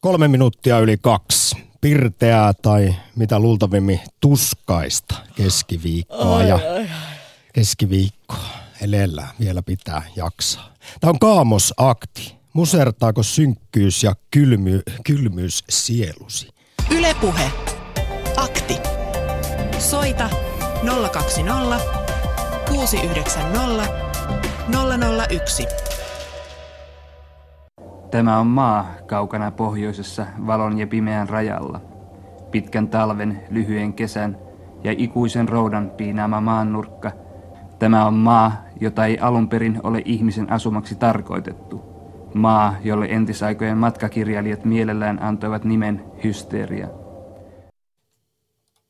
Kolme 0.00 0.28
minuuttia 0.28 0.78
yli 0.78 0.96
kaksi. 0.96 1.56
Pirteää 1.80 2.52
tai 2.62 2.94
mitä 3.16 3.38
luultavimmin 3.38 4.00
tuskaista 4.20 5.14
keskiviikkoa 5.36 6.42
ja 6.42 6.58
keskiviikkoa 7.52 8.48
elellä 8.80 9.26
vielä 9.40 9.62
pitää 9.62 10.02
jaksaa. 10.16 10.74
Tämä 11.00 11.10
on 11.10 11.18
kaamosakti. 11.18 12.36
Musertaako 12.52 13.22
synkkyys 13.22 14.02
ja 14.02 14.14
kylmy, 14.30 14.82
kylmyys 15.04 15.64
sielusi? 15.68 16.48
Ylepuhe. 16.90 17.50
Akti. 18.36 18.76
Soita 19.78 20.30
020 21.12 21.80
690 22.68 23.88
001. 25.28 25.87
Tämä 28.10 28.38
on 28.38 28.46
maa 28.46 28.86
kaukana 29.06 29.50
pohjoisessa 29.50 30.26
valon 30.46 30.78
ja 30.78 30.86
pimeän 30.86 31.28
rajalla. 31.28 31.80
Pitkän 32.50 32.88
talven, 32.88 33.42
lyhyen 33.50 33.92
kesän 33.92 34.38
ja 34.84 34.94
ikuisen 34.98 35.48
roudan 35.48 35.90
piinaama 35.90 36.40
maannurkka. 36.40 37.12
Tämä 37.78 38.06
on 38.06 38.14
maa, 38.14 38.52
jota 38.80 39.06
ei 39.06 39.18
alun 39.18 39.48
perin 39.48 39.80
ole 39.82 40.02
ihmisen 40.04 40.52
asumaksi 40.52 40.94
tarkoitettu. 40.94 41.82
Maa, 42.34 42.74
jolle 42.84 43.06
entisaikojen 43.06 43.78
matkakirjailijat 43.78 44.64
mielellään 44.64 45.22
antoivat 45.22 45.64
nimen 45.64 46.04
hysteria. 46.24 46.88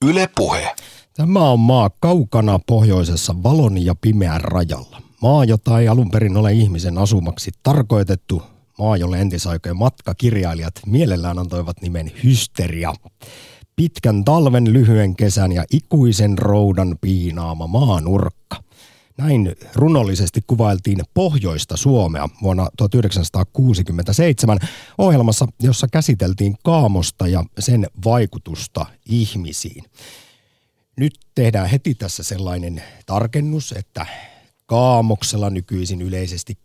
Yle 0.04 0.28
Puhe. 0.37 0.74
Tämä 1.16 1.50
on 1.50 1.60
maa 1.60 1.90
kaukana 2.00 2.59
pohjoisessa 2.66 3.34
valon 3.42 3.84
ja 3.84 3.95
pimeän 4.00 4.40
rajalla. 4.40 5.02
Maa, 5.23 5.45
jota 5.45 5.80
ei 5.80 5.88
alun 5.88 6.10
perin 6.10 6.37
ole 6.37 6.52
ihmisen 6.52 6.98
asumaksi 6.98 7.50
tarkoitettu, 7.62 8.42
maa, 8.78 8.96
jolle 8.96 9.20
entisaikojen 9.20 9.77
matkakirjailijat 9.77 10.74
mielellään 10.87 11.38
antoivat 11.38 11.82
nimen 11.82 12.12
Hysteria. 12.24 12.95
Pitkän 13.76 14.24
talven, 14.24 14.73
lyhyen 14.73 15.16
kesän 15.16 15.52
ja 15.52 15.65
ikuisen 15.73 16.38
roudan 16.38 16.99
piinaama 17.01 17.66
maanurkka. 17.66 18.62
Näin 19.18 19.56
runollisesti 19.74 20.40
kuvailtiin 20.46 20.99
pohjoista 21.15 21.76
Suomea 21.76 22.29
vuonna 22.43 22.68
1967 22.76 24.59
ohjelmassa, 24.99 25.46
jossa 25.62 25.87
käsiteltiin 25.93 26.56
kaamosta 26.65 27.29
ja 27.29 27.45
sen 27.59 27.87
vaikutusta 28.04 28.87
ihmisiin. 29.06 29.84
Nyt 30.96 31.12
tehdään 31.34 31.68
heti 31.68 31.95
tässä 31.95 32.23
sellainen 32.23 32.82
tarkennus, 33.06 33.73
että 33.73 34.06
kaamoksella 34.66 35.51
nykyisin 35.51 36.02
yleisesti 36.02 36.59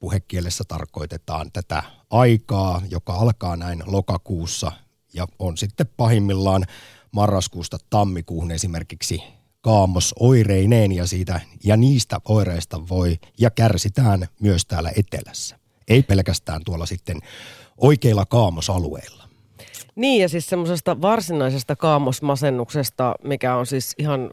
puhekielessä 0.00 0.64
tarkoitetaan 0.68 1.52
tätä 1.52 1.82
aikaa, 2.10 2.82
joka 2.90 3.12
alkaa 3.12 3.56
näin 3.56 3.82
lokakuussa 3.86 4.72
ja 5.14 5.26
on 5.38 5.56
sitten 5.56 5.86
pahimmillaan 5.96 6.64
marraskuusta 7.12 7.78
tammikuuhun 7.90 8.50
esimerkiksi 8.50 9.22
kaamos 9.60 10.14
oireineen 10.20 10.92
ja, 10.92 11.06
siitä, 11.06 11.40
ja 11.64 11.76
niistä 11.76 12.20
oireista 12.24 12.88
voi 12.88 13.18
ja 13.38 13.50
kärsitään 13.50 14.28
myös 14.40 14.66
täällä 14.66 14.92
etelässä. 14.96 15.58
Ei 15.88 16.02
pelkästään 16.02 16.62
tuolla 16.64 16.86
sitten 16.86 17.20
oikeilla 17.76 18.26
kaamosalueilla. 18.26 19.29
Niin 19.96 20.22
ja 20.22 20.28
siis 20.28 20.46
semmoisesta 20.46 21.02
varsinaisesta 21.02 21.76
kaamosmasennuksesta, 21.76 23.14
mikä 23.24 23.54
on 23.56 23.66
siis 23.66 23.94
ihan 23.98 24.30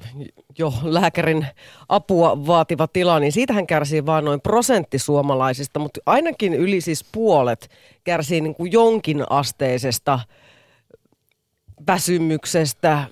jo 0.58 0.74
lääkärin 0.84 1.48
apua 1.90 2.48
vaativa 2.48 2.88
tila, 2.88 3.20
niin 3.20 3.32
siitähän 3.32 3.68
kärsii 3.68 4.06
vain 4.06 4.26
noin 4.26 4.42
prosentti 4.42 5.00
suomalaisista, 5.00 5.80
mutta 5.80 6.00
ainakin 6.06 6.54
yli 6.54 6.82
siis 6.82 7.06
puolet 7.12 7.70
kärsii 8.04 8.42
niin 8.42 8.56
kuin 8.56 8.72
jonkin 8.72 9.24
asteisesta 9.30 10.20
väsymyksestä, 11.88 13.04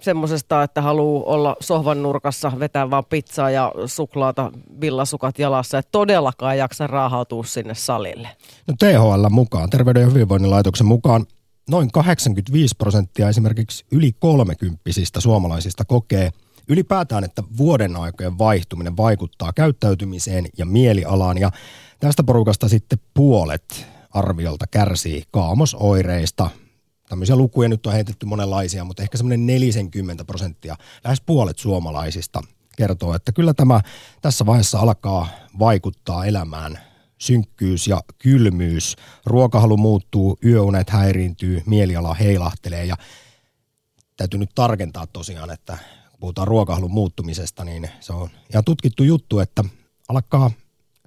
semmoisesta, 0.00 0.62
että 0.62 0.82
haluaa 0.82 1.24
olla 1.24 1.56
sohvan 1.60 2.02
nurkassa, 2.02 2.52
vetää 2.58 2.90
vaan 2.90 3.04
pizzaa 3.04 3.50
ja 3.50 3.72
suklaata, 3.86 4.52
villasukat 4.80 5.38
jalassa, 5.38 5.78
että 5.78 5.92
todellakaan 5.92 6.58
jaksa 6.58 6.86
raahautua 6.86 7.44
sinne 7.44 7.74
salille. 7.74 8.28
No 8.66 8.74
THL 8.78 9.28
mukaan, 9.30 9.70
Terveyden 9.70 10.02
ja 10.02 10.08
hyvinvoinnin 10.08 10.50
laitoksen 10.50 10.86
mukaan, 10.86 11.26
noin 11.68 11.90
85 11.92 12.74
prosenttia 12.78 13.28
esimerkiksi 13.28 13.84
yli 13.92 14.12
kolmekymppisistä 14.18 15.20
suomalaisista 15.20 15.84
kokee 15.84 16.30
ylipäätään, 16.68 17.24
että 17.24 17.42
vuoden 17.56 17.96
aikojen 17.96 18.38
vaihtuminen 18.38 18.96
vaikuttaa 18.96 19.52
käyttäytymiseen 19.52 20.46
ja 20.58 20.66
mielialaan. 20.66 21.38
Ja 21.38 21.50
tästä 22.00 22.24
porukasta 22.24 22.68
sitten 22.68 22.98
puolet 23.14 23.86
arviolta 24.10 24.66
kärsii 24.66 25.22
kaamosoireista. 25.30 26.50
Tämmöisiä 27.08 27.36
lukuja 27.36 27.68
nyt 27.68 27.86
on 27.86 27.92
heitetty 27.92 28.26
monenlaisia, 28.26 28.84
mutta 28.84 29.02
ehkä 29.02 29.16
semmoinen 29.16 29.46
40 29.46 30.24
prosenttia, 30.24 30.76
lähes 31.04 31.20
puolet 31.20 31.58
suomalaisista 31.58 32.42
kertoo, 32.76 33.14
että 33.14 33.32
kyllä 33.32 33.54
tämä 33.54 33.80
tässä 34.22 34.46
vaiheessa 34.46 34.78
alkaa 34.78 35.28
vaikuttaa 35.58 36.24
elämään 36.24 36.87
synkkyys 37.18 37.86
ja 37.86 38.02
kylmyys. 38.18 38.96
Ruokahalu 39.26 39.76
muuttuu, 39.76 40.38
yöunet 40.44 40.90
häiriintyy, 40.90 41.62
mieliala 41.66 42.14
heilahtelee 42.14 42.84
ja 42.84 42.96
täytyy 44.16 44.40
nyt 44.40 44.50
tarkentaa 44.54 45.06
tosiaan, 45.06 45.50
että 45.50 45.78
puhutaan 46.20 46.48
ruokahalun 46.48 46.90
muuttumisesta, 46.90 47.64
niin 47.64 47.90
se 48.00 48.12
on 48.12 48.30
ihan 48.50 48.64
tutkittu 48.64 49.04
juttu, 49.04 49.38
että 49.38 49.64
alkaa 50.08 50.50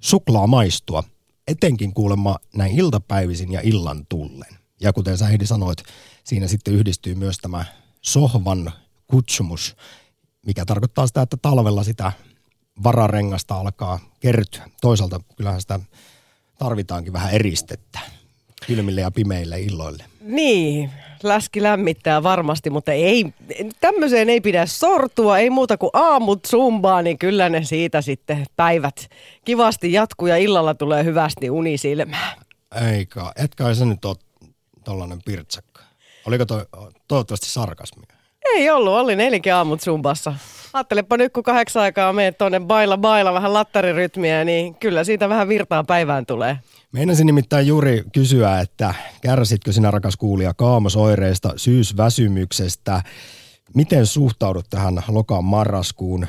suklaa 0.02 0.48
maistua, 0.48 1.04
etenkin 1.48 1.94
kuulemma 1.94 2.38
näin 2.56 2.80
iltapäivisin 2.80 3.52
ja 3.52 3.62
illan 3.64 4.06
tullen. 4.10 4.58
Ja 4.82 4.94
kuten 4.94 5.18
sä 5.18 5.26
Heidi 5.26 5.46
sanoit, 5.46 5.84
siinä 6.24 6.48
sitten 6.48 6.74
yhdistyy 6.74 7.16
myös 7.16 7.38
tämä 7.38 7.66
sohvan 8.02 8.72
kutsumus, 9.08 9.76
mikä 10.46 10.66
tarkoittaa 10.66 11.08
sitä, 11.08 11.22
että 11.22 11.38
talvella 11.38 11.84
sitä 11.84 12.12
vararengasta 12.84 13.56
alkaa 13.56 14.00
kertyä. 14.20 14.70
Toisaalta 14.82 15.20
kyllähän 15.38 15.62
sitä 15.62 15.80
tarvitaankin 16.58 17.14
vähän 17.14 17.34
eristettä 17.34 18.00
kylmille 18.68 19.02
ja 19.02 19.12
pimeille 19.12 19.62
illoille. 19.62 20.04
Niin, 20.22 20.92
läski 21.24 21.64
lämmittää 21.64 22.24
varmasti, 22.24 22.70
mutta 22.70 22.92
ei, 22.92 23.34
tämmöiseen 23.80 24.30
ei 24.30 24.42
pidä 24.42 24.66
sortua, 24.66 25.38
ei 25.38 25.50
muuta 25.50 25.78
kuin 25.78 25.90
aamut 25.94 26.40
zumbaa, 26.48 27.02
niin 27.02 27.18
kyllä 27.18 27.50
ne 27.50 27.64
siitä 27.64 28.02
sitten 28.02 28.46
päivät 28.56 29.10
kivasti 29.46 29.94
jatkuu 29.94 30.28
ja 30.28 30.38
illalla 30.38 30.74
tulee 30.74 31.04
hyvästi 31.04 31.50
uni 31.50 31.78
silmään. 31.78 32.38
Eikä, 32.92 33.32
etkä 33.36 33.74
se 33.74 33.86
nyt 33.86 34.06
ole 34.06 34.16
tollanen 34.84 35.20
pirtsakka. 35.26 35.82
Oliko 36.26 36.46
toi 36.46 36.66
toivottavasti 37.08 37.50
sarkasmia? 37.50 38.21
Ei 38.46 38.70
ollut, 38.70 38.94
oli 38.94 39.16
neljäkin 39.16 39.54
aamut 39.54 39.82
zumbassa. 39.82 40.34
Ajattelepa 40.74 41.18
nyt, 41.18 41.34
kun 41.34 41.44
kahdeksan 41.44 41.84
aikaa 41.84 42.14
meet 42.14 42.38
tuonne 42.38 42.60
baila 42.60 42.98
baila 42.98 43.34
vähän 43.34 43.54
lattarirytmiä, 43.54 44.44
niin 44.44 44.76
kyllä 44.76 45.04
siitä 45.04 45.30
vähän 45.30 45.48
virtaa 45.48 45.84
päivään 45.84 46.26
tulee. 46.26 46.58
Meinasin 46.92 47.26
nimittäin 47.26 47.68
juuri 47.68 48.04
kysyä, 48.14 48.60
että 48.60 48.94
kärsitkö 49.22 49.72
sinä 49.72 49.92
rakas 49.92 50.18
kuulija 50.18 50.54
kaamosoireista, 50.54 51.54
syysväsymyksestä? 51.56 53.02
Miten 53.76 54.06
suhtaudut 54.06 54.66
tähän 54.70 55.04
lokaan 55.08 55.46
marraskuun 55.46 56.28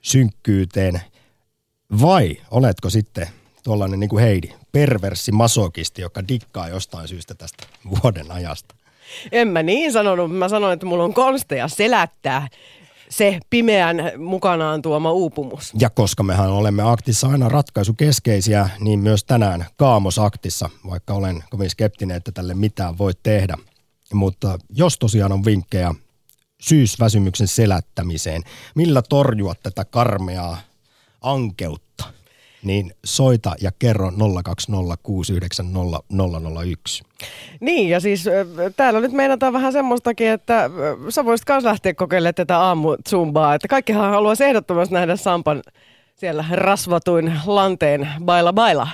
synkkyyteen? 0.00 1.00
Vai 2.00 2.36
oletko 2.50 2.90
sitten 2.90 3.28
tuollainen 3.64 4.00
niin 4.00 4.10
kuin 4.10 4.22
Heidi, 4.22 4.48
perverssi 4.72 5.32
masokisti, 5.32 6.02
joka 6.02 6.28
dikkaa 6.28 6.68
jostain 6.68 7.08
syystä 7.08 7.34
tästä 7.34 7.66
vuoden 7.90 8.30
ajasta? 8.32 8.74
En 9.32 9.48
mä 9.48 9.62
niin 9.62 9.92
sanonut. 9.92 10.36
Mä 10.36 10.48
sanoin, 10.48 10.72
että 10.72 10.86
mulla 10.86 11.04
on 11.04 11.14
konsteja 11.14 11.68
selättää 11.68 12.48
se 13.08 13.40
pimeän 13.50 13.96
mukanaan 14.18 14.82
tuoma 14.82 15.12
uupumus. 15.12 15.72
Ja 15.78 15.90
koska 15.90 16.22
mehän 16.22 16.50
olemme 16.50 16.82
aktissa 16.82 17.28
aina 17.28 17.48
ratkaisukeskeisiä, 17.48 18.68
niin 18.80 18.98
myös 18.98 19.24
tänään 19.24 19.66
Kaamosaktissa, 19.76 20.70
vaikka 20.90 21.14
olen 21.14 21.44
kovin 21.50 21.70
skeptinen, 21.70 22.16
että 22.16 22.32
tälle 22.32 22.54
mitään 22.54 22.98
voi 22.98 23.12
tehdä. 23.22 23.56
Mutta 24.12 24.58
jos 24.70 24.98
tosiaan 24.98 25.32
on 25.32 25.44
vinkkejä 25.44 25.94
syysväsymyksen 26.62 27.48
selättämiseen, 27.48 28.42
millä 28.74 29.02
torjua 29.02 29.54
tätä 29.62 29.84
karmeaa 29.84 30.58
ankeutta, 31.20 31.91
niin 32.64 32.94
soita 33.04 33.54
ja 33.60 33.70
kerro 33.78 34.10
020690001. 34.10 34.14
Niin, 37.60 37.88
ja 37.88 38.00
siis 38.00 38.24
täällä 38.76 39.00
nyt 39.00 39.12
meinataan 39.12 39.52
vähän 39.52 39.72
semmoistakin, 39.72 40.28
että 40.28 40.70
sä 41.08 41.24
voisit 41.24 41.48
myös 41.48 41.64
lähteä 41.64 41.94
kokeilemaan 41.94 42.34
tätä 42.34 42.58
aamu 42.58 42.96
zumbaa, 43.08 43.54
että 43.54 43.68
kaikkihan 43.68 44.10
haluaa 44.10 44.34
ehdottomasti 44.46 44.94
nähdä 44.94 45.16
Sampan 45.16 45.62
siellä 46.16 46.44
rasvatuin 46.50 47.32
lanteen 47.46 48.08
baila 48.24 48.52
baila. 48.52 48.88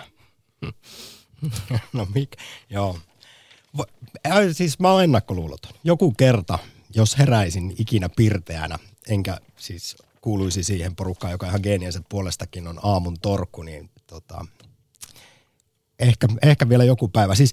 no 1.93 2.07
mik, 2.15 2.31
joo. 2.71 2.99
Siis 4.53 4.79
mä 4.79 4.93
oon 4.93 5.05
ennakkoluuloton. 5.05 5.73
Joku 5.85 6.15
kerta, 6.17 6.59
jos 6.95 7.19
heräisin 7.19 7.75
ikinä 7.79 8.09
pirteänä, 8.17 8.79
enkä 9.09 9.39
siis 9.57 9.97
kuuluisi 10.29 10.63
siihen 10.63 10.97
porukkaan, 10.97 11.31
joka 11.31 11.47
ihan 11.47 11.61
geeniensä 11.63 12.03
puolestakin 12.09 12.69
on 12.69 12.79
aamun 12.83 13.17
torkku, 13.23 13.63
niin 13.63 13.91
tota, 14.07 14.47
ehkä, 15.99 16.29
ehkä 16.43 16.69
vielä 16.69 16.85
joku 16.85 17.09
päivä. 17.09 17.35
Siis 17.35 17.53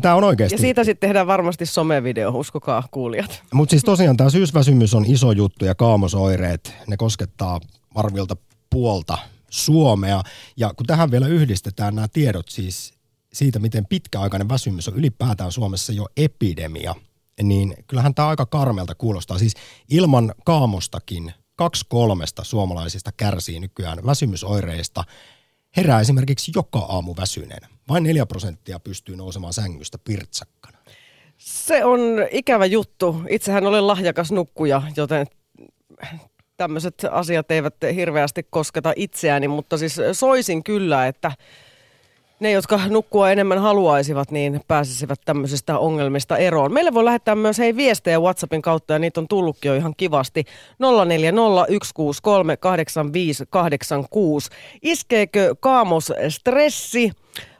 Tämä 0.00 0.14
on 0.14 0.24
oikeasti. 0.24 0.54
Ja 0.54 0.58
siitä 0.58 0.84
sitten 0.84 1.08
tehdään 1.08 1.26
varmasti 1.26 1.66
somevideo, 1.66 2.30
uskokaa 2.30 2.88
kuulijat. 2.90 3.42
Mutta 3.52 3.70
siis 3.70 3.82
tosiaan 3.82 4.16
tämä 4.16 4.30
syysväsymys 4.30 4.94
on 4.94 5.04
iso 5.06 5.32
juttu 5.32 5.64
ja 5.64 5.74
kaamosoireet, 5.74 6.74
ne 6.86 6.96
koskettaa 6.96 7.60
arviolta 7.94 8.36
puolta 8.70 9.18
Suomea. 9.50 10.22
Ja 10.56 10.74
kun 10.76 10.86
tähän 10.86 11.10
vielä 11.10 11.26
yhdistetään 11.26 11.94
nämä 11.94 12.08
tiedot 12.08 12.48
siis 12.48 12.94
siitä, 13.32 13.58
miten 13.58 13.86
pitkäaikainen 13.86 14.48
väsymys 14.48 14.88
on 14.88 14.96
ylipäätään 14.96 15.52
Suomessa 15.52 15.92
jo 15.92 16.06
epidemia, 16.16 16.94
niin 17.42 17.74
kyllähän 17.86 18.14
tämä 18.14 18.28
aika 18.28 18.46
karmelta 18.46 18.94
kuulostaa. 18.94 19.38
Siis 19.38 19.54
ilman 19.90 20.34
kaamostakin 20.44 21.32
kaksi 21.56 21.84
kolmesta 21.88 22.44
suomalaisista 22.44 23.10
kärsii 23.16 23.60
nykyään 23.60 24.06
väsymysoireista. 24.06 25.04
Herää 25.76 26.00
esimerkiksi 26.00 26.52
joka 26.54 26.78
aamu 26.78 27.14
väsyneenä. 27.16 27.68
Vain 27.88 28.02
4 28.02 28.26
prosenttia 28.26 28.80
pystyy 28.80 29.16
nousemaan 29.16 29.52
sängystä 29.52 29.98
pirtsakkana. 29.98 30.78
Se 31.38 31.84
on 31.84 32.00
ikävä 32.30 32.66
juttu. 32.66 33.22
Itsehän 33.28 33.66
olen 33.66 33.86
lahjakas 33.86 34.32
nukkuja, 34.32 34.82
joten 34.96 35.26
tämmöiset 36.56 36.94
asiat 37.10 37.50
eivät 37.50 37.74
hirveästi 37.94 38.46
kosketa 38.50 38.92
itseäni, 38.96 39.48
mutta 39.48 39.78
siis 39.78 39.96
soisin 40.12 40.64
kyllä, 40.64 41.06
että 41.06 41.32
ne, 42.44 42.50
jotka 42.50 42.80
nukkua 42.88 43.30
enemmän 43.30 43.58
haluaisivat, 43.58 44.30
niin 44.30 44.60
pääsisivät 44.68 45.20
tämmöisistä 45.24 45.78
ongelmista 45.78 46.36
eroon. 46.36 46.72
Meille 46.72 46.94
voi 46.94 47.04
lähettää 47.04 47.34
myös 47.34 47.58
hei 47.58 47.76
viestejä 47.76 48.20
WhatsAppin 48.20 48.62
kautta 48.62 48.92
ja 48.92 48.98
niitä 48.98 49.20
on 49.20 49.28
tullutkin 49.28 49.68
jo 49.68 49.74
ihan 49.74 49.94
kivasti. 49.96 50.44
0401638586. 50.44 50.48
Iskeekö 54.82 55.54
kaamos 55.60 56.12
stressi? 56.28 57.10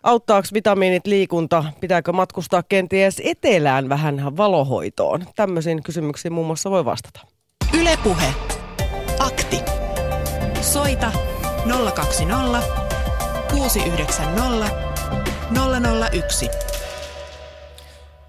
Auttaako 0.02 0.48
vitamiinit 0.54 1.06
liikunta? 1.06 1.64
Pitääkö 1.80 2.12
matkustaa 2.12 2.62
kenties 2.62 3.22
etelään 3.24 3.88
vähän 3.88 4.36
valohoitoon? 4.36 5.24
Tämmöisiin 5.36 5.82
kysymyksiin 5.82 6.32
muun 6.32 6.46
muassa 6.46 6.70
voi 6.70 6.84
vastata. 6.84 7.20
Ylepuhe. 7.80 8.34
Akti. 9.18 9.60
Soita 10.60 11.12
020 11.94 12.83
690 13.54 14.70
001. 16.12 16.48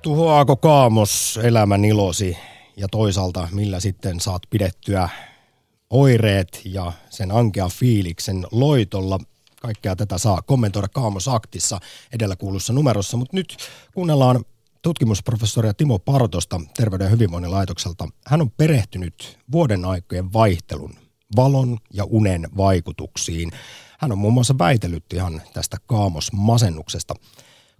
Tuhoaako 0.01 0.55
kaamos 0.55 1.39
elämän 1.43 1.85
ilosi 1.85 2.37
ja 2.77 2.87
toisaalta 2.87 3.47
millä 3.51 3.79
sitten 3.79 4.19
saat 4.19 4.41
pidettyä 4.49 5.09
oireet 5.89 6.61
ja 6.65 6.91
sen 7.09 7.31
ankea 7.31 7.67
fiiliksen 7.67 8.47
loitolla. 8.51 9.19
Kaikkea 9.61 9.95
tätä 9.95 10.17
saa 10.17 10.41
kommentoida 10.41 10.87
Kaamosaktissa 10.87 11.79
edellä 12.13 12.35
kuulussa 12.35 12.73
numerossa, 12.73 13.17
mutta 13.17 13.37
nyt 13.37 13.57
kuunnellaan 13.93 14.45
tutkimusprofessoria 14.81 15.73
Timo 15.73 15.99
Partosta 15.99 16.61
Terveyden 16.77 17.05
ja 17.05 17.09
hyvinvoinnin 17.09 17.51
laitokselta. 17.51 18.07
Hän 18.27 18.41
on 18.41 18.51
perehtynyt 18.51 19.39
vuoden 19.51 19.85
aikojen 19.85 20.33
vaihtelun, 20.33 20.93
valon 21.35 21.77
ja 21.93 22.03
unen 22.03 22.47
vaikutuksiin. 22.57 23.51
Hän 24.05 24.11
on 24.11 24.17
muun 24.17 24.33
muassa 24.33 24.57
väitellyt 24.59 25.13
ihan 25.13 25.41
tästä 25.53 25.77
kaamosmasennuksesta. 25.87 27.13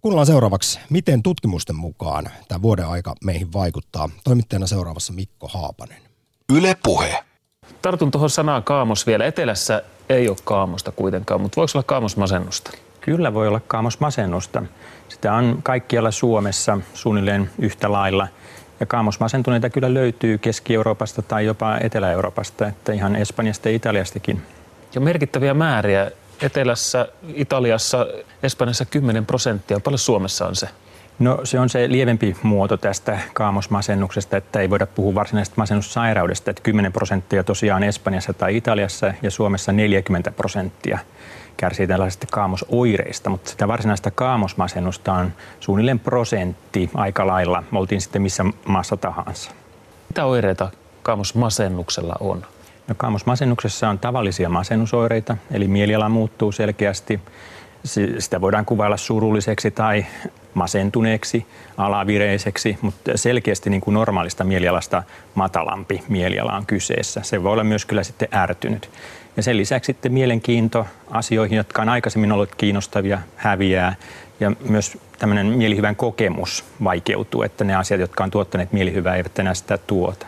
Kuunnellaan 0.02 0.26
seuraavaksi, 0.26 0.80
miten 0.90 1.24
tutkimusten 1.24 1.76
mukaan 1.76 2.30
tämä 2.48 2.62
vuoden 2.62 2.88
aika 2.88 3.16
meihin 3.24 3.54
vaikuttaa. 3.54 4.10
Toimittajana 4.24 4.68
seuraavassa 4.68 5.14
Mikko 5.14 5.48
Haapanen. 5.48 5.98
Yle 6.54 6.78
Puhe. 6.84 7.24
Tartun 7.82 8.12
tuohon 8.12 8.30
sanaan 8.30 8.64
kaamos 8.64 9.08
vielä. 9.08 9.26
Etelässä 9.26 9.84
ei 10.10 10.30
ole 10.30 10.38
kaamosta 10.44 10.92
kuitenkaan, 10.92 11.42
mutta 11.42 11.56
voiko 11.56 11.72
olla 11.76 11.84
kaamosmasennusta? 11.84 12.72
Kyllä 13.02 13.34
voi 13.34 13.48
olla 13.48 13.60
kaamosmasennusta. 13.60 14.64
Sitä 15.10 15.34
on 15.34 15.60
kaikkialla 15.64 16.12
Suomessa 16.12 16.78
suunnilleen 16.94 17.50
yhtä 17.60 17.92
lailla. 17.92 18.28
Ja 18.80 18.86
kaamosmasentuneita 18.86 19.70
kyllä 19.70 19.94
löytyy 19.94 20.38
Keski-Euroopasta 20.38 21.22
tai 21.22 21.46
jopa 21.46 21.78
Etelä-Euroopasta, 21.78 22.68
että 22.68 22.94
ihan 22.94 23.16
Espanjasta 23.16 23.70
ja 23.70 23.76
Italiastakin. 23.76 24.42
Ja 24.96 25.02
merkittäviä 25.02 25.54
määriä. 25.54 26.12
Etelässä, 26.42 27.08
Italiassa, 27.34 28.08
Espanjassa 28.44 28.86
10 28.86 29.26
prosenttia. 29.26 29.80
Paljon 29.80 30.00
Suomessa 30.00 30.48
on 30.48 30.56
se? 30.56 30.70
No 31.20 31.40
se 31.44 31.60
on 31.60 31.70
se 31.70 31.92
lievempi 31.92 32.36
muoto 32.44 32.78
tästä 32.78 33.20
kaamosmasennuksesta, 33.34 34.38
että 34.38 34.60
ei 34.60 34.70
voida 34.70 34.86
puhua 34.86 35.16
varsinaisesta 35.16 35.54
masennussairaudesta, 35.58 36.52
että 36.52 36.64
10 36.64 36.92
prosenttia 36.92 37.44
tosiaan 37.44 37.84
Espanjassa 37.84 38.34
tai 38.34 38.58
Italiassa 38.58 39.14
ja 39.22 39.32
Suomessa 39.32 39.72
40 39.72 40.32
prosenttia 40.32 41.00
kärsii 41.58 41.88
tällaisista 41.88 42.28
kaamosoireista, 42.32 43.30
mutta 43.30 43.50
sitä 43.50 43.68
varsinaista 43.68 44.12
kaamosmasennusta 44.12 45.14
on 45.14 45.34
suunnilleen 45.60 46.00
prosentti 46.00 46.90
aika 46.94 47.28
lailla, 47.28 47.64
oltiin 47.74 48.02
sitten 48.02 48.22
missä 48.22 48.46
maassa 48.66 48.98
tahansa. 48.98 49.52
Mitä 50.08 50.26
oireita 50.26 50.70
kaamosmasennuksella 51.04 52.16
on? 52.20 52.46
No, 52.88 52.96
kaamosmasennuksessa 52.98 53.90
on 53.90 54.00
tavallisia 54.00 54.50
masennusoireita, 54.50 55.38
eli 55.52 55.68
mieliala 55.68 56.10
muuttuu 56.10 56.52
selkeästi. 56.52 57.20
Sitä 58.20 58.42
voidaan 58.42 58.66
kuvailla 58.66 58.98
surulliseksi 58.98 59.72
tai 59.72 60.06
masentuneeksi, 60.54 61.46
alavireiseksi, 61.78 62.78
mutta 62.82 63.12
selkeästi 63.16 63.70
niin 63.70 63.82
kuin 63.82 63.94
normaalista 63.94 64.44
mielialasta 64.44 65.04
matalampi 65.36 66.04
mieliala 66.08 66.54
on 66.54 66.66
kyseessä. 66.66 67.22
Se 67.24 67.44
voi 67.44 67.52
olla 67.52 67.64
myös 67.64 67.86
kyllä 67.86 68.04
sitten 68.04 68.28
ärtynyt. 68.34 68.90
Ja 69.38 69.44
sen 69.44 69.58
lisäksi 69.58 69.86
sitten 69.86 70.14
mielenkiinto 70.14 70.86
asioihin, 71.12 71.58
jotka 71.58 71.82
on 71.82 71.90
aikaisemmin 71.90 72.32
ollut 72.32 72.56
kiinnostavia, 72.56 73.20
häviää. 73.36 73.96
Ja 74.40 74.52
myös 74.70 74.98
tämmöinen 75.20 75.46
mielihyvän 75.46 75.96
kokemus 75.96 76.66
vaikeutuu, 76.84 77.44
että 77.44 77.64
ne 77.64 77.76
asiat, 77.76 78.00
jotka 78.00 78.24
on 78.24 78.32
tuottaneet 78.32 78.74
mielihyvää, 78.74 79.16
eivät 79.16 79.40
enää 79.40 79.54
sitä 79.54 79.78
tuota 79.78 80.26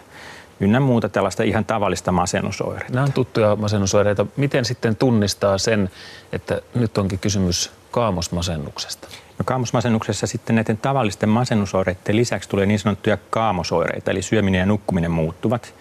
ynnä 0.60 0.80
muuta 0.80 1.10
tällaista 1.10 1.44
ihan 1.44 1.66
tavallista 1.66 2.12
masennusoireita. 2.12 2.94
Nämä 2.94 3.06
on 3.06 3.14
tuttuja 3.14 3.56
masennusoireita. 3.56 4.26
Miten 4.38 4.66
sitten 4.66 4.96
tunnistaa 4.96 5.58
sen, 5.58 5.90
että 6.32 6.62
nyt 6.76 6.98
onkin 6.98 7.20
kysymys 7.20 7.72
kaamosmasennuksesta? 7.92 9.08
No 9.40 9.44
kaamosmasennuksessa 9.46 10.28
sitten 10.28 10.56
näiden 10.56 10.78
tavallisten 10.78 11.30
masennusoireiden 11.30 12.16
lisäksi 12.16 12.50
tulee 12.50 12.66
niin 12.66 12.80
sanottuja 12.80 13.18
kaamosoireita, 13.30 14.12
eli 14.12 14.22
syöminen 14.22 14.60
ja 14.60 14.66
nukkuminen 14.66 15.12
muuttuvat. 15.12 15.74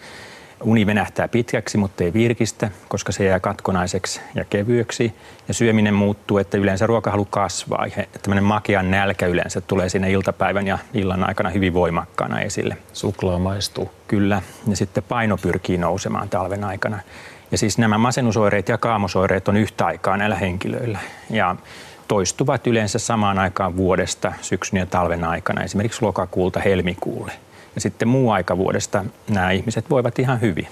Uni 0.61 0.87
venähtää 0.87 1.29
pitkäksi, 1.29 1.79
mutta 1.79 2.05
ei 2.05 2.12
virkistä, 2.12 2.70
koska 2.88 3.12
se 3.12 3.25
jää 3.25 3.41
katkonaiseksi 3.41 4.20
ja 4.35 4.44
kevyeksi. 4.44 5.14
Ja 5.49 5.55
syöminen 5.55 5.94
muuttuu, 5.94 6.38
että 6.38 6.58
yleensä 6.58 6.87
ruokahalu 6.87 7.25
kasvaa. 7.25 7.87
Ja 7.87 8.04
tämmöinen 8.23 8.45
makean 8.45 8.90
nälkä 8.90 9.26
yleensä 9.26 9.61
tulee 9.61 9.88
siinä 9.88 10.07
iltapäivän 10.07 10.66
ja 10.66 10.78
illan 10.95 11.28
aikana 11.28 11.50
hyvin 11.50 11.75
voimakkaana 11.75 12.40
esille. 12.40 12.76
Suklaa 12.92 13.38
maistuu. 13.38 13.90
Kyllä. 14.09 14.42
Ja 14.69 14.76
sitten 14.76 15.02
paino 15.02 15.37
pyrkii 15.37 15.78
nousemaan 15.78 16.28
talven 16.28 16.64
aikana. 16.64 16.99
Ja 17.50 17.59
siis 17.59 17.78
nämä 17.78 17.99
masennusoireet 17.99 18.69
ja 18.69 18.78
kaamosoireet 18.78 19.49
on 19.49 19.57
yhtä 19.57 19.87
aikaa 19.87 20.16
näillä 20.16 20.37
henkilöillä. 20.37 20.99
Ja 21.31 21.57
toistuvat 22.09 22.66
yleensä 22.66 22.99
samaan 22.99 23.38
aikaan 23.38 23.76
vuodesta 23.76 24.33
syksyn 24.40 24.78
ja 24.78 24.87
talven 24.87 25.25
aikana, 25.25 25.62
esimerkiksi 25.62 26.02
lokakuulta 26.02 26.61
helmikuulle. 26.61 27.33
Ja 27.76 27.80
sitten 27.80 28.09
muu 28.09 28.30
aika 28.30 28.56
vuodesta 28.56 29.04
nämä 29.30 29.50
ihmiset 29.50 29.90
voivat 29.90 30.18
ihan 30.18 30.40
hyvin. 30.40 30.68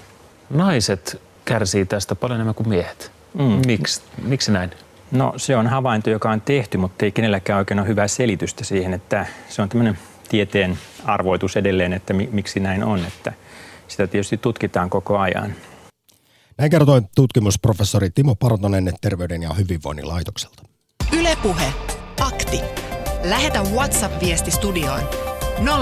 Naiset 0.49 1.21
kärsii 1.45 1.85
tästä 1.85 2.15
paljon 2.15 2.37
enemmän 2.37 2.55
kuin 2.55 2.69
miehet. 2.69 3.11
Mm. 3.33 3.61
Miksi, 3.67 4.01
miksi 4.21 4.51
näin? 4.51 4.71
No 5.11 5.33
se 5.37 5.57
on 5.57 5.67
havainto, 5.67 6.09
joka 6.09 6.31
on 6.31 6.41
tehty, 6.41 6.77
mutta 6.77 7.05
ei 7.05 7.11
kenelläkään 7.11 7.59
oikein 7.59 7.79
ole 7.79 7.87
hyvää 7.87 8.07
selitystä 8.07 8.63
siihen, 8.63 8.93
että 8.93 9.25
se 9.49 9.61
on 9.61 9.69
tämmöinen 9.69 9.97
tieteen 10.29 10.77
arvoitus 11.05 11.57
edelleen, 11.57 11.93
että 11.93 12.13
mi- 12.13 12.29
miksi 12.31 12.59
näin 12.59 12.83
on, 12.83 13.05
että 13.05 13.33
sitä 13.87 14.07
tietysti 14.07 14.37
tutkitaan 14.37 14.89
koko 14.89 15.17
ajan. 15.17 15.55
Näin 16.57 16.71
kertoi 16.71 17.01
tutkimusprofessori 17.15 18.09
Timo 18.09 18.35
Partonen 18.35 18.93
Terveyden 19.01 19.43
ja 19.43 19.53
hyvinvoinnin 19.53 20.07
laitokselta. 20.07 20.63
Ylepuhe. 21.19 21.73
Akti. 22.21 22.61
Lähetä 23.23 23.61
WhatsApp-viesti 23.61 24.51
studioon 24.51 25.01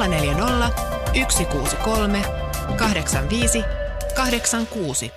040 0.07 0.92
163 1.13 2.21
85 2.77 3.63
86. 4.15 5.11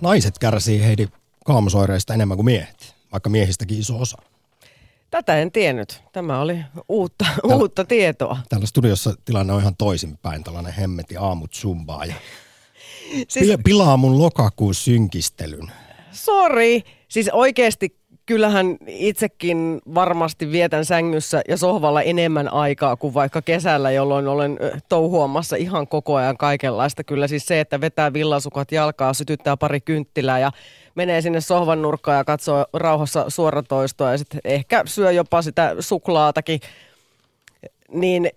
Naiset 0.00 0.38
kärsii 0.38 0.82
Heidi 0.82 1.08
kaamosoireista 1.44 2.14
enemmän 2.14 2.36
kuin 2.36 2.44
miehet, 2.44 2.94
vaikka 3.12 3.30
miehistäkin 3.30 3.78
iso 3.78 4.00
osa. 4.00 4.18
Tätä 5.10 5.38
en 5.38 5.52
tiennyt. 5.52 6.02
Tämä 6.12 6.40
oli 6.40 6.58
uutta, 6.88 7.24
Täällä, 7.24 7.56
uutta 7.56 7.84
tietoa. 7.84 8.38
Täällä 8.48 8.66
studiossa 8.66 9.14
tilanne 9.24 9.52
on 9.52 9.60
ihan 9.60 9.76
toisinpäin. 9.76 10.44
Tällainen 10.44 10.72
hemmeti 10.72 11.16
aamut 11.16 11.54
zumbaa 11.54 12.04
ja 12.04 12.14
siis, 13.28 13.58
pilaa 13.64 13.96
mun 13.96 14.18
lokakuun 14.18 14.74
synkistelyn. 14.74 15.72
Sori. 16.12 16.82
Siis 17.08 17.28
oikeasti 17.32 17.99
kyllähän 18.30 18.76
itsekin 18.86 19.80
varmasti 19.94 20.52
vietän 20.52 20.84
sängyssä 20.84 21.42
ja 21.48 21.56
sohvalla 21.56 22.02
enemmän 22.02 22.52
aikaa 22.52 22.96
kuin 22.96 23.14
vaikka 23.14 23.42
kesällä, 23.42 23.90
jolloin 23.90 24.28
olen 24.28 24.58
touhuamassa 24.88 25.56
ihan 25.56 25.88
koko 25.88 26.14
ajan 26.14 26.36
kaikenlaista. 26.36 27.04
Kyllä 27.04 27.28
siis 27.28 27.46
se, 27.46 27.60
että 27.60 27.80
vetää 27.80 28.12
villasukat 28.12 28.72
jalkaa, 28.72 29.14
sytyttää 29.14 29.56
pari 29.56 29.80
kynttilää 29.80 30.38
ja 30.38 30.52
menee 30.94 31.20
sinne 31.20 31.40
sohvan 31.40 31.82
nurkkaan 31.82 32.18
ja 32.18 32.24
katsoo 32.24 32.66
rauhassa 32.72 33.24
suoratoistoa 33.28 34.10
ja 34.12 34.18
sitten 34.18 34.40
ehkä 34.44 34.82
syö 34.86 35.12
jopa 35.12 35.42
sitä 35.42 35.76
suklaatakin 35.80 36.60
niin 37.92 38.30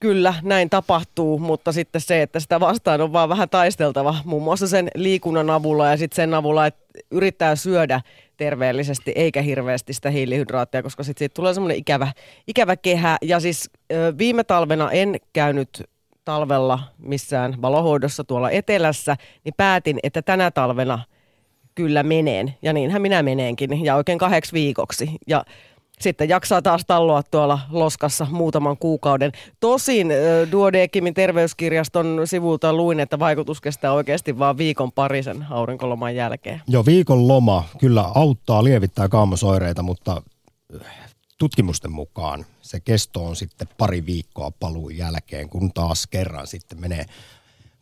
kyllä 0.00 0.34
näin 0.42 0.70
tapahtuu, 0.70 1.38
mutta 1.38 1.72
sitten 1.72 2.00
se, 2.00 2.22
että 2.22 2.40
sitä 2.40 2.60
vastaan 2.60 3.00
on 3.00 3.12
vaan 3.12 3.28
vähän 3.28 3.48
taisteltava 3.48 4.14
muun 4.24 4.42
muassa 4.42 4.68
sen 4.68 4.90
liikunnan 4.94 5.50
avulla 5.50 5.88
ja 5.88 5.96
sitten 5.96 6.16
sen 6.16 6.34
avulla, 6.34 6.66
että 6.66 6.80
yrittää 7.10 7.56
syödä 7.56 8.00
terveellisesti 8.36 9.12
eikä 9.14 9.42
hirveästi 9.42 9.92
sitä 9.92 10.10
hiilihydraattia, 10.10 10.82
koska 10.82 11.02
sitten 11.02 11.18
siitä 11.18 11.34
tulee 11.34 11.54
semmoinen 11.54 11.78
ikävä, 11.78 12.12
ikävä 12.46 12.76
kehä. 12.76 13.16
Ja 13.22 13.40
siis 13.40 13.70
viime 14.18 14.44
talvena 14.44 14.90
en 14.90 15.16
käynyt 15.32 15.82
talvella 16.24 16.78
missään 16.98 17.62
valohoidossa 17.62 18.24
tuolla 18.24 18.50
etelässä, 18.50 19.16
niin 19.44 19.54
päätin, 19.56 19.98
että 20.02 20.22
tänä 20.22 20.50
talvena 20.50 20.98
kyllä 21.74 22.02
meneen. 22.02 22.54
Ja 22.62 22.72
niinhän 22.72 23.02
minä 23.02 23.22
meneenkin 23.22 23.84
ja 23.84 23.96
oikein 23.96 24.18
kahdeksi 24.18 24.52
viikoksi. 24.52 25.10
Ja 25.26 25.44
sitten 26.00 26.28
jaksaa 26.28 26.62
taas 26.62 26.82
talloa 26.86 27.22
tuolla 27.22 27.60
loskassa 27.70 28.26
muutaman 28.30 28.76
kuukauden. 28.76 29.32
Tosin 29.60 30.08
Duodekimin 30.52 31.14
terveyskirjaston 31.14 32.20
sivulta 32.24 32.72
luin, 32.72 33.00
että 33.00 33.18
vaikutus 33.18 33.60
kestää 33.60 33.92
oikeasti 33.92 34.38
vain 34.38 34.58
viikon 34.58 34.92
parisen 34.92 35.46
aurinkoloman 35.50 36.16
jälkeen. 36.16 36.62
Joo, 36.68 36.86
viikon 36.86 37.28
loma 37.28 37.64
kyllä 37.78 38.10
auttaa 38.14 38.64
lievittää 38.64 39.08
kaamosoireita, 39.08 39.82
mutta 39.82 40.22
tutkimusten 41.38 41.92
mukaan 41.92 42.46
se 42.62 42.80
kesto 42.80 43.24
on 43.24 43.36
sitten 43.36 43.68
pari 43.78 44.06
viikkoa 44.06 44.50
paluun 44.60 44.96
jälkeen, 44.96 45.48
kun 45.48 45.72
taas 45.72 46.06
kerran 46.06 46.46
sitten 46.46 46.80
menee, 46.80 47.04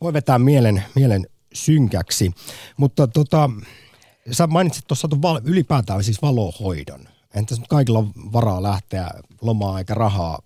voi 0.01 0.13
vetää 0.13 0.39
mielen, 0.39 0.85
mielen 0.95 1.27
synkäksi. 1.53 2.33
Mutta 2.77 3.07
tota, 3.07 3.51
sä 4.33 4.47
mainitsit 4.47 4.87
tuossa 4.87 5.09
ylipäätään 5.45 6.05
siis 6.05 6.23
valohoidon. 6.23 7.01
Entäs 7.35 7.59
nyt 7.59 7.69
kaikilla 7.69 7.99
on 7.99 8.13
varaa 8.33 8.63
lähteä 8.63 9.11
lomaa 9.41 9.79
eikä 9.79 9.95
rahaa 9.95 10.39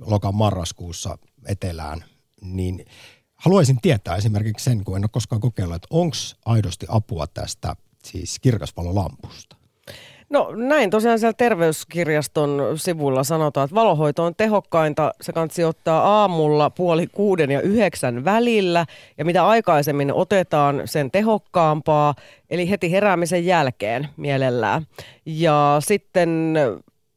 lokan 0.00 0.34
marraskuussa 0.34 1.18
etelään, 1.46 2.04
niin 2.40 2.84
haluaisin 3.34 3.80
tietää 3.82 4.16
esimerkiksi 4.16 4.64
sen, 4.64 4.84
kun 4.84 4.96
en 4.96 5.04
ole 5.04 5.08
koskaan 5.12 5.40
kokeillut, 5.40 5.76
että 5.76 5.88
onko 5.90 6.16
aidosti 6.44 6.86
apua 6.88 7.26
tästä 7.26 7.76
siis 8.04 8.38
kirkasvalolampusta? 8.38 9.56
No 10.30 10.52
näin 10.54 10.90
tosiaan 10.90 11.18
siellä 11.18 11.32
terveyskirjaston 11.32 12.62
sivulla 12.76 13.24
sanotaan, 13.24 13.64
että 13.64 13.74
valohoito 13.74 14.24
on 14.24 14.34
tehokkainta. 14.34 15.12
Se 15.20 15.32
kansi 15.32 15.64
ottaa 15.64 16.20
aamulla 16.20 16.70
puoli 16.70 17.06
kuuden 17.06 17.50
ja 17.50 17.60
yhdeksän 17.60 18.24
välillä 18.24 18.86
ja 19.18 19.24
mitä 19.24 19.46
aikaisemmin 19.46 20.12
otetaan, 20.12 20.82
sen 20.84 21.10
tehokkaampaa. 21.10 22.14
Eli 22.50 22.70
heti 22.70 22.92
heräämisen 22.92 23.46
jälkeen 23.46 24.08
mielellään. 24.16 24.86
Ja 25.26 25.76
sitten 25.78 26.54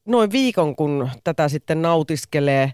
noin 0.05 0.31
viikon, 0.31 0.75
kun 0.75 1.09
tätä 1.23 1.49
sitten 1.49 1.81
nautiskelee, 1.81 2.73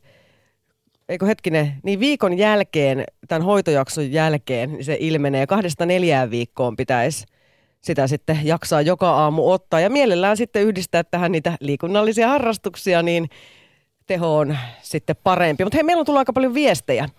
eikö 1.09 1.25
hetkinen, 1.25 1.73
niin 1.83 1.99
viikon 1.99 2.37
jälkeen, 2.37 3.03
tämän 3.27 3.41
hoitojakson 3.41 4.11
jälkeen, 4.11 4.73
niin 4.73 4.85
se 4.85 4.97
ilmenee 4.99 5.47
kahdesta 5.47 5.85
neljään 5.85 6.31
viikkoon 6.31 6.75
pitäisi 6.75 7.25
sitä 7.83 8.07
sitten 8.07 8.39
jaksaa 8.43 8.81
joka 8.81 9.11
aamu 9.11 9.51
ottaa 9.51 9.79
ja 9.79 9.89
mielellään 9.89 10.37
sitten 10.37 10.63
yhdistää 10.63 11.03
tähän 11.03 11.31
niitä 11.31 11.57
liikunnallisia 11.59 12.27
harrastuksia, 12.27 13.01
niin 13.01 13.29
teho 14.07 14.38
on 14.38 14.57
sitten 14.81 15.15
parempi. 15.24 15.63
Mutta 15.63 15.77
hei, 15.77 15.83
meillä 15.83 16.00
on 16.00 16.05
tullut 16.05 16.19
aika 16.19 16.33
paljon 16.33 16.53
viestejä. 16.53 17.10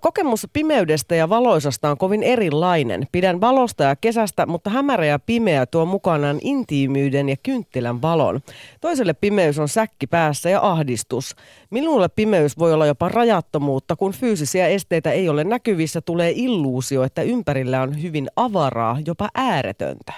Kokemus 0.00 0.46
pimeydestä 0.52 1.14
ja 1.14 1.28
valoisasta 1.28 1.90
on 1.90 1.98
kovin 1.98 2.22
erilainen. 2.22 3.06
Pidän 3.12 3.40
valosta 3.40 3.84
ja 3.84 3.96
kesästä, 3.96 4.46
mutta 4.46 4.70
hämärä 4.70 5.06
ja 5.06 5.18
pimeä 5.18 5.66
tuo 5.66 5.84
mukanaan 5.84 6.38
intiimyyden 6.40 7.28
ja 7.28 7.36
kynttilän 7.42 8.02
valon. 8.02 8.40
Toiselle 8.80 9.14
pimeys 9.14 9.58
on 9.58 9.68
säkki 9.68 10.06
päässä 10.06 10.50
ja 10.50 10.60
ahdistus. 10.62 11.36
Minulle 11.70 12.08
pimeys 12.08 12.58
voi 12.58 12.72
olla 12.72 12.86
jopa 12.86 13.08
rajattomuutta, 13.08 13.96
kun 13.96 14.12
fyysisiä 14.12 14.66
esteitä 14.66 15.12
ei 15.12 15.28
ole 15.28 15.44
näkyvissä, 15.44 16.00
tulee 16.00 16.32
illuusio, 16.34 17.02
että 17.02 17.22
ympärillä 17.22 17.82
on 17.82 18.02
hyvin 18.02 18.28
avaraa, 18.36 18.98
jopa 19.06 19.28
ääretöntä. 19.34 20.12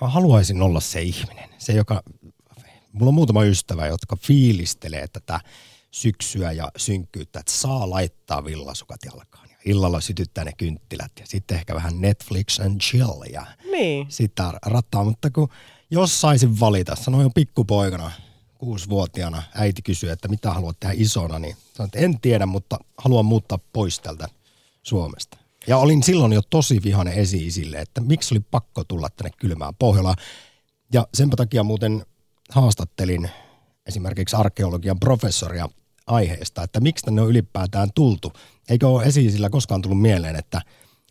Mä 0.00 0.08
haluaisin 0.08 0.62
olla 0.62 0.80
se 0.80 1.02
ihminen, 1.02 1.48
se 1.58 1.72
joka 1.72 2.02
mulla 2.98 3.10
on 3.10 3.14
muutama 3.14 3.44
ystävä, 3.44 3.86
jotka 3.86 4.16
fiilistelee 4.16 5.08
tätä 5.08 5.40
syksyä 5.90 6.52
ja 6.52 6.70
synkkyyttä, 6.76 7.40
että 7.40 7.52
saa 7.52 7.90
laittaa 7.90 8.44
villasukat 8.44 9.00
jalkaan. 9.04 9.48
Ja 9.50 9.56
illalla 9.64 10.00
sytyttää 10.00 10.44
ne 10.44 10.52
kynttilät 10.58 11.12
ja 11.20 11.26
sitten 11.26 11.56
ehkä 11.56 11.74
vähän 11.74 12.00
Netflix 12.00 12.60
and 12.60 12.80
chill 12.80 13.22
ja 13.32 13.46
niin. 13.70 14.06
sitä 14.08 14.52
rattaa. 14.66 15.04
Mutta 15.04 15.30
kun 15.30 15.48
jos 15.90 16.20
saisin 16.20 16.60
valita, 16.60 16.96
sanoin 16.96 17.22
jo 17.22 17.30
pikkupoikana, 17.30 18.10
kuusivuotiaana, 18.58 19.42
äiti 19.54 19.82
kysyi, 19.82 20.10
että 20.10 20.28
mitä 20.28 20.52
haluat 20.52 20.80
tehdä 20.80 20.94
isona, 20.98 21.38
niin 21.38 21.56
sanoin, 21.74 21.88
että 21.88 21.98
en 21.98 22.20
tiedä, 22.20 22.46
mutta 22.46 22.78
haluan 22.98 23.24
muuttaa 23.24 23.58
pois 23.72 23.98
tältä 23.98 24.28
Suomesta. 24.82 25.38
Ja 25.66 25.78
olin 25.78 26.02
silloin 26.02 26.32
jo 26.32 26.42
tosi 26.50 26.82
vihainen 26.82 27.14
esi-isille, 27.14 27.76
että 27.78 28.00
miksi 28.00 28.34
oli 28.34 28.40
pakko 28.50 28.84
tulla 28.84 29.08
tänne 29.10 29.30
kylmään 29.38 29.74
Pohjolaan. 29.78 30.16
Ja 30.92 31.08
sen 31.14 31.30
takia 31.30 31.62
muuten 31.62 32.06
haastattelin 32.52 33.30
esimerkiksi 33.86 34.36
arkeologian 34.36 35.00
professoria 35.00 35.68
aiheesta, 36.06 36.62
että 36.62 36.80
miksi 36.80 37.04
tänne 37.04 37.22
on 37.22 37.28
ylipäätään 37.28 37.88
tultu. 37.94 38.32
Eikö 38.68 38.88
ole 38.88 39.04
esiisillä 39.04 39.50
koskaan 39.50 39.82
tullut 39.82 40.00
mieleen, 40.00 40.36
että 40.36 40.60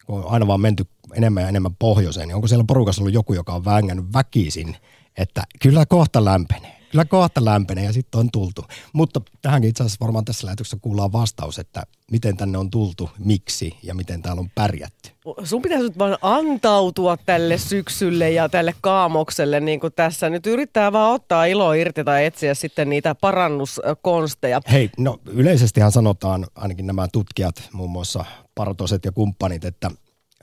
kun 0.06 0.24
on 0.24 0.32
aina 0.32 0.48
vaan 0.48 0.62
menty 0.62 0.86
enemmän 1.14 1.44
ja 1.44 1.50
enemmän 1.50 1.76
pohjoiseen, 1.76 2.28
niin 2.28 2.36
onko 2.36 2.48
siellä 2.48 2.64
porukassa 2.68 3.02
ollut 3.02 3.14
joku, 3.14 3.34
joka 3.34 3.54
on 3.54 3.66
vängännyt 3.66 4.14
väkisin, 4.14 4.76
että 5.18 5.44
kyllä 5.62 5.86
kohta 5.86 6.26
lämpenee 6.26 6.77
kyllä 6.92 7.06
kohta 7.06 7.46
lämpenee 7.46 7.86
ja 7.86 7.94
sitten 7.94 8.20
on 8.20 8.32
tultu. 8.32 8.66
Mutta 8.94 9.22
tähänkin 9.42 9.70
itse 9.70 9.84
asiassa 9.84 10.06
varmaan 10.06 10.26
tässä 10.26 10.48
lähetyksessä 10.48 10.78
kuullaan 10.82 11.12
vastaus, 11.12 11.60
että 11.60 11.84
miten 12.12 12.38
tänne 12.38 12.58
on 12.58 12.72
tultu, 12.72 13.10
miksi 13.20 13.78
ja 13.84 13.96
miten 13.96 14.22
täällä 14.22 14.40
on 14.40 14.50
pärjätty. 14.56 15.10
Sun 15.44 15.62
pitäisi 15.62 15.84
nyt 15.84 15.98
vaan 15.98 16.18
antautua 16.22 17.18
tälle 17.18 17.58
syksylle 17.58 18.32
ja 18.32 18.50
tälle 18.50 18.74
kaamokselle, 18.82 19.60
niin 19.60 19.80
kuin 19.80 19.94
tässä. 19.94 20.30
Nyt 20.30 20.48
yrittää 20.48 20.92
vaan 20.92 21.14
ottaa 21.14 21.46
ilo 21.46 21.74
irti 21.74 22.04
tai 22.04 22.26
etsiä 22.26 22.54
sitten 22.54 22.90
niitä 22.90 23.16
parannuskonsteja. 23.16 24.62
Hei, 24.72 24.90
no 24.98 25.20
yleisestihan 25.26 25.92
sanotaan, 25.92 26.48
ainakin 26.56 26.88
nämä 26.88 27.08
tutkijat, 27.08 27.70
muun 27.74 27.90
muassa 27.92 28.26
Partoset 28.56 29.06
ja 29.06 29.12
kumppanit, 29.12 29.66
että 29.66 29.92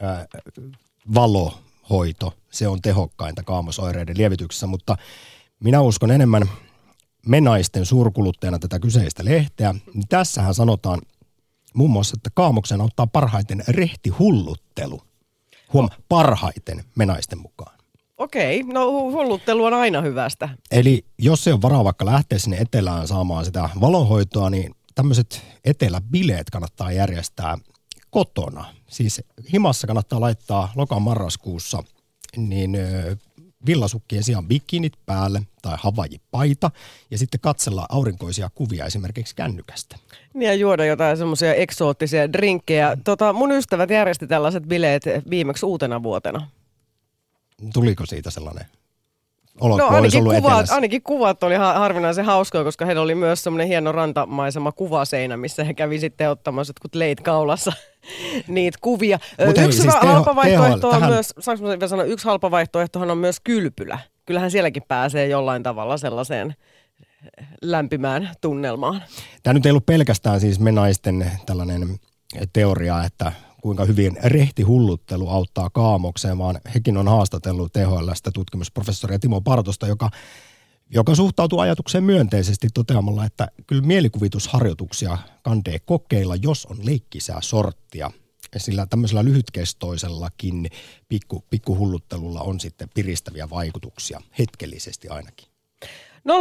ää, 0.01 0.27
valohoito, 1.15 2.33
se 2.51 2.69
on 2.69 2.83
tehokkainta 2.83 3.43
kaamosoireiden 3.43 4.19
lievityksessä, 4.19 4.67
mutta 4.67 4.97
minä 5.61 5.81
uskon 5.81 6.11
enemmän 6.11 6.43
menaisten 7.27 7.87
suurkuluttajana 7.87 8.59
tätä 8.59 8.79
kyseistä 8.79 9.25
lehteä. 9.25 9.75
Niin 9.95 10.09
tässähän 10.09 10.55
sanotaan 10.55 11.01
muun 11.75 11.91
muassa, 11.91 12.17
että 12.19 12.31
kaamoksen 12.35 12.81
auttaa 12.81 13.07
parhaiten 13.07 13.65
rehtihulluttelu. 13.69 15.03
Huom, 15.73 15.89
parhaiten 16.09 16.85
menaisten 16.95 17.39
mukaan. 17.39 17.79
Okei, 18.19 18.63
no 18.63 18.91
hulluttelu 18.91 19.65
on 19.65 19.75
aina 19.75 20.01
hyvästä. 20.01 20.49
Eli 20.71 21.05
jos 21.19 21.45
se 21.45 21.53
on 21.53 21.63
varaa 21.63 21.85
vaikka 21.85 22.07
lähteä 22.07 22.39
sinne 22.39 22.57
etelään 22.57 23.09
saamaan 23.09 23.45
sitä 23.45 23.69
valonhoitoa, 23.81 24.51
niin 24.51 24.75
tämmöiset 24.95 25.43
eteläbileet 25.65 26.51
kannattaa 26.51 26.93
järjestää 26.93 27.59
kotona. 28.11 28.65
Siis 28.89 29.23
himassa 29.53 29.87
kannattaa 29.87 30.21
laittaa 30.21 30.73
lokan 30.77 31.03
marraskuussa 31.03 31.83
niin 32.37 32.77
villasukkien 33.67 34.23
sijaan 34.23 34.49
bikinit 34.49 34.93
päälle 35.07 35.43
tai 35.63 35.77
havajipaita 35.81 36.71
ja 37.11 37.19
sitten 37.19 37.41
katsella 37.41 37.87
aurinkoisia 37.89 38.51
kuvia 38.55 38.85
esimerkiksi 38.85 39.37
kännykästä. 39.37 39.97
Niin 40.35 40.49
ja 40.49 40.55
juoda 40.55 40.85
jotain 40.85 41.17
semmoisia 41.17 41.55
eksoottisia 41.55 42.33
drinkkejä. 42.33 42.97
Tota, 43.05 43.33
mun 43.33 43.53
ystävät 43.53 43.91
järjesti 43.91 44.27
tällaiset 44.27 44.65
bileet 44.65 45.03
viimeksi 45.31 45.67
uutena 45.67 46.03
vuotena. 46.03 46.49
Tuliko 47.73 48.07
siitä 48.07 48.31
sellainen 48.31 48.67
olo, 49.61 49.77
no 49.77 49.87
ainakin 49.87 50.25
kuvat, 50.25 50.71
ainakin 50.71 51.03
kuvat 51.03 51.43
oli 51.43 51.55
harvinaisen 51.55 52.25
hauskoja, 52.25 52.65
koska 52.65 52.87
heillä 52.87 53.03
oli 53.03 53.15
myös 53.15 53.45
semmoinen 53.45 53.69
hieno 53.69 53.93
rantamaisema 53.93 54.73
kuvaseinä, 54.73 55.37
missä 55.37 55.65
he 55.65 55.75
kävi 55.75 55.99
sitten 55.99 56.31
ottamassa 56.31 56.71
jotkut 56.71 56.95
leit 56.95 57.21
kaulassa 57.21 57.73
niitä 58.49 58.79
kuvia. 58.81 59.19
Mut 59.47 59.49
yksi 59.49 59.63
hei, 59.63 59.73
siis 59.73 59.95
halpa 59.95 60.37
vaihtoehto 60.37 60.89
on 60.89 60.95
tähän... 60.95 61.13
myös, 61.13 61.35
saanko 61.39 61.65
vielä 61.65 61.89
sanoa, 61.89 62.05
yksi 62.05 62.27
halpa 62.27 62.51
vaihtoehtohan 62.51 63.11
on 63.11 63.19
myös 63.19 63.41
kylpylä. 63.41 63.99
Kyllähän 64.27 64.51
sielläkin 64.51 64.83
pääsee 64.89 65.27
jollain 65.27 65.63
tavalla 65.63 65.97
sellaiseen 65.97 66.55
lämpimään 67.63 68.31
tunnelmaan. 68.41 69.03
Tämä 69.43 69.55
nyt 69.55 69.67
ei 69.67 69.71
ollut 69.71 69.87
pelkästään 69.87 70.41
siis 70.41 70.61
me 70.61 70.73
naisten 70.73 71.31
tällainen 71.47 71.99
teoria, 72.53 73.05
että 73.05 73.33
kuinka 73.65 73.85
hyvin 73.85 74.17
rehtihulluttelu 74.25 75.29
auttaa 75.29 75.71
kaamokseen, 75.71 76.39
vaan 76.39 76.61
hekin 76.75 76.97
on 76.97 77.09
haastatellut 77.09 77.73
THLstä 77.73 78.31
tutkimusprofessoria 78.35 79.19
Timo 79.19 79.41
Partosta, 79.41 79.87
joka, 79.87 80.11
joka 80.91 81.15
suhtautuu 81.15 81.61
ajatukseen 81.61 82.05
myönteisesti 82.05 82.69
toteamalla, 82.75 83.25
että 83.25 83.49
kyllä 83.67 83.83
mielikuvitusharjoituksia 83.83 85.19
kandee 85.43 85.79
kokeilla, 85.79 86.37
jos 86.37 86.67
on 86.67 86.77
leikkisää 86.87 87.41
sorttia. 87.41 88.11
Sillä 88.57 88.87
tämmöisellä 88.87 89.25
lyhytkestoisellakin 89.25 90.71
pikku, 91.09 91.45
pikkuhulluttelulla 91.51 92.41
on 92.41 92.61
sitten 92.61 92.89
piristäviä 92.95 93.51
vaikutuksia, 93.51 94.21
hetkellisesti 94.39 95.09
ainakin. 95.09 95.49
020690001. 96.29 96.33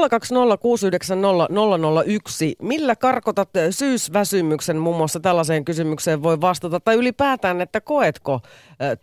Millä 2.62 2.96
karkotat 2.96 3.50
syysväsymyksen 3.70 4.78
muun 4.78 4.98
muassa 4.98 5.20
tällaiseen 5.20 5.66
kysymykseen 5.66 6.24
voi 6.24 6.42
vastata? 6.42 6.80
Tai 6.80 6.96
ylipäätään, 6.96 7.62
että 7.62 7.82
koetko 7.82 8.40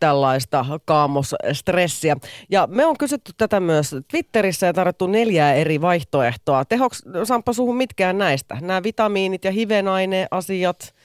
tällaista 0.00 0.64
kaamosstressiä? 0.84 2.16
Ja 2.50 2.66
me 2.66 2.86
on 2.86 2.98
kysytty 2.98 3.32
tätä 3.36 3.60
myös 3.60 3.96
Twitterissä 4.10 4.66
ja 4.66 4.72
tarjottu 4.72 5.06
neljää 5.06 5.54
eri 5.54 5.80
vaihtoehtoa. 5.80 6.64
Tehoks, 6.64 7.02
Sampa 7.24 7.52
suhun 7.52 7.76
mitkään 7.76 8.18
näistä? 8.18 8.56
Nämä 8.60 8.82
vitamiinit 8.82 9.44
ja 9.44 9.50
hivenaineasiat– 9.52 10.94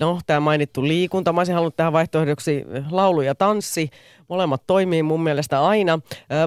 No, 0.00 0.20
tämä 0.26 0.40
mainittu 0.40 0.84
liikunta. 0.84 1.32
Mä 1.32 1.40
olisin 1.40 1.54
halunnut 1.54 1.76
tähän 1.76 1.92
vaihtoehdoksi 1.92 2.64
laulu 2.90 3.20
ja 3.20 3.34
tanssi. 3.34 3.90
Molemmat 4.28 4.62
toimii 4.66 5.02
mun 5.02 5.22
mielestä 5.22 5.66
aina. 5.66 5.98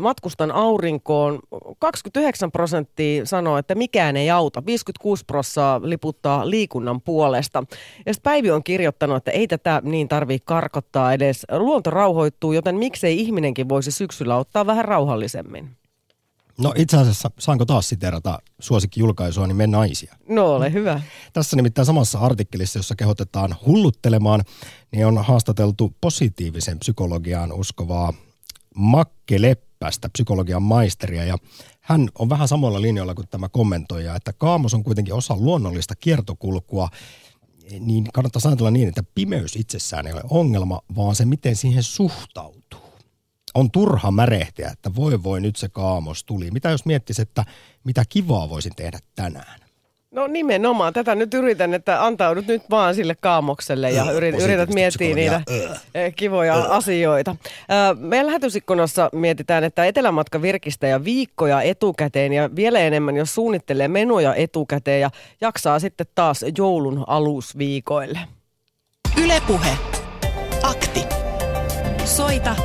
Matkustan 0.01 0.51
aurinkoon. 0.51 1.39
29 1.79 2.51
prosenttia 2.51 3.25
sanoo, 3.25 3.57
että 3.57 3.75
mikään 3.75 4.17
ei 4.17 4.29
auta. 4.29 4.65
56 4.65 5.25
prosenttia 5.25 5.41
liputtaa 5.83 6.49
liikunnan 6.49 7.01
puolesta. 7.01 7.63
Ja 8.05 8.13
sitten 8.13 8.31
Päivi 8.31 8.51
on 8.51 8.63
kirjoittanut, 8.63 9.17
että 9.17 9.31
ei 9.31 9.47
tätä 9.47 9.81
niin 9.83 10.07
tarvii 10.07 10.39
karkottaa 10.45 11.13
edes. 11.13 11.45
Luonto 11.51 11.89
rauhoittuu, 11.89 12.53
joten 12.53 12.75
miksei 12.75 13.19
ihminenkin 13.19 13.69
voisi 13.69 13.91
syksyllä 13.91 14.35
ottaa 14.35 14.65
vähän 14.65 14.85
rauhallisemmin. 14.85 15.69
No 16.57 16.73
itse 16.75 16.97
asiassa 16.97 17.31
saanko 17.39 17.65
taas 17.65 17.89
siterata 17.89 18.39
suosikkijulkaisua, 18.59 19.47
niin 19.47 19.55
me 19.57 19.67
naisia. 19.67 20.15
No 20.29 20.55
ole 20.55 20.73
hyvä. 20.73 21.01
Tässä 21.33 21.55
nimittäin 21.55 21.85
samassa 21.85 22.19
artikkelissa, 22.19 22.79
jossa 22.79 22.95
kehotetaan 22.95 23.55
hulluttelemaan, 23.65 24.41
niin 24.91 25.05
on 25.05 25.25
haastateltu 25.25 25.95
positiivisen 26.01 26.79
psykologiaan 26.79 27.53
uskovaa 27.53 28.13
Makke 28.75 29.41
Leppästä, 29.41 30.09
psykologian 30.09 30.63
maisteria, 30.63 31.25
ja 31.25 31.37
hän 31.81 32.09
on 32.19 32.29
vähän 32.29 32.47
samalla 32.47 32.81
linjoilla 32.81 33.15
kuin 33.15 33.27
tämä 33.27 33.49
kommentoija, 33.49 34.15
että 34.15 34.33
kaamos 34.33 34.73
on 34.73 34.83
kuitenkin 34.83 35.13
osa 35.13 35.35
luonnollista 35.37 35.95
kiertokulkua, 35.95 36.89
niin 37.79 38.05
kannattaa 38.13 38.41
ajatella 38.45 38.71
niin, 38.71 38.87
että 38.87 39.03
pimeys 39.15 39.55
itsessään 39.55 40.07
ei 40.07 40.13
ole 40.13 40.21
ongelma, 40.29 40.81
vaan 40.95 41.15
se, 41.15 41.25
miten 41.25 41.55
siihen 41.55 41.83
suhtautuu 41.83 42.90
on 43.55 43.71
turha 43.71 44.11
märehtiä, 44.11 44.69
että 44.73 44.95
voi 44.95 45.23
voi 45.23 45.41
nyt 45.41 45.55
se 45.55 45.69
kaamos 45.69 46.23
tuli. 46.23 46.51
Mitä 46.51 46.69
jos 46.69 46.85
miettisi, 46.85 47.21
että 47.21 47.45
mitä 47.83 48.03
kivaa 48.09 48.49
voisin 48.49 48.75
tehdä 48.75 48.99
tänään? 49.15 49.61
No 50.11 50.27
nimenomaan, 50.27 50.93
tätä 50.93 51.15
nyt 51.15 51.33
yritän, 51.33 51.73
että 51.73 52.05
antaudut 52.05 52.47
nyt 52.47 52.69
vaan 52.69 52.95
sille 52.95 53.15
kaamokselle 53.15 53.91
ja 53.91 54.11
yrit, 54.11 54.39
yrität 54.39 54.69
miettiä 54.69 55.15
niitä 55.15 55.41
öö. 55.95 56.11
kivoja 56.11 56.55
öö. 56.55 56.63
asioita. 56.63 57.35
Meidän 57.99 58.27
lähetysikkunassa 58.27 59.09
mietitään, 59.13 59.63
että 59.63 59.85
etelämatka 59.85 60.41
virkistä 60.41 60.87
ja 60.87 61.03
viikkoja 61.03 61.61
etukäteen 61.61 62.33
ja 62.33 62.55
vielä 62.55 62.79
enemmän, 62.79 63.17
jos 63.17 63.35
suunnittelee 63.35 63.87
menoja 63.87 64.35
etukäteen 64.35 65.01
ja 65.01 65.09
jaksaa 65.41 65.79
sitten 65.79 66.07
taas 66.15 66.45
joulun 66.57 67.03
alusviikoille. 67.07 68.19
Ylepuhe. 69.23 69.77
Akti. 70.63 71.03
Soita 72.05 72.55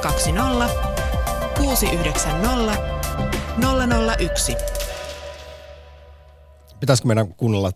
020 0.00 0.68
690 1.56 2.76
001. 4.18 4.56
Pitäisikö 6.80 7.06
meidän 7.06 7.34
kuunnella 7.34 7.72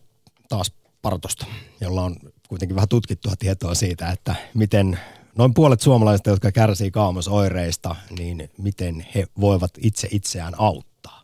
taas 0.48 0.72
Partosta, 1.02 1.46
jolla 1.80 2.02
on 2.02 2.16
kuitenkin 2.48 2.74
vähän 2.74 2.88
tutkittua 2.88 3.32
tietoa 3.38 3.74
siitä, 3.74 4.10
että 4.10 4.34
miten 4.54 4.98
noin 5.36 5.54
puolet 5.54 5.80
suomalaisista, 5.80 6.30
jotka 6.30 6.52
kärsii 6.52 6.90
kaamosoireista, 6.90 7.96
niin 8.18 8.50
miten 8.58 9.06
he 9.14 9.26
voivat 9.40 9.70
itse 9.78 10.08
itseään 10.10 10.54
auttaa? 10.58 11.22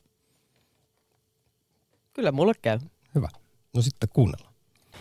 Kyllä 2.13 2.33
mulle 2.33 2.53
käy. 2.63 2.79
Hyvä. 3.15 3.29
No 3.75 3.83
sitten 3.83 4.09
kuunnellaan. 4.13 4.54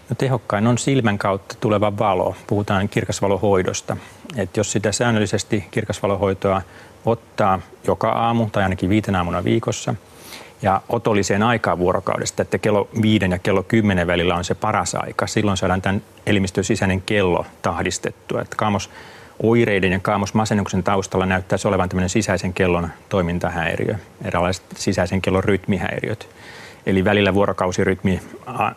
No 0.10 0.16
tehokkain 0.18 0.68
on 0.68 0.78
silmän 0.78 1.18
kautta 1.18 1.56
tuleva 1.60 1.98
valo. 1.98 2.36
Puhutaan 2.48 2.90
kirkasvalohoidosta. 2.90 3.98
Et 4.38 4.58
jos 4.58 4.72
sitä 4.72 4.92
säännöllisesti 4.92 5.68
kirkasvalohoitoa 5.72 6.62
ottaa 7.06 7.60
joka 7.88 8.10
aamu 8.10 8.50
tai 8.50 8.64
ainakin 8.64 8.90
viitenä 8.90 9.18
aamuna 9.18 9.44
viikossa 9.44 9.96
ja 10.62 10.82
otolliseen 10.90 11.44
aikaan 11.44 11.78
vuorokaudesta, 11.78 12.42
että 12.42 12.58
kello 12.58 12.90
viiden 13.02 13.32
ja 13.32 13.40
kello 13.40 13.64
kymmenen 13.64 14.08
välillä 14.08 14.36
on 14.36 14.44
se 14.44 14.56
paras 14.56 14.96
aika. 14.96 15.28
Silloin 15.28 15.58
saadaan 15.58 15.82
tämän 15.82 16.02
elimistön 16.26 16.64
sisäinen 16.64 17.02
kello 17.02 17.46
tahdistettua. 17.62 18.42
Että 18.42 18.56
kaamos 18.56 18.90
oireiden 19.44 19.92
ja 19.92 20.00
kaamosmasennuksen 20.00 20.84
taustalla 20.84 21.26
näyttäisi 21.26 21.68
olevan 21.68 21.90
tämmöinen 21.90 22.10
sisäisen 22.10 22.54
kellon 22.54 22.90
toimintahäiriö, 23.10 23.96
erilaiset 24.26 24.64
sisäisen 24.76 25.22
kellon 25.22 25.44
rytmihäiriöt. 25.44 26.30
Eli 26.86 27.06
välillä 27.06 27.34
vuorokausirytmi 27.34 28.22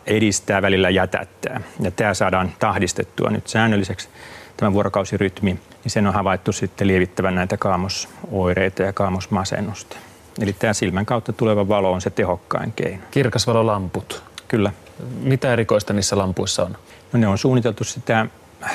edistää, 0.06 0.62
välillä 0.62 0.90
jätättää. 0.90 1.60
Ja 1.80 1.90
tämä 1.90 2.14
saadaan 2.14 2.52
tahdistettua 2.58 3.30
nyt 3.30 3.48
säännölliseksi, 3.48 4.08
tämä 4.56 4.72
vuorokausirytmi, 4.72 5.50
niin 5.84 5.90
sen 5.90 6.06
on 6.06 6.14
havaittu 6.14 6.52
sitten 6.52 6.86
lievittävän 6.88 7.34
näitä 7.34 7.56
kaamosoireita 7.56 8.82
ja 8.82 8.92
kaamosmasennusta. 8.92 9.96
Eli 10.40 10.52
tämä 10.52 10.72
silmän 10.72 11.06
kautta 11.06 11.32
tuleva 11.32 11.68
valo 11.68 11.92
on 11.92 12.00
se 12.00 12.10
tehokkain 12.10 12.72
keino. 12.72 13.02
Kirkasvalolamput. 13.10 14.22
Kyllä. 14.48 14.72
Mitä 15.22 15.52
erikoista 15.52 15.92
niissä 15.92 16.18
lampuissa 16.18 16.62
on? 16.64 16.76
No 17.12 17.18
ne 17.18 17.28
on 17.28 17.38
suunniteltu 17.38 17.84
sitä 17.84 18.26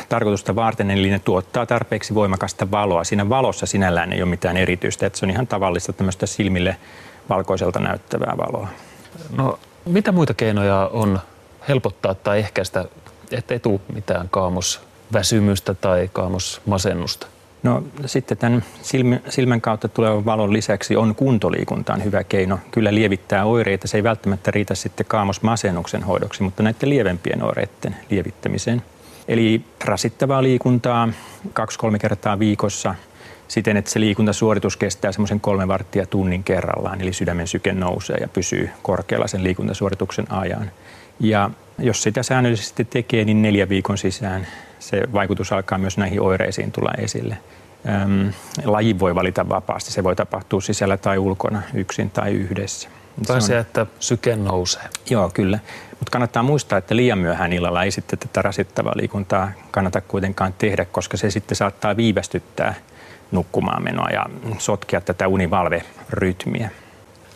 tarkoitusta 0.10 0.56
varten, 0.56 0.92
eli 0.92 1.10
ne 1.10 1.20
tuottaa 1.20 1.66
tarpeeksi 1.66 2.16
voimakasta 2.16 2.72
valoa. 2.72 3.04
Siinä 3.04 3.30
valossa 3.30 3.66
sinällään 3.66 4.14
ei 4.14 4.22
ole 4.22 4.30
mitään 4.30 4.58
erityistä, 4.58 5.06
että 5.06 5.20
se 5.20 5.26
on 5.26 5.30
ihan 5.30 5.48
tavallista 5.48 5.94
tämmöistä 5.94 6.26
silmille 6.26 6.76
valkoiselta 7.30 7.80
näyttävää 7.80 8.34
valoa. 8.38 8.68
No, 9.38 9.60
mitä 9.86 10.12
muita 10.12 10.34
keinoja 10.34 10.90
on 10.94 11.20
helpottaa 11.68 12.16
tai 12.16 12.40
ehkäistä, 12.40 12.86
ettei 13.32 13.60
tule 13.60 13.80
mitään 13.94 14.30
kaamosväsymystä 14.30 15.74
tai 15.74 16.10
kaamosmasennusta? 16.14 17.28
No 17.64 17.84
sitten 18.06 18.38
tämän 18.38 18.64
silmän 19.30 19.62
kautta 19.62 19.88
tulevan 19.88 20.26
valon 20.26 20.54
lisäksi 20.54 20.96
on 20.96 21.16
kuntoliikuntaan 21.16 22.04
hyvä 22.04 22.24
keino. 22.24 22.60
Kyllä 22.72 22.94
lievittää 22.94 23.46
oireita. 23.46 23.88
Se 23.88 23.98
ei 23.98 24.04
välttämättä 24.04 24.52
riitä 24.52 24.76
sitten 24.76 25.06
kaamosmasennuksen 25.06 26.04
hoidoksi, 26.04 26.44
mutta 26.44 26.64
näiden 26.64 26.90
lievempien 26.90 27.44
oireiden 27.44 27.96
lievittämiseen. 28.10 28.82
Eli 29.28 29.62
rasittavaa 29.86 30.44
liikuntaa 30.44 31.10
kaksi-kolme 31.54 32.00
kertaa 32.00 32.40
viikossa– 32.40 32.96
siten, 33.52 33.78
että 33.78 33.92
se 33.92 34.00
liikuntasuoritus 34.00 34.78
kestää 34.78 35.12
semmoisen 35.12 35.40
kolme 35.40 35.68
varttia 35.68 36.06
tunnin 36.06 36.44
kerrallaan, 36.44 37.02
eli 37.02 37.14
sydämen 37.14 37.48
syke 37.48 37.74
nousee 37.74 38.18
ja 38.22 38.28
pysyy 38.28 38.70
korkealla 38.82 39.28
sen 39.28 39.44
liikuntasuorituksen 39.44 40.32
ajan. 40.32 40.72
Ja 41.20 41.50
jos 41.80 42.04
sitä 42.04 42.24
säännöllisesti 42.24 42.86
tekee, 42.86 43.26
niin 43.26 43.42
neljä 43.42 43.70
viikon 43.70 43.98
sisään 43.98 44.48
se 44.80 45.02
vaikutus 45.14 45.52
alkaa 45.52 45.78
myös 45.78 45.98
näihin 45.98 46.22
oireisiin 46.22 46.72
tulla 46.72 46.92
esille. 46.98 47.38
Öm, 48.04 48.34
laji 48.66 49.00
voi 49.00 49.16
valita 49.16 49.50
vapaasti. 49.50 49.92
Se 49.92 50.04
voi 50.04 50.16
tapahtua 50.16 50.62
sisällä 50.62 50.98
tai 50.98 51.18
ulkona, 51.18 51.62
yksin 51.74 52.10
tai 52.10 52.32
yhdessä. 52.32 52.90
Tai 53.28 53.42
se, 53.42 53.54
on... 53.54 53.62
että 53.62 53.86
syke 54.00 54.36
nousee. 54.36 54.84
Joo, 55.10 55.32
kyllä. 55.34 55.60
Mutta 55.90 56.12
kannattaa 56.12 56.44
muistaa, 56.44 56.78
että 56.78 56.96
liian 56.96 57.20
myöhään 57.20 57.54
illalla 57.54 57.84
ei 57.84 57.92
sitten 57.92 58.20
tätä 58.20 58.42
rasittavaa 58.42 58.94
liikuntaa 58.96 59.52
kannata 59.72 60.02
kuitenkaan 60.02 60.54
tehdä, 60.58 60.86
koska 60.86 61.18
se 61.18 61.32
sitten 61.32 61.56
saattaa 61.56 61.98
viivästyttää 61.98 62.74
nukkumaan 63.32 63.84
menoa 63.84 64.10
ja 64.10 64.26
sotkea 64.58 65.02
tätä 65.02 65.28
univalverytmiä. 65.28 66.70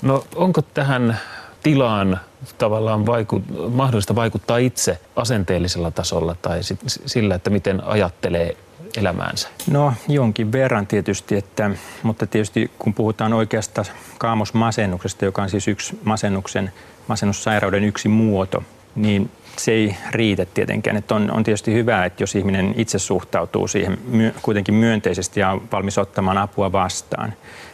No 0.01 0.23
onko 0.35 0.61
tähän 0.61 1.19
tilaan 1.63 2.19
tavallaan 2.57 3.05
vaiku, 3.05 3.43
mahdollista 3.69 4.15
vaikuttaa 4.15 4.57
itse 4.57 4.99
asenteellisella 5.15 5.91
tasolla 5.91 6.35
tai 6.41 6.63
sit, 6.63 6.79
sillä, 6.85 7.35
että 7.35 7.49
miten 7.49 7.83
ajattelee 7.83 8.57
elämäänsä? 8.97 9.47
No 9.71 9.93
jonkin 10.07 10.51
verran 10.51 10.87
tietysti, 10.87 11.35
että, 11.35 11.71
mutta 12.03 12.27
tietysti 12.27 12.71
kun 12.79 12.93
puhutaan 12.93 13.33
oikeasta 13.33 13.85
kaamosmasennuksesta, 14.17 15.25
joka 15.25 15.41
on 15.41 15.49
siis 15.49 15.67
yksi 15.67 15.99
masennuksen, 16.03 16.71
masennussairauden 17.07 17.83
yksi 17.83 18.07
muoto, 18.07 18.63
niin 18.95 19.31
se 19.57 19.71
ei 19.71 19.95
riitä 20.11 20.45
tietenkään. 20.45 20.97
Että 20.97 21.15
on, 21.15 21.31
on 21.31 21.43
tietysti 21.43 21.73
hyvä, 21.73 22.05
että 22.05 22.23
jos 22.23 22.35
ihminen 22.35 22.73
itse 22.77 22.99
suhtautuu 22.99 23.67
siihen 23.67 23.97
myö, 24.07 24.31
kuitenkin 24.41 24.75
myönteisesti 24.75 25.39
ja 25.39 25.49
on 25.49 25.67
valmis 25.71 25.97
ottamaan 25.97 26.37
apua 26.37 26.71
vastaan. 26.71 27.33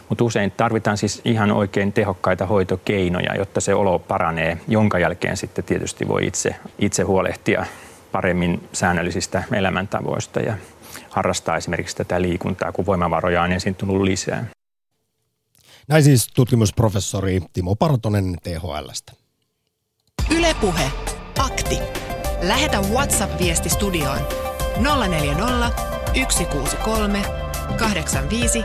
Mutta 0.10 0.24
usein 0.24 0.52
tarvitaan 0.52 0.98
siis 0.98 1.22
ihan 1.26 1.52
oikein 1.52 1.94
tehokkaita 1.94 2.46
hoitokeinoja, 2.46 3.36
jotta 3.36 3.62
se 3.62 3.74
olo 3.74 4.00
paranee, 4.00 4.58
jonka 4.68 5.00
jälkeen 5.00 5.38
sitten 5.38 5.64
tietysti 5.64 6.08
voi 6.08 6.28
itse, 6.28 6.56
itse 6.80 7.04
huolehtia 7.04 7.66
paremmin 8.12 8.68
säännöllisistä 8.74 9.44
elämäntavoista 9.54 10.40
ja 10.40 10.54
harrastaa 11.10 11.58
esimerkiksi 11.58 11.96
tätä 11.96 12.22
liikuntaa, 12.22 12.72
kun 12.72 12.86
voimavaroja 12.86 13.42
on 13.42 13.52
ensin 13.52 13.76
tullut 13.76 14.02
lisää. 14.02 14.46
Näin 15.88 16.04
siis 16.04 16.28
tutkimusprofessori 16.34 17.40
Timo 17.54 17.76
Partonen 17.76 18.36
THLstä. 18.44 19.14
Ylepuhe. 20.30 21.11
Lähetä 22.42 22.80
WhatsApp-viesti 22.80 23.70
studioon 23.70 24.20
040 25.08 25.72
163 26.30 27.22
85 27.78 28.64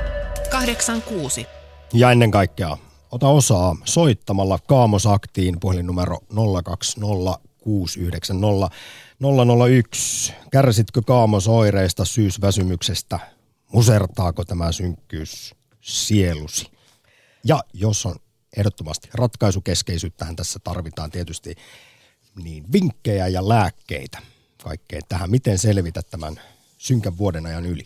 86. 0.51 1.47
Ja 1.93 2.11
ennen 2.11 2.31
kaikkea 2.31 2.77
Ota 3.11 3.29
osaa 3.29 3.77
soittamalla 3.85 4.59
Kaamosaktiin 4.69 5.61
puhelinnumero 5.61 6.19
020 6.65 7.39
Kärsitkö 10.53 11.03
kaamosoireista 11.07 12.05
syysväsymyksestä? 12.05 13.19
Musertaako 13.73 14.45
tämä 14.45 14.73
synkkyys 14.73 15.55
sielusi? 15.81 16.71
Ja 17.45 17.61
jos 17.73 18.07
on 18.07 18.15
ehdottomasti 18.57 19.09
ratkaisukeskeisyyttähän 19.15 20.37
tässä 20.37 20.59
tarvitaan 20.65 21.11
tietysti 21.11 21.55
niin 22.43 22.65
vinkkejä 22.73 23.29
ja 23.29 23.49
lääkkeitä 23.49 24.19
kaikkeen 24.63 25.03
tähän. 25.09 25.31
Miten 25.31 25.59
selvitä 25.59 26.03
tämän 26.11 26.41
synkän 26.79 27.19
vuoden 27.19 27.47
ajan 27.47 27.67
yli? 27.67 27.83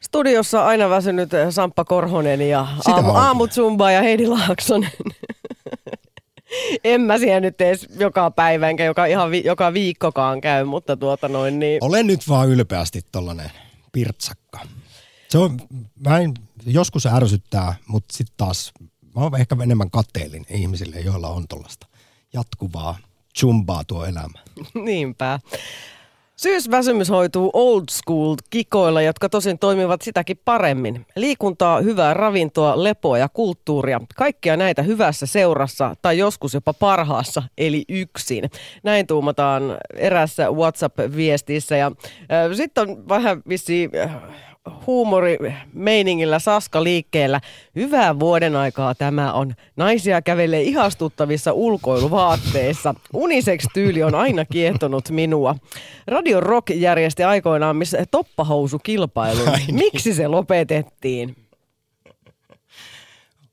Studiossa 0.00 0.66
aina 0.66 0.90
väsynyt 0.90 1.30
Samppa 1.50 1.84
Korhonen 1.84 2.48
ja 2.48 2.66
aamu, 2.86 3.10
Aamut 3.10 3.52
Zumba 3.52 3.90
ja 3.90 4.02
Heidi 4.02 4.26
Laaksonen. 4.26 4.92
en 6.84 7.00
mä 7.00 7.18
siellä 7.18 7.40
nyt 7.40 7.60
edes 7.60 7.88
joka 7.98 8.30
päivä, 8.30 8.68
enkä 8.68 8.84
joka, 8.84 9.06
ihan 9.06 9.30
vi, 9.30 9.42
joka 9.44 9.72
viikkokaan 9.72 10.40
käy, 10.40 10.64
mutta 10.64 10.96
tuota 10.96 11.28
noin 11.28 11.58
niin... 11.58 11.84
Olen 11.84 12.06
nyt 12.06 12.28
vaan 12.28 12.48
ylpeästi 12.48 13.00
tollanen 13.12 13.50
pirtsakka. 13.92 14.60
Se 15.28 15.38
on, 15.38 15.60
mä 16.06 16.18
en, 16.18 16.34
joskus 16.66 17.06
ärsyttää, 17.06 17.74
mutta 17.86 18.16
sitten 18.16 18.34
taas 18.36 18.72
mä 19.16 19.22
oon 19.22 19.40
ehkä 19.40 19.56
enemmän 19.62 19.90
kateellinen 19.90 20.46
ihmisille, 20.50 21.00
joilla 21.00 21.28
on 21.28 21.48
tuollaista 21.48 21.86
jatkuvaa 22.32 22.98
zumbaa 23.40 23.82
tuo 23.86 24.04
elämä. 24.04 24.38
Niinpä. 24.84 25.40
Syysväsymys 26.36 27.10
hoituu 27.10 27.50
old 27.52 27.84
school 27.90 28.36
kikoilla, 28.50 29.02
jotka 29.02 29.28
tosin 29.28 29.58
toimivat 29.58 30.02
sitäkin 30.02 30.40
paremmin. 30.44 31.06
Liikuntaa, 31.16 31.80
hyvää 31.80 32.14
ravintoa, 32.14 32.84
lepoa 32.84 33.18
ja 33.18 33.28
kulttuuria. 33.28 34.00
Kaikkia 34.16 34.56
näitä 34.56 34.82
hyvässä 34.82 35.26
seurassa 35.26 35.96
tai 36.02 36.18
joskus 36.18 36.54
jopa 36.54 36.72
parhaassa, 36.72 37.42
eli 37.58 37.84
yksin. 37.88 38.50
Näin 38.82 39.06
tuumataan 39.06 39.62
erässä 39.94 40.50
WhatsApp-viestissä. 40.50 41.76
Ja 41.76 41.86
äh, 41.86 42.56
sitten 42.56 42.90
on 42.90 43.08
vähän 43.08 43.42
vissi 43.48 43.90
äh, 44.04 44.16
huumorimeiningillä 44.86 46.38
Saska 46.38 46.84
liikkeellä. 46.84 47.40
Hyvää 47.76 48.18
vuoden 48.18 48.56
aikaa 48.56 48.94
tämä 48.94 49.32
on. 49.32 49.54
Naisia 49.76 50.22
kävelee 50.22 50.62
ihastuttavissa 50.62 51.52
ulkoiluvaatteissa. 51.52 52.94
Unisex-tyyli 53.14 54.02
on 54.02 54.14
aina 54.14 54.44
kiehtonut 54.44 55.10
minua. 55.10 55.54
Radio 56.06 56.40
Rock 56.40 56.70
järjesti 56.70 57.24
aikoinaan 57.24 57.76
missä 57.76 57.98
toppahousukilpailun. 58.10 59.48
Niin. 59.52 59.74
Miksi 59.74 60.14
se 60.14 60.28
lopetettiin? 60.28 61.36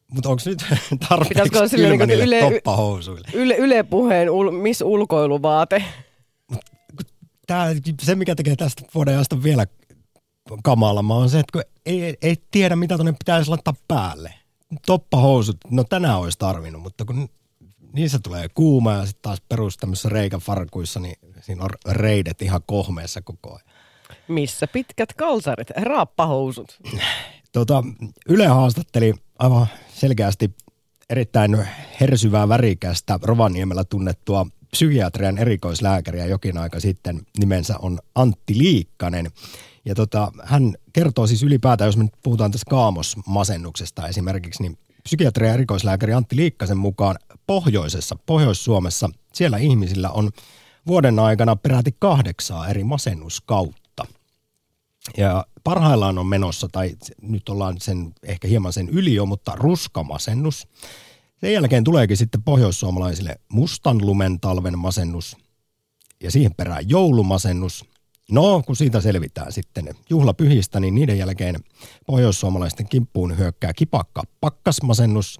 Mutta 0.07 0.29
onko 0.29 0.41
nyt 0.45 0.65
tarpeeksi 1.09 1.75
kylmä 1.75 2.05
niin 2.05 2.19
yle, 2.19 2.39
toppahousuille? 2.39 3.27
Yle, 3.33 3.55
yle 3.55 3.83
puheen 3.83 4.29
ul, 4.29 4.51
miss 4.51 4.81
ulkoiluvaate? 4.81 5.83
Tää, 7.47 7.67
se, 8.01 8.15
mikä 8.15 8.35
tekee 8.35 8.55
tästä 8.55 8.83
vuoden 8.95 9.13
ajasta 9.13 9.43
vielä 9.43 9.65
kamalama 10.63 11.15
on 11.15 11.29
se, 11.29 11.39
että 11.39 11.51
kun 11.51 11.61
ei, 11.85 12.17
ei 12.21 12.35
tiedä, 12.51 12.75
mitä 12.75 12.95
tuonne 12.95 13.11
pitäisi 13.11 13.49
laittaa 13.49 13.73
päälle. 13.87 14.33
Toppahousut, 14.85 15.57
no 15.69 15.83
tänään 15.83 16.19
olisi 16.19 16.39
tarvinnut, 16.39 16.81
mutta 16.81 17.05
kun 17.05 17.29
niissä 17.93 18.19
tulee 18.19 18.47
kuuma 18.49 18.93
ja 18.93 19.05
sitten 19.05 19.21
taas 19.21 19.41
perus 19.49 19.77
tämmöisissä 19.77 20.09
reikäfarkuissa, 20.09 20.99
niin 20.99 21.15
siinä 21.41 21.63
on 21.63 21.69
reidet 21.95 22.41
ihan 22.41 22.61
kohmeessa 22.65 23.21
koko 23.21 23.49
ajan. 23.49 23.75
Missä 24.27 24.67
pitkät 24.67 25.13
kalsarit, 25.13 25.69
raappahousut? 25.69 26.79
Tota, 27.51 27.83
Yle 28.29 28.47
haastatteli 28.47 29.13
aivan 29.39 29.67
selkeästi 29.87 30.51
erittäin 31.09 31.67
hersyvää 32.01 32.49
värikästä 32.49 33.19
Rovaniemellä 33.23 33.83
tunnettua 33.83 34.47
psykiatrian 34.75 35.37
erikoislääkäriä 35.37 36.25
jokin 36.25 36.57
aika 36.57 36.79
sitten. 36.79 37.21
Nimensä 37.39 37.75
on 37.79 37.99
Antti 38.15 38.57
Liikkanen. 38.57 39.31
Ja 39.85 39.95
tota, 39.95 40.31
hän 40.43 40.73
kertoo 40.93 41.27
siis 41.27 41.43
ylipäätään, 41.43 41.87
jos 41.87 41.97
me 41.97 42.03
nyt 42.03 42.13
puhutaan 42.23 42.51
tästä 42.51 42.69
kaamosmasennuksesta 42.69 44.07
esimerkiksi, 44.07 44.63
niin 44.63 44.77
psykiatria 45.03 45.47
ja 45.47 45.53
erikoislääkäri 45.53 46.13
Antti 46.13 46.35
Liikkasen 46.35 46.77
mukaan 46.77 47.15
pohjoisessa, 47.47 48.15
Pohjois-Suomessa, 48.25 49.09
siellä 49.33 49.57
ihmisillä 49.57 50.09
on 50.09 50.31
vuoden 50.87 51.19
aikana 51.19 51.55
peräti 51.55 51.95
kahdeksaa 51.99 52.67
eri 52.67 52.83
masennuskautta. 52.83 54.05
Ja 55.17 55.45
parhaillaan 55.63 56.17
on 56.17 56.27
menossa, 56.27 56.67
tai 56.71 56.95
nyt 57.21 57.49
ollaan 57.49 57.75
sen 57.81 58.13
ehkä 58.23 58.47
hieman 58.47 58.73
sen 58.73 58.89
yli 58.89 59.15
jo, 59.15 59.25
mutta 59.25 59.51
ruskamasennus. 59.55 60.67
Sen 61.37 61.53
jälkeen 61.53 61.83
tuleekin 61.83 62.17
sitten 62.17 62.43
pohjoissuomalaisille 62.43 63.35
mustan 63.49 64.05
lumen 64.05 64.39
talven 64.39 64.79
masennus 64.79 65.37
ja 66.23 66.31
siihen 66.31 66.55
perään 66.55 66.89
joulumasennus– 66.89 67.85
No, 68.31 68.63
kun 68.65 68.75
siitä 68.75 69.01
selvitään 69.01 69.51
sitten 69.51 69.89
juhlapyhistä, 70.09 70.79
niin 70.79 70.95
niiden 70.95 71.17
jälkeen 71.17 71.55
pohjoissuomalaisten 72.05 72.89
kimppuun 72.89 73.37
hyökkää 73.37 73.73
kipakka 73.73 74.23
pakkasmasennus. 74.41 75.39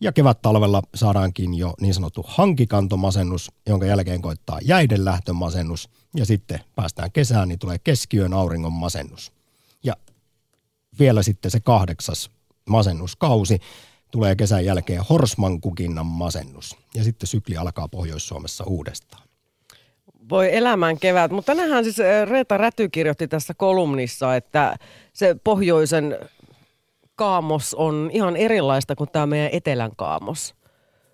Ja 0.00 0.12
kevät-talvella 0.12 0.82
saadaankin 0.94 1.54
jo 1.54 1.74
niin 1.80 1.94
sanottu 1.94 2.24
hankikantomasennus, 2.28 3.50
jonka 3.66 3.86
jälkeen 3.86 4.22
koittaa 4.22 4.58
jäiden 4.62 5.04
lähtömasennus. 5.04 5.88
Ja 6.14 6.26
sitten 6.26 6.60
päästään 6.74 7.12
kesään, 7.12 7.48
niin 7.48 7.58
tulee 7.58 7.78
keskiön 7.78 8.32
auringon 8.32 8.72
masennus. 8.72 9.32
Ja 9.84 9.96
vielä 10.98 11.22
sitten 11.22 11.50
se 11.50 11.60
kahdeksas 11.60 12.30
masennuskausi 12.68 13.58
tulee 14.10 14.36
kesän 14.36 14.64
jälkeen 14.64 15.02
Horsman 15.10 15.60
kukinnan 15.60 16.06
masennus 16.06 16.76
ja 16.94 17.04
sitten 17.04 17.26
sykli 17.26 17.56
alkaa 17.56 17.88
Pohjois-Suomessa 17.88 18.64
uudestaan 18.64 19.26
voi 20.28 20.56
elämän 20.56 20.98
kevät. 20.98 21.30
Mutta 21.30 21.54
tänähän 21.54 21.84
siis 21.84 21.96
Reeta 22.28 22.56
Räty 22.56 22.88
kirjoitti 22.88 23.28
tässä 23.28 23.54
kolumnissa, 23.54 24.36
että 24.36 24.76
se 25.12 25.36
pohjoisen 25.44 26.18
kaamos 27.14 27.74
on 27.74 28.10
ihan 28.12 28.36
erilaista 28.36 28.96
kuin 28.96 29.10
tämä 29.12 29.26
meidän 29.26 29.50
etelän 29.52 29.96
kaamos. 29.96 30.54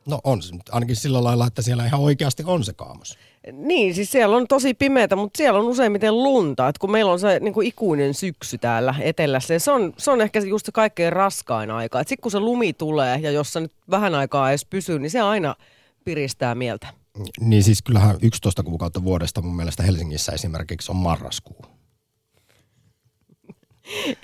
No 0.07 0.21
on 0.25 0.43
se 0.43 0.55
ainakin 0.71 0.97
sillä 0.97 1.25
lailla, 1.25 1.47
että 1.47 1.63
siellä 1.63 1.87
ihan 1.87 2.01
oikeasti 2.01 2.43
on 2.47 2.65
se 2.65 2.73
kaamos. 2.73 3.19
Niin, 3.53 3.95
siis 3.95 4.13
siellä 4.13 4.37
on 4.37 4.49
tosi 4.49 4.75
pimeätä, 4.75 5.17
mutta 5.17 5.37
siellä 5.37 5.61
on 5.61 5.67
useimmiten 5.67 6.23
lunta. 6.23 6.69
että 6.69 6.81
kun 6.81 6.91
meillä 6.91 7.13
on 7.13 7.21
se 7.21 7.39
niin 7.41 7.55
kuin 7.55 7.67
ikuinen 7.67 8.15
syksy 8.15 8.59
täällä 8.59 8.95
etelässä, 9.01 9.55
ja 9.55 9.61
se 9.61 9.71
on, 9.71 9.93
se 9.99 10.11
on 10.11 10.21
ehkä 10.21 10.41
just 10.41 10.67
se 10.67 10.73
kaikkein 10.73 11.13
raskain 11.13 11.71
aika. 11.71 11.99
Sitten 11.99 12.23
kun 12.23 12.31
se 12.31 12.41
lumi 12.41 12.73
tulee, 12.73 13.19
ja 13.19 13.31
jos 13.31 13.53
se 13.53 13.61
nyt 13.61 13.73
vähän 13.91 14.15
aikaa 14.15 14.51
edes 14.51 14.65
pysyy, 14.65 14.99
niin 14.99 15.11
se 15.11 15.21
aina 15.21 15.55
piristää 16.05 16.55
mieltä. 16.55 16.87
Niin 17.41 17.63
siis 17.63 17.83
kyllähän 17.83 18.17
11 18.23 18.63
kuukautta 18.63 19.05
vuodesta 19.05 19.43
mun 19.43 19.57
mielestä 19.57 19.83
Helsingissä 19.83 20.33
esimerkiksi 20.33 20.93
on 20.93 20.97
marraskuu. 20.97 21.65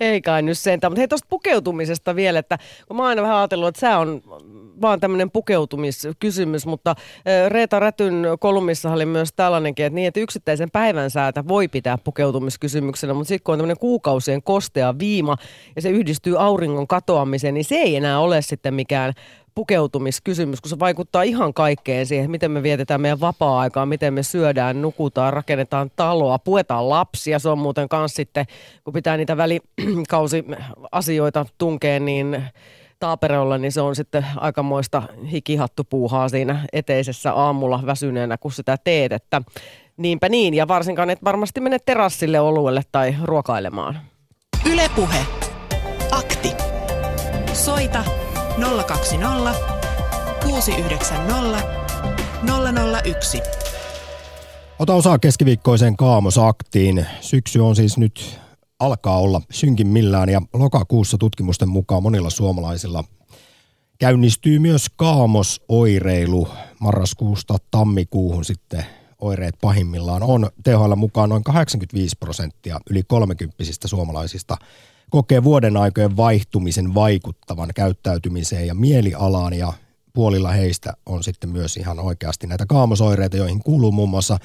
Ei 0.01 0.21
kai 0.21 0.42
nyt 0.42 0.59
sentään, 0.59 0.92
mutta 0.92 1.01
hei 1.01 1.09
tuosta 1.09 1.27
pukeutumisesta 1.31 2.16
vielä, 2.16 2.38
että 2.38 2.59
kun 2.88 2.97
mä 2.97 3.03
oon 3.03 3.09
aina 3.09 3.23
vähän 3.23 3.37
ajatellut, 3.37 3.68
että 3.68 3.81
se 3.81 3.97
on 3.97 4.23
vaan 4.81 5.01
tämmöinen 5.01 5.31
pukeutumiskysymys, 5.31 6.66
mutta 6.66 6.94
Reeta 7.49 7.81
Rätyn 7.81 8.27
kolumnissa 8.40 8.92
oli 8.92 9.07
myös 9.07 9.33
tällainenkin, 9.37 9.87
että 9.87 9.94
niin, 9.94 10.09
että 10.09 10.21
yksittäisen 10.21 10.71
päivän 10.71 11.11
säätä 11.11 11.49
voi 11.49 11.68
pitää 11.68 11.99
pukeutumiskysymyksenä, 11.99 13.14
mutta 13.14 13.29
sitten 13.29 13.44
kun 13.44 13.53
on 13.53 13.59
tämmöinen 13.59 13.79
kuukausien 13.79 14.42
kostea 14.42 14.99
viima 14.99 15.37
ja 15.77 15.83
se 15.83 15.90
yhdistyy 15.90 16.42
auringon 16.42 16.87
katoamiseen, 16.87 17.55
niin 17.55 17.64
se 17.64 17.75
ei 17.75 17.97
enää 17.97 18.21
ole 18.21 18.42
sitten 18.42 18.75
mikään 18.75 19.12
pukeutumiskysymys, 19.59 20.61
kun 20.61 20.71
se 20.71 20.79
vaikuttaa 20.79 21.23
ihan 21.23 21.55
kaikkeen 21.55 22.07
siihen, 22.07 22.31
miten 22.31 22.51
me 22.51 22.62
vietetään 22.62 23.01
meidän 23.01 23.21
vapaa-aikaa, 23.21 23.87
miten 23.87 24.14
me 24.14 24.23
syödään, 24.23 24.83
nukutaan, 24.83 25.33
rakennetaan 25.33 25.90
taloa, 25.97 26.38
puetaan 26.38 26.88
lapsia. 26.88 27.38
Se 27.38 27.49
on 27.49 27.59
muuten 27.59 27.88
myös 27.92 28.14
sitten, 28.14 28.47
kun 28.85 28.92
pitää 28.92 29.16
niitä 29.16 29.37
välikausiasioita 29.37 31.47
tunkeen, 31.59 32.05
niin 32.05 32.42
taaperolla, 32.99 33.59
niin 33.59 33.73
se 33.73 33.81
on 33.81 33.97
sitten 33.97 34.27
aikamoista 34.37 35.03
hikihattupuuhaa 35.33 36.29
siinä 36.29 36.66
eteisessä 36.73 37.33
aamulla 37.33 37.83
väsyneenä, 37.87 38.37
kun 38.37 38.53
sitä 38.53 38.77
teet. 38.85 39.12
Että 39.12 39.42
niinpä 39.97 40.29
niin, 40.29 40.55
ja 40.55 40.68
varsinkaan 40.68 41.11
et 41.11 41.25
varmasti 41.25 41.61
mene 41.61 41.79
terassille 41.87 42.40
oluelle 42.40 42.83
tai 42.92 43.14
ruokailemaan. 43.23 44.01
Ylepuhe. 44.73 45.27
Akti. 46.11 46.53
Soita 47.53 48.28
020 48.87 49.55
690 50.42 51.62
001. 53.05 53.42
Ota 54.79 54.94
osaa 54.94 55.18
keskiviikkoiseen 55.18 55.97
kaamosaktiin. 55.97 57.07
Syksy 57.21 57.61
on 57.61 57.77
siis 57.77 57.99
nyt 57.99 58.38
alkaa 58.79 59.18
olla 59.18 59.40
synkimmillään 59.51 60.29
ja 60.29 60.42
lokakuussa 60.53 61.18
tutkimusten 61.18 61.68
mukaan 61.68 62.03
monilla 62.03 62.31
suomalaisilla 62.31 63.05
käynnistyy 63.99 64.59
myös 64.59 64.87
kaamosoireilu. 64.97 66.49
Marraskuusta 66.81 67.57
tammikuuhun 67.71 68.44
sitten 68.44 68.85
oireet 69.18 69.55
pahimmillaan 69.61 70.23
on. 70.23 70.51
THL 70.62 70.94
mukaan 70.94 71.29
noin 71.29 71.44
85 71.44 72.16
prosenttia 72.21 72.81
yli 72.90 73.03
30 73.03 73.57
suomalaisista 73.87 74.57
kokee 75.11 75.44
vuoden 75.44 75.77
aikojen 75.77 76.16
vaihtumisen 76.16 76.94
vaikuttavan 76.94 77.71
käyttäytymiseen 77.75 78.66
ja 78.66 78.75
mielialaan 78.75 79.55
ja 79.55 79.73
puolilla 80.12 80.53
heistä 80.53 80.92
on 81.07 81.25
sitten 81.25 81.51
myös 81.51 81.77
ihan 81.77 82.01
oikeasti 82.01 82.47
näitä 82.47 82.66
kaamosoireita, 82.66 83.37
joihin 83.37 83.62
kuuluu 83.62 83.92
muun 83.92 84.09
muassa 84.09 84.38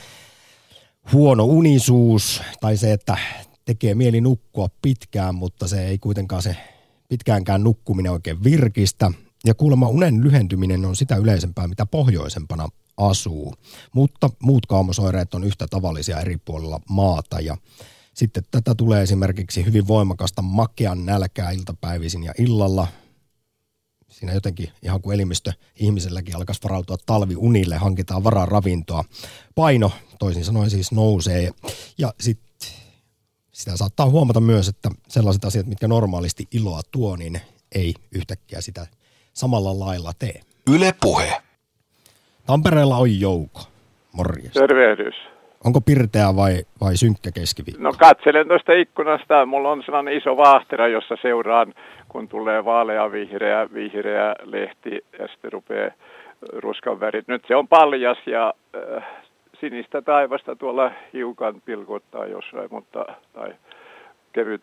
huono 1.13 1.43
unisuus 1.43 2.41
tai 2.61 2.77
se, 2.77 2.93
että 2.93 3.17
tekee 3.65 3.95
mieli 3.95 4.21
nukkua 4.21 4.69
pitkään, 4.81 5.35
mutta 5.35 5.67
se 5.67 5.85
ei 5.87 5.97
kuitenkaan 5.97 6.41
se 6.41 6.55
pitkäänkään 7.09 7.63
nukkuminen 7.63 8.11
oikein 8.11 8.43
virkistä. 8.43 9.11
Ja 9.45 9.53
kuulemma 9.53 9.87
unen 9.87 10.23
lyhentyminen 10.23 10.85
on 10.85 10.95
sitä 10.95 11.15
yleisempää, 11.15 11.67
mitä 11.67 11.85
pohjoisempana 11.85 12.69
asuu. 12.97 13.53
Mutta 13.93 14.29
muut 14.43 14.65
kaamosoireet 14.65 15.33
on 15.33 15.43
yhtä 15.43 15.67
tavallisia 15.69 16.19
eri 16.19 16.37
puolilla 16.45 16.79
maata 16.89 17.39
ja 17.39 17.57
sitten 18.13 18.43
tätä 18.51 18.75
tulee 18.75 19.01
esimerkiksi 19.01 19.65
hyvin 19.65 19.87
voimakasta 19.87 20.41
makean 20.41 21.05
nälkää 21.05 21.51
iltapäivisin 21.51 22.23
ja 22.23 22.33
illalla. 22.39 22.87
Siinä 24.07 24.33
jotenkin 24.33 24.69
ihan 24.81 25.01
kuin 25.01 25.15
elimistö 25.15 25.53
ihmiselläkin 25.75 26.35
alkaisi 26.35 26.63
varautua 26.63 26.97
talviunille, 27.05 27.75
hankitaan 27.75 28.23
varaa 28.23 28.45
ravintoa. 28.45 29.03
Paino 29.55 29.91
toisin 30.19 30.45
sanoen 30.45 30.69
siis 30.69 30.91
nousee 30.91 31.51
ja 31.97 32.13
sitten 32.19 32.69
sitä 33.51 33.77
saattaa 33.77 34.09
huomata 34.09 34.39
myös, 34.39 34.67
että 34.67 34.89
sellaiset 35.07 35.45
asiat, 35.45 35.67
mitkä 35.67 35.87
normaalisti 35.87 36.47
iloa 36.51 36.81
tuo, 36.91 37.15
niin 37.15 37.41
ei 37.75 37.93
yhtäkkiä 38.11 38.61
sitä 38.61 38.87
samalla 39.33 39.79
lailla 39.79 40.13
tee. 40.19 40.41
Yle 40.67 40.93
Puhe. 41.01 41.41
Tampereella 42.45 42.97
on 42.97 43.19
Jouko. 43.19 43.61
Morjes. 44.11 44.53
Tervehdys. 44.53 45.32
Onko 45.65 45.81
pirteä 45.81 46.35
vai, 46.35 46.53
vai 46.81 46.97
synkkä 46.97 47.31
keskiviikko? 47.31 47.83
No 47.83 47.91
katselen 47.99 48.47
tuosta 48.47 48.73
ikkunasta. 48.73 49.45
Mulla 49.45 49.71
on 49.71 49.83
sellainen 49.85 50.17
iso 50.17 50.37
vaahtera, 50.37 50.87
jossa 50.87 51.15
seuraan, 51.21 51.73
kun 52.09 52.27
tulee 52.27 52.65
vaalea 52.65 53.11
vihreä, 53.11 53.69
vihreä 53.73 54.35
lehti 54.43 55.05
ja 55.19 55.27
sitten 55.27 55.51
rupeaa 55.51 55.91
ruskan 56.53 56.99
värit. 56.99 57.27
Nyt 57.27 57.45
se 57.47 57.55
on 57.55 57.67
paljas 57.67 58.17
ja 58.25 58.53
äh, 58.75 59.03
sinistä 59.59 60.01
taivasta 60.01 60.55
tuolla 60.55 60.91
hiukan 61.13 61.61
pilkottaa 61.65 62.25
jossain, 62.25 62.67
mutta 62.71 63.05
tai 63.33 63.53
kevyt 64.33 64.61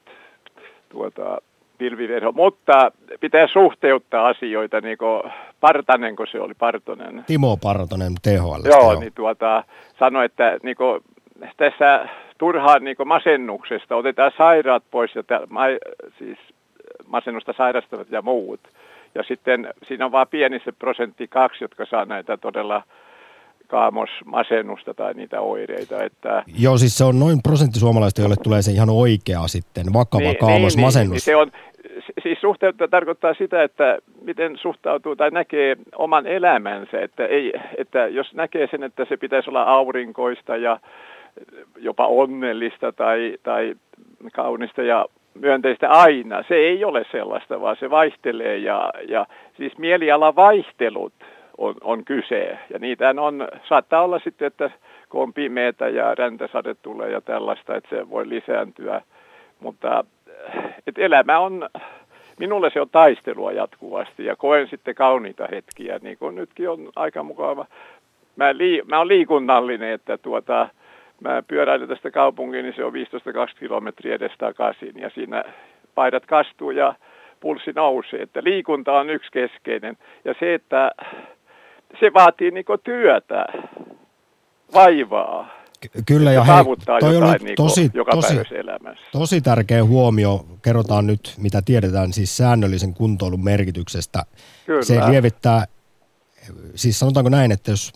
tuota, 0.88 1.38
pilviverho, 1.80 2.32
mutta 2.32 2.92
pitää 3.20 3.46
suhteuttaa 3.46 4.28
asioita, 4.28 4.80
niin 4.80 4.98
kuin 4.98 5.22
Partanen, 5.60 6.16
kun 6.16 6.26
se 6.32 6.40
oli 6.40 6.54
Partonen. 6.54 7.24
Timo 7.26 7.56
Partonen 7.56 8.12
THL. 8.22 8.68
Joo, 8.68 8.80
joo, 8.80 9.00
niin 9.00 9.12
tuota, 9.12 9.64
sanoi, 9.98 10.24
että 10.24 10.58
niin 10.62 10.76
kuin, 10.76 11.00
tässä 11.56 12.08
turhaan 12.38 12.84
niin 12.84 12.96
masennuksesta 13.04 13.96
otetaan 13.96 14.32
sairaat 14.38 14.82
pois, 14.90 15.14
ja 15.14 15.22
tä, 15.22 15.40
ma, 15.48 15.60
siis 16.18 16.38
masennusta 17.06 17.54
sairastavat 17.56 18.10
ja 18.10 18.22
muut. 18.22 18.60
Ja 19.14 19.22
sitten 19.22 19.68
siinä 19.88 20.04
on 20.04 20.12
vain 20.12 20.28
pieni 20.28 20.60
se 20.64 20.72
prosentti 20.72 21.28
kaksi, 21.28 21.64
jotka 21.64 21.86
saa 21.86 22.04
näitä 22.04 22.36
todella 22.36 22.82
kaamosmasennusta 23.70 24.94
tai 24.94 25.14
niitä 25.14 25.40
oireita. 25.40 26.04
Että... 26.04 26.44
Joo, 26.58 26.78
siis 26.78 26.98
se 26.98 27.04
on 27.04 27.18
noin 27.18 27.42
prosentti 27.42 27.78
suomalaista, 27.78 28.20
joille 28.20 28.36
tulee 28.42 28.62
se 28.62 28.70
ihan 28.72 28.90
oikea 28.90 29.48
sitten, 29.48 29.92
vakava 29.92 30.22
niin, 30.22 30.36
kaamosmasennus. 30.36 30.96
Niin, 30.96 31.10
niin, 31.10 31.20
se 31.20 31.36
on, 31.36 31.52
siis 32.22 32.40
suhteutta 32.40 32.88
tarkoittaa 32.88 33.34
sitä, 33.34 33.62
että 33.62 33.98
miten 34.22 34.58
suhtautuu 34.58 35.16
tai 35.16 35.30
näkee 35.30 35.76
oman 35.96 36.26
elämänsä, 36.26 37.00
että, 37.00 37.26
ei, 37.26 37.52
että 37.78 38.06
jos 38.06 38.34
näkee 38.34 38.66
sen, 38.70 38.82
että 38.82 39.04
se 39.04 39.16
pitäisi 39.16 39.50
olla 39.50 39.62
aurinkoista 39.62 40.56
ja 40.56 40.80
jopa 41.76 42.06
onnellista 42.06 42.92
tai, 42.92 43.36
tai 43.42 43.74
kaunista 44.32 44.82
ja 44.82 45.06
myönteistä 45.34 45.90
aina, 45.90 46.44
se 46.48 46.54
ei 46.54 46.84
ole 46.84 47.04
sellaista, 47.12 47.60
vaan 47.60 47.76
se 47.80 47.90
vaihtelee 47.90 48.56
ja, 48.56 48.90
ja 49.08 49.26
siis 49.56 49.78
mielialavaihtelut 49.78 51.12
on, 51.58 51.74
on 51.80 52.04
kyse. 52.04 52.58
Ja 52.72 52.78
niitä 52.78 53.14
on, 53.18 53.48
saattaa 53.68 54.02
olla 54.02 54.18
sitten, 54.18 54.46
että 54.46 54.70
kun 55.08 55.22
on 55.22 55.32
pimeätä 55.32 55.88
ja 55.88 56.14
räntäsade 56.14 56.74
tulee 56.74 57.10
ja 57.10 57.20
tällaista, 57.20 57.76
että 57.76 57.96
se 57.96 58.10
voi 58.10 58.28
lisääntyä. 58.28 59.02
Mutta 59.60 60.04
että 60.86 61.00
elämä 61.02 61.38
on, 61.38 61.68
minulle 62.40 62.70
se 62.70 62.80
on 62.80 62.90
taistelua 62.90 63.52
jatkuvasti 63.52 64.24
ja 64.24 64.36
koen 64.36 64.68
sitten 64.68 64.94
kauniita 64.94 65.48
hetkiä, 65.50 65.98
niin 66.02 66.18
kuin 66.18 66.34
nytkin 66.34 66.68
on 66.68 66.88
aika 66.96 67.22
mukava. 67.22 67.66
Mä, 68.36 68.56
lii, 68.56 68.82
mä 68.86 68.96
olen 68.96 69.08
liikunnallinen, 69.08 69.92
että 69.92 70.18
tuota, 70.18 70.68
mä 71.20 71.42
pyöräilen 71.48 71.88
tästä 71.88 72.10
kaupunkiin, 72.10 72.64
niin 72.64 72.74
se 72.76 72.84
on 72.84 72.92
15-20 72.92 72.96
kilometriä 73.58 74.14
edes 74.14 74.32
takaisin 74.38 74.92
ja 74.96 75.10
siinä 75.10 75.44
paidat 75.94 76.26
kastuu 76.26 76.70
ja 76.70 76.94
pulssi 77.40 77.72
nousee. 77.72 78.22
Että 78.22 78.40
liikunta 78.44 78.92
on 78.92 79.10
yksi 79.10 79.30
keskeinen 79.32 79.96
ja 80.24 80.34
se, 80.40 80.54
että 80.54 80.92
se 82.00 82.12
vaatii 82.14 82.50
niin 82.50 82.64
työtä, 82.84 83.46
vaivaa. 84.74 85.59
Kyllä 86.06 86.32
ja 86.32 86.44
hei, 86.44 86.64
toi 87.00 87.16
oli 87.16 87.36
niin 87.38 87.56
tosi, 87.56 87.90
tosi, 88.10 88.34
tosi 89.12 89.40
tärkeä 89.40 89.84
huomio. 89.84 90.46
Kerrotaan 90.62 91.06
nyt, 91.06 91.34
mitä 91.38 91.62
tiedetään 91.62 92.12
siis 92.12 92.36
säännöllisen 92.36 92.94
kuntoilun 92.94 93.44
merkityksestä. 93.44 94.22
Kyllä. 94.66 94.82
Se 94.82 95.10
lievittää, 95.10 95.66
siis 96.74 96.98
sanotaanko 96.98 97.28
näin, 97.28 97.52
että 97.52 97.70
jos 97.70 97.92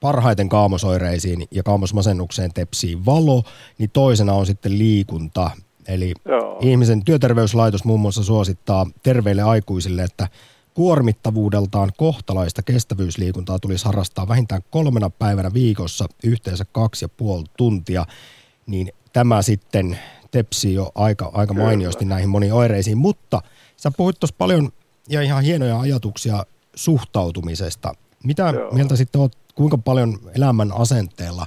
parhaiten 0.00 0.48
kaamosoireisiin 0.48 1.48
ja 1.50 1.62
kaamosmasennukseen 1.62 2.52
tepsii 2.54 3.04
valo, 3.06 3.42
niin 3.78 3.90
toisena 3.92 4.32
on 4.32 4.46
sitten 4.46 4.78
liikunta. 4.78 5.50
Eli 5.88 6.12
Joo. 6.24 6.58
ihmisen 6.62 7.04
työterveyslaitos 7.04 7.84
muun 7.84 8.00
muassa 8.00 8.22
suosittaa 8.22 8.86
terveille 9.02 9.42
aikuisille, 9.42 10.02
että 10.02 10.28
Kuormittavuudeltaan 10.74 11.92
kohtalaista 11.96 12.62
kestävyysliikuntaa 12.62 13.58
tulisi 13.58 13.84
harrastaa 13.84 14.28
vähintään 14.28 14.62
kolmena 14.70 15.10
päivänä 15.10 15.52
viikossa 15.54 16.06
yhteensä 16.24 16.64
kaksi 16.72 17.04
ja 17.04 17.08
puoli 17.08 17.44
tuntia, 17.56 18.06
niin 18.66 18.92
tämä 19.12 19.42
sitten 19.42 19.98
tepsii 20.30 20.74
jo 20.74 20.92
aika, 20.94 21.30
aika 21.34 21.54
mainiosti 21.54 22.04
näihin 22.04 22.28
moniin 22.28 22.52
oireisiin. 22.52 22.98
Mutta 22.98 23.42
sä 23.76 23.90
puhuit 23.96 24.20
tuossa 24.20 24.36
paljon 24.38 24.72
ja 25.08 25.22
ihan 25.22 25.44
hienoja 25.44 25.80
ajatuksia 25.80 26.46
suhtautumisesta. 26.74 27.94
Mitä 28.24 28.42
Joo. 28.42 28.70
mieltä 28.70 28.96
sitten 28.96 29.20
oot, 29.20 29.36
kuinka 29.54 29.78
paljon 29.78 30.18
elämän 30.36 30.72
asenteella 30.72 31.46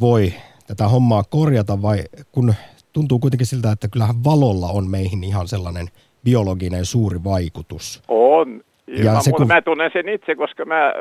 voi 0.00 0.34
tätä 0.66 0.88
hommaa 0.88 1.24
korjata 1.24 1.82
vai 1.82 2.04
kun 2.32 2.54
tuntuu 2.92 3.18
kuitenkin 3.18 3.46
siltä, 3.46 3.72
että 3.72 3.88
kyllähän 3.88 4.24
valolla 4.24 4.68
on 4.68 4.90
meihin 4.90 5.24
ihan 5.24 5.48
sellainen– 5.48 5.90
biologinen 6.24 6.84
suuri 6.84 7.18
vaikutus. 7.24 8.02
On. 8.08 8.60
Ja 8.86 9.20
se, 9.20 9.30
kun... 9.30 9.46
Mä 9.46 9.62
tunnen 9.62 9.90
sen 9.92 10.08
itse, 10.08 10.34
koska 10.34 10.64
mä, 10.64 10.92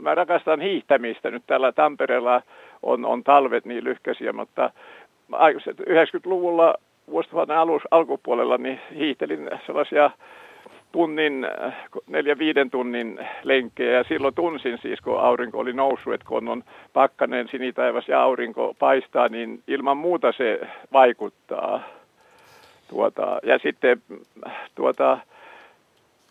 mä 0.00 0.14
rakastan 0.14 0.60
hiihtämistä. 0.60 1.30
Nyt 1.30 1.42
täällä 1.46 1.72
Tampereella 1.72 2.42
on, 2.82 3.04
on 3.04 3.24
talvet 3.24 3.64
niin 3.64 3.84
lyhkäisiä, 3.84 4.32
mutta 4.32 4.70
90-luvulla 5.32 6.74
vuosituhannen 7.10 7.58
alus, 7.58 7.82
alkupuolella 7.90 8.58
niin 8.58 8.80
hiihtelin 8.94 9.50
sellaisia 9.66 10.10
tunnin, 10.92 11.46
neljä 12.06 12.38
viiden 12.38 12.70
tunnin 12.70 13.18
lenkkejä 13.42 13.92
ja 13.92 14.04
silloin 14.04 14.34
tunsin 14.34 14.78
siis, 14.82 15.00
kun 15.00 15.20
aurinko 15.20 15.58
oli 15.58 15.72
noussut, 15.72 16.14
että 16.14 16.26
kun 16.28 16.48
on 16.48 16.64
pakkanen 16.92 17.48
sinitaivas 17.48 18.08
ja 18.08 18.22
aurinko 18.22 18.74
paistaa, 18.78 19.28
niin 19.28 19.62
ilman 19.68 19.96
muuta 19.96 20.32
se 20.32 20.60
vaikuttaa. 20.92 21.82
Tuota, 22.88 23.38
ja 23.42 23.58
sitten 23.58 24.02
tuota, 24.74 25.18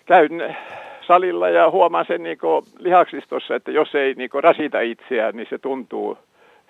käyn 0.05 0.57
salilla 1.01 1.49
ja 1.49 1.69
huomaan 1.69 2.05
sen 2.05 2.23
niin 2.23 2.37
lihaksistossa, 2.79 3.55
että 3.55 3.71
jos 3.71 3.95
ei 3.95 4.13
niin 4.13 4.29
rasita 4.33 4.79
itseään, 4.79 5.35
niin 5.35 5.47
se 5.49 5.57
tuntuu 5.57 6.17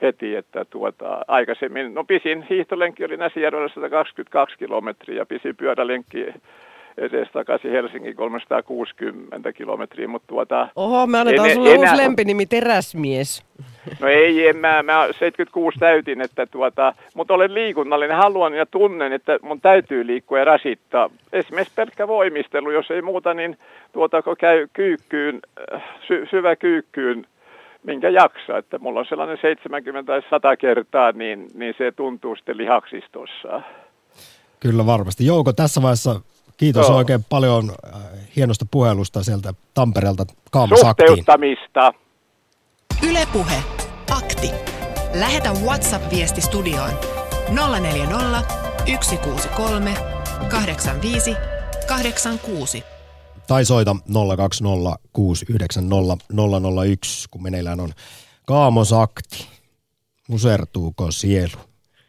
heti, 0.02 0.36
että 0.36 0.66
tuota, 0.66 1.20
aikaisemmin, 1.28 1.94
no 1.94 2.04
pisin 2.04 2.46
hiihtolenkki 2.50 3.06
oli 3.06 3.18
Näsijärvellä 3.18 3.68
122 3.68 4.58
kilometriä, 4.58 5.26
pisin 5.26 5.56
pyörälenkki 5.56 6.26
edes 6.98 7.28
takaisin 7.34 7.72
Helsingin 7.72 8.16
360 8.16 9.54
kilometriä, 9.54 10.08
mutta 10.08 10.28
tuota... 10.28 10.68
Oho, 10.76 11.08
me 11.08 11.20
annetaan 11.20 11.50
en, 11.50 11.56
sulle 11.56 11.74
enää... 11.74 11.92
uusi 11.92 12.04
lempinimi, 12.04 12.46
teräsmies. 12.46 13.44
No 14.00 14.08
ei, 14.08 14.48
en 14.48 14.58
mä, 14.58 14.84
mä 14.84 15.06
76 15.06 15.80
täytin, 15.80 16.22
että 16.22 16.46
tuota, 16.46 16.94
mutta 17.16 17.34
olen 17.34 17.54
liikunnallinen, 17.54 18.18
haluan 18.18 18.54
ja 18.54 18.66
tunnen, 18.66 19.14
että 19.14 19.40
mun 19.42 19.62
täytyy 19.62 20.08
liikkua 20.08 20.40
ja 20.40 20.46
rasittaa. 20.46 21.10
Esimerkiksi 21.34 21.74
pelkkä 21.76 22.08
voimistelu, 22.08 22.72
jos 22.72 22.92
ei 22.92 23.02
muuta, 23.02 23.34
niin 23.34 23.58
tuota, 23.94 24.22
kun 24.22 24.38
käy 24.38 24.68
kyykkyyn, 24.74 25.40
sy- 26.08 26.28
syvä 26.30 26.56
kyykkyyn, 26.56 27.26
minkä 27.84 28.10
jaksaa, 28.10 28.58
että 28.58 28.80
mulla 28.80 29.00
on 29.00 29.06
sellainen 29.06 29.38
70 29.42 30.12
tai 30.12 30.22
100 30.30 30.58
kertaa, 30.58 31.12
niin, 31.12 31.48
niin 31.54 31.76
se 31.78 31.92
tuntuu 31.92 32.36
sitten 32.36 32.58
lihaksistossa. 32.58 33.62
Kyllä 34.60 34.86
varmasti. 34.86 35.26
Jouko, 35.26 35.54
tässä 35.54 35.82
vaiheessa 35.82 36.22
Kiitos 36.58 36.88
Joo. 36.88 36.98
oikein 36.98 37.24
paljon 37.24 37.76
äh, 37.96 38.02
hienosta 38.36 38.66
puhelusta 38.72 39.24
sieltä 39.24 39.54
Tampereelta. 39.74 40.26
Suhteuttamista. 40.82 41.94
Ylepuhe. 43.10 43.64
Akti. 44.12 44.52
Lähetä 45.14 45.52
WhatsApp-viesti 45.52 46.42
studioon 46.42 46.92
040 47.80 48.44
163 49.02 49.94
85 50.50 51.36
86. 51.88 52.84
Tai 53.48 53.66
soita 53.66 53.96
020 54.38 55.00
690 55.14 56.26
001, 56.86 57.30
kun 57.32 57.44
meneillään 57.44 57.80
on 57.80 57.94
kaamosakti. 58.46 59.48
Musertuuko 60.28 61.12
sielu? 61.12 61.58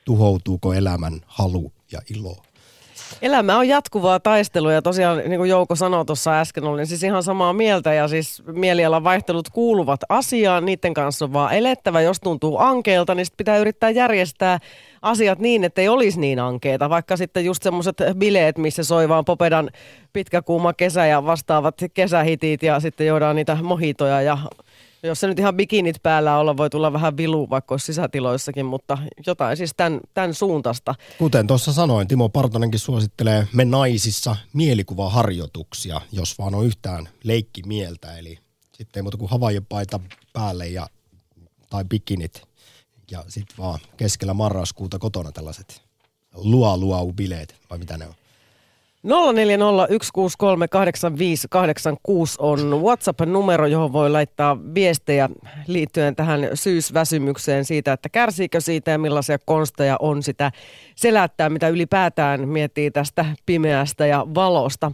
Tuhoutuuko 0.04 0.72
elämän 0.72 1.20
halu 1.26 1.72
ja 1.92 2.00
ilo? 2.10 2.36
Elämä 3.22 3.58
on 3.58 3.68
jatkuvaa 3.68 4.20
taistelua 4.20 4.72
ja 4.72 4.82
tosiaan 4.82 5.18
niin 5.18 5.36
kuin 5.36 5.50
Jouko 5.50 5.74
sanoi 5.74 6.04
tuossa 6.04 6.40
äsken, 6.40 6.64
olin 6.64 6.86
siis 6.86 7.02
ihan 7.02 7.22
samaa 7.22 7.52
mieltä 7.52 7.94
ja 7.94 8.08
siis 8.08 8.42
mielialan 8.46 9.04
vaihtelut 9.04 9.48
kuuluvat 9.48 10.00
asiaan, 10.08 10.64
niiden 10.64 10.94
kanssa 10.94 11.24
on 11.24 11.32
vaan 11.32 11.54
elettävä. 11.54 12.00
Jos 12.00 12.20
tuntuu 12.20 12.58
ankeelta, 12.58 13.14
niin 13.14 13.26
sit 13.26 13.36
pitää 13.36 13.58
yrittää 13.58 13.90
järjestää 13.90 14.58
asiat 15.02 15.38
niin, 15.38 15.64
että 15.64 15.80
ei 15.80 15.88
olisi 15.88 16.20
niin 16.20 16.38
ankeita. 16.38 16.90
Vaikka 16.90 17.16
sitten 17.16 17.44
just 17.44 17.62
semmoiset 17.62 17.96
bileet, 18.18 18.58
missä 18.58 18.84
soi 18.84 19.08
vaan 19.08 19.24
Popedan 19.24 19.70
pitkä 20.12 20.42
kuuma 20.42 20.72
kesä 20.72 21.06
ja 21.06 21.24
vastaavat 21.24 21.74
kesähitit 21.94 22.62
ja 22.62 22.80
sitten 22.80 23.06
juodaan 23.06 23.36
niitä 23.36 23.58
mohitoja 23.62 24.22
ja 24.22 24.38
jos 25.08 25.20
se 25.20 25.26
nyt 25.26 25.38
ihan 25.38 25.56
bikinit 25.56 26.02
päällä 26.02 26.38
olla, 26.38 26.56
voi 26.56 26.70
tulla 26.70 26.92
vähän 26.92 27.16
vilu 27.16 27.50
vaikka 27.50 27.78
sisätiloissakin, 27.78 28.66
mutta 28.66 28.98
jotain 29.26 29.56
siis 29.56 29.72
tämän, 29.76 30.00
tämän 30.14 30.34
suuntaista. 30.34 30.94
Kuten 31.18 31.46
tuossa 31.46 31.72
sanoin, 31.72 32.08
Timo 32.08 32.28
Partonenkin 32.28 32.80
suosittelee 32.80 33.48
me 33.52 33.64
naisissa 33.64 34.36
mielikuvaharjoituksia, 34.52 36.00
jos 36.12 36.38
vaan 36.38 36.54
on 36.54 36.66
yhtään 36.66 37.08
leikkimieltä. 37.24 38.18
Eli 38.18 38.38
sitten 38.72 39.00
ei 39.00 39.02
muuta 39.02 39.16
kuin 39.16 39.30
havajipaita 39.30 40.00
päälle 40.32 40.68
ja, 40.68 40.86
tai 41.70 41.84
bikinit 41.84 42.42
ja 43.10 43.24
sitten 43.28 43.56
vaan 43.58 43.78
keskellä 43.96 44.34
marraskuuta 44.34 44.98
kotona 44.98 45.32
tällaiset 45.32 45.82
luau-bileet, 46.34 47.54
vai 47.70 47.78
mitä 47.78 47.98
ne 47.98 48.06
on? 48.06 48.14
0401638586 49.08 49.12
on 52.38 52.82
WhatsApp-numero, 52.82 53.66
johon 53.66 53.92
voi 53.92 54.10
laittaa 54.10 54.58
viestejä 54.74 55.28
liittyen 55.66 56.16
tähän 56.16 56.48
syysväsymykseen 56.54 57.64
siitä, 57.64 57.92
että 57.92 58.08
kärsiikö 58.08 58.60
siitä 58.60 58.90
ja 58.90 58.98
millaisia 58.98 59.38
konsteja 59.38 59.96
on 60.00 60.22
sitä 60.22 60.52
selättää, 60.94 61.50
mitä 61.50 61.68
ylipäätään 61.68 62.48
miettii 62.48 62.90
tästä 62.90 63.24
pimeästä 63.46 64.06
ja 64.06 64.26
valosta. 64.34 64.92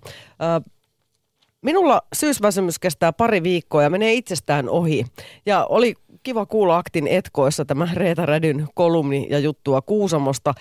Minulla 1.62 2.00
syysväsymys 2.14 2.78
kestää 2.78 3.12
pari 3.12 3.42
viikkoa 3.42 3.82
ja 3.82 3.90
menee 3.90 4.12
itsestään 4.12 4.68
ohi. 4.68 5.04
Ja 5.46 5.66
oli 5.68 5.94
kiva 6.24 6.46
kuulla 6.46 6.76
Aktin 6.76 7.06
etkoissa 7.06 7.64
tämä 7.64 7.88
Reeta 7.94 8.26
Rädyn 8.26 8.68
kolumni 8.74 9.26
ja 9.30 9.38
juttua 9.38 9.82
Kuusamosta. 9.82 10.54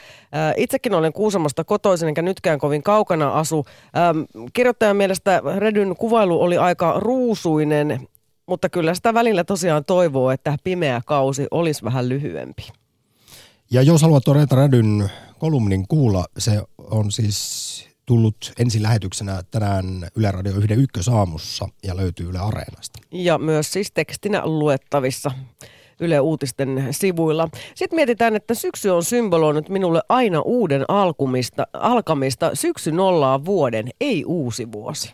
itsekin 0.57 0.93
olen 0.93 1.13
Kuusamosta 1.13 1.63
kotoisin, 1.63 2.07
enkä 2.07 2.21
nytkään 2.21 2.59
kovin 2.59 2.83
kaukana 2.83 3.31
asu. 3.31 3.65
kirjoittajan 4.53 4.97
mielestä 4.97 5.41
Rädyn 5.57 5.95
kuvailu 5.95 6.41
oli 6.41 6.57
aika 6.57 6.93
ruusuinen, 6.97 8.07
mutta 8.45 8.69
kyllä 8.69 8.93
sitä 8.93 9.13
välillä 9.13 9.43
tosiaan 9.43 9.85
toivoo, 9.85 10.31
että 10.31 10.57
pimeä 10.63 11.01
kausi 11.05 11.47
olisi 11.51 11.83
vähän 11.83 12.09
lyhyempi. 12.09 12.67
Ja 13.71 13.81
jos 13.81 14.01
haluat 14.01 14.27
Reeta 14.33 14.55
Rädyn 14.55 15.09
kolumnin 15.39 15.87
kuulla, 15.87 16.25
se 16.37 16.61
on 16.77 17.11
siis 17.11 17.92
tullut 18.05 18.53
ensi 18.59 18.83
lähetyksenä 18.83 19.43
tänään 19.51 20.07
Yle 20.15 20.31
Radio 20.31 20.55
1 20.55 20.73
ykkösaamussa 20.73 21.69
ja 21.83 21.97
löytyy 21.97 22.29
Yle 22.29 22.39
Areenasta. 22.39 22.99
Ja 23.11 23.37
myös 23.37 23.71
siis 23.71 23.91
tekstinä 23.91 24.41
luettavissa 24.45 25.31
Yle 25.99 26.19
Uutisten 26.19 26.87
sivuilla. 26.91 27.49
Sitten 27.75 27.95
mietitään, 27.95 28.35
että 28.35 28.53
syksy 28.53 28.89
on 28.89 29.03
symboloinut 29.03 29.69
minulle 29.69 30.01
aina 30.09 30.41
uuden 30.41 30.85
alkumista, 30.87 31.67
alkamista. 31.73 32.51
Syksy 32.53 32.91
nollaa 32.91 33.45
vuoden, 33.45 33.89
ei 34.01 34.25
uusi 34.25 34.71
vuosi. 34.71 35.13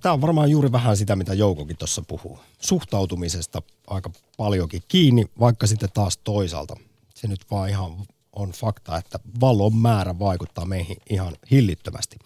Tämä 0.00 0.12
on 0.12 0.20
varmaan 0.20 0.50
juuri 0.50 0.72
vähän 0.72 0.96
sitä, 0.96 1.16
mitä 1.16 1.34
Joukokin 1.34 1.76
tuossa 1.76 2.02
puhuu. 2.08 2.38
Suhtautumisesta 2.60 3.62
aika 3.86 4.10
paljonkin 4.36 4.82
kiinni, 4.88 5.24
vaikka 5.40 5.66
sitten 5.66 5.88
taas 5.94 6.18
toisaalta. 6.24 6.76
Se 7.14 7.28
nyt 7.28 7.40
vaan 7.50 7.68
ihan 7.68 7.96
on 8.32 8.50
fakta, 8.50 8.98
että 8.98 9.18
valon 9.40 9.76
määrä 9.76 10.18
vaikuttaa 10.18 10.64
meihin 10.64 10.96
ihan 11.10 11.36
hillittömästi. 11.50 12.16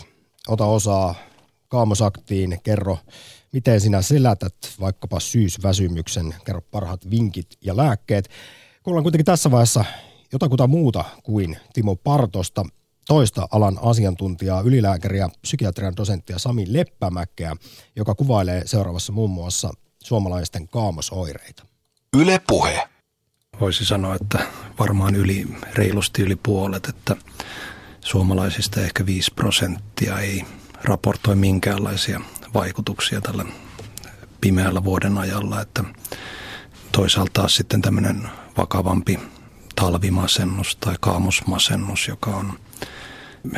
020690001. 0.00 0.06
Ota 0.48 0.64
osaa 0.64 1.14
kaamosaktiin, 1.68 2.60
kerro 2.62 2.98
miten 3.52 3.80
sinä 3.80 4.02
selätät 4.02 4.54
vaikkapa 4.80 5.20
syysväsymyksen, 5.20 6.34
kerro 6.44 6.60
parhaat 6.70 7.10
vinkit 7.10 7.56
ja 7.64 7.76
lääkkeet. 7.76 8.28
Kuullaan 8.82 9.02
kuitenkin 9.04 9.24
tässä 9.24 9.50
vaiheessa 9.50 9.84
jotakuta 10.32 10.66
muuta 10.66 11.04
kuin 11.22 11.56
Timo 11.72 11.96
Partosta, 11.96 12.64
toista 13.08 13.48
alan 13.50 13.78
asiantuntijaa, 13.82 14.60
ylilääkäriä, 14.60 15.28
psykiatrian 15.42 15.96
dosenttia 15.96 16.38
Sami 16.38 16.64
Leppämäkeä, 16.68 17.56
joka 17.96 18.14
kuvailee 18.14 18.62
seuraavassa 18.66 19.12
muun 19.12 19.30
muassa 19.30 19.70
suomalaisten 20.02 20.68
kaamosoireita. 20.68 21.67
Yle 22.16 22.40
Puhe. 22.46 22.88
Voisi 23.60 23.84
sanoa, 23.84 24.14
että 24.14 24.38
varmaan 24.78 25.14
yli, 25.14 25.46
reilusti 25.74 26.22
yli 26.22 26.36
puolet, 26.36 26.88
että 26.88 27.16
suomalaisista 28.00 28.80
ehkä 28.80 29.06
5 29.06 29.32
prosenttia 29.34 30.18
ei 30.18 30.44
raportoi 30.84 31.36
minkäänlaisia 31.36 32.20
vaikutuksia 32.54 33.20
tällä 33.20 33.44
pimeällä 34.40 34.84
vuoden 34.84 35.18
ajalla, 35.18 35.60
että 35.60 35.84
toisaalta 36.92 37.48
sitten 37.48 37.82
tämmöinen 37.82 38.28
vakavampi 38.56 39.18
talvimasennus 39.74 40.76
tai 40.76 40.96
kaamosmasennus, 41.00 42.08
joka 42.08 42.30
on, 42.30 42.58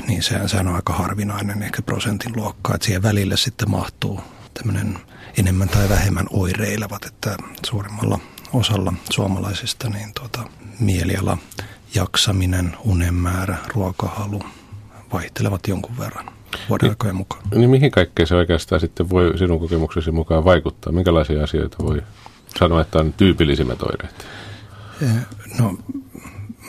niin 0.07 0.23
sehän, 0.23 0.49
sehän 0.49 0.69
on 0.69 0.77
aika 0.77 0.93
harvinainen, 0.93 1.63
ehkä 1.63 1.83
prosentin 1.83 2.37
luokkaa, 2.37 2.75
että 2.75 2.85
siihen 2.85 3.03
välille 3.03 3.37
sitten 3.37 3.71
mahtuu 3.71 4.21
tämmöinen 4.55 4.99
enemmän 5.39 5.69
tai 5.69 5.89
vähemmän 5.89 6.27
oireilevat, 6.31 7.05
että 7.05 7.37
suurimmalla 7.67 8.19
osalla 8.53 8.93
suomalaisista 9.11 9.91
niin 9.91 10.13
tuota, 10.15 10.43
mieliala, 10.81 11.39
jaksaminen, 11.95 12.77
unen 12.85 13.15
määrä, 13.15 13.57
ruokahalu 13.75 14.43
vaihtelevat 15.13 15.69
jonkun 15.69 15.99
verran 15.99 16.27
vuoden 16.69 16.85
niin, 16.85 16.91
aikojen 16.91 17.17
mukaan. 17.17 17.43
Niin 17.55 17.71
mihin 17.71 17.91
kaikkeen 17.91 18.27
se 18.27 18.35
oikeastaan 18.35 18.81
sitten 18.81 19.11
voi 19.11 19.39
sinun 19.39 19.61
kokemuksesi 19.61 20.11
mukaan 20.11 20.45
vaikuttaa? 20.45 20.93
Minkälaisia 20.93 21.45
asioita 21.45 21.77
voi 21.85 22.03
sanoa, 22.59 22.81
että 22.81 22.99
on 22.99 23.13
tyypillisimmät 23.13 23.83
oireet? 23.83 24.27
Eh, 25.03 25.11
no 25.59 25.79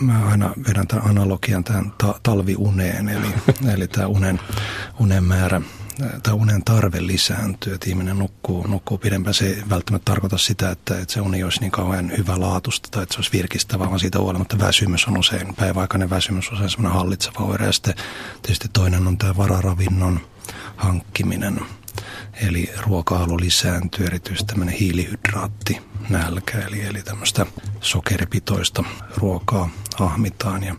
mä 0.01 0.25
aina 0.25 0.53
vedän 0.67 0.87
tämän 0.87 1.07
analogian 1.07 1.63
tähän 1.63 1.93
ta- 1.97 2.19
talviuneen, 2.23 3.09
eli, 3.09 3.27
eli 3.73 3.87
tämä 3.87 4.07
unen, 4.07 4.39
unen 4.99 5.23
määrä 5.23 5.61
tämä 6.23 6.35
unen 6.35 6.63
tarve 6.63 7.07
lisääntyy, 7.07 7.73
että 7.73 7.89
ihminen 7.89 8.19
nukkuu, 8.19 8.67
nukkuu 8.67 8.97
pidempään. 8.97 9.33
Se 9.33 9.47
ei 9.47 9.63
välttämättä 9.69 10.05
tarkoita 10.05 10.37
sitä, 10.37 10.71
että, 10.71 10.99
että 10.99 11.13
se 11.13 11.21
uni 11.21 11.43
olisi 11.43 11.59
niin 11.59 11.71
kauhean 11.71 12.11
hyvä 12.17 12.39
laatusta 12.39 12.89
tai 12.91 13.03
että 13.03 13.13
se 13.13 13.17
olisi 13.17 13.31
virkistävää, 13.31 13.87
vaan 13.87 13.99
siitä 13.99 14.19
huolimatta 14.19 14.59
väsymys 14.59 15.07
on 15.07 15.17
usein, 15.17 15.55
päiväaikainen 15.55 16.09
väsymys 16.09 16.47
on 16.49 16.53
usein 16.53 16.69
semmoinen 16.69 16.97
hallitseva 16.97 17.45
oire. 17.45 17.65
Ja 17.65 17.71
sitten 17.71 17.93
tietysti 18.41 18.67
toinen 18.73 19.07
on 19.07 19.17
tämä 19.17 19.37
vararavinnon 19.37 20.19
hankkiminen. 20.75 21.59
Eli 22.33 22.69
ruokahalu 22.79 23.39
lisääntyy, 23.39 24.05
erityisesti 24.05 24.47
tämmöinen 24.47 24.75
hiilihydraatti, 24.75 25.81
nälkä, 26.09 26.59
eli, 26.59 26.81
eli 26.81 27.01
tämmöistä 27.01 27.45
sokeripitoista 27.81 28.83
ruokaa 29.17 29.69
ahmitaan. 29.99 30.63
Ja 30.63 30.75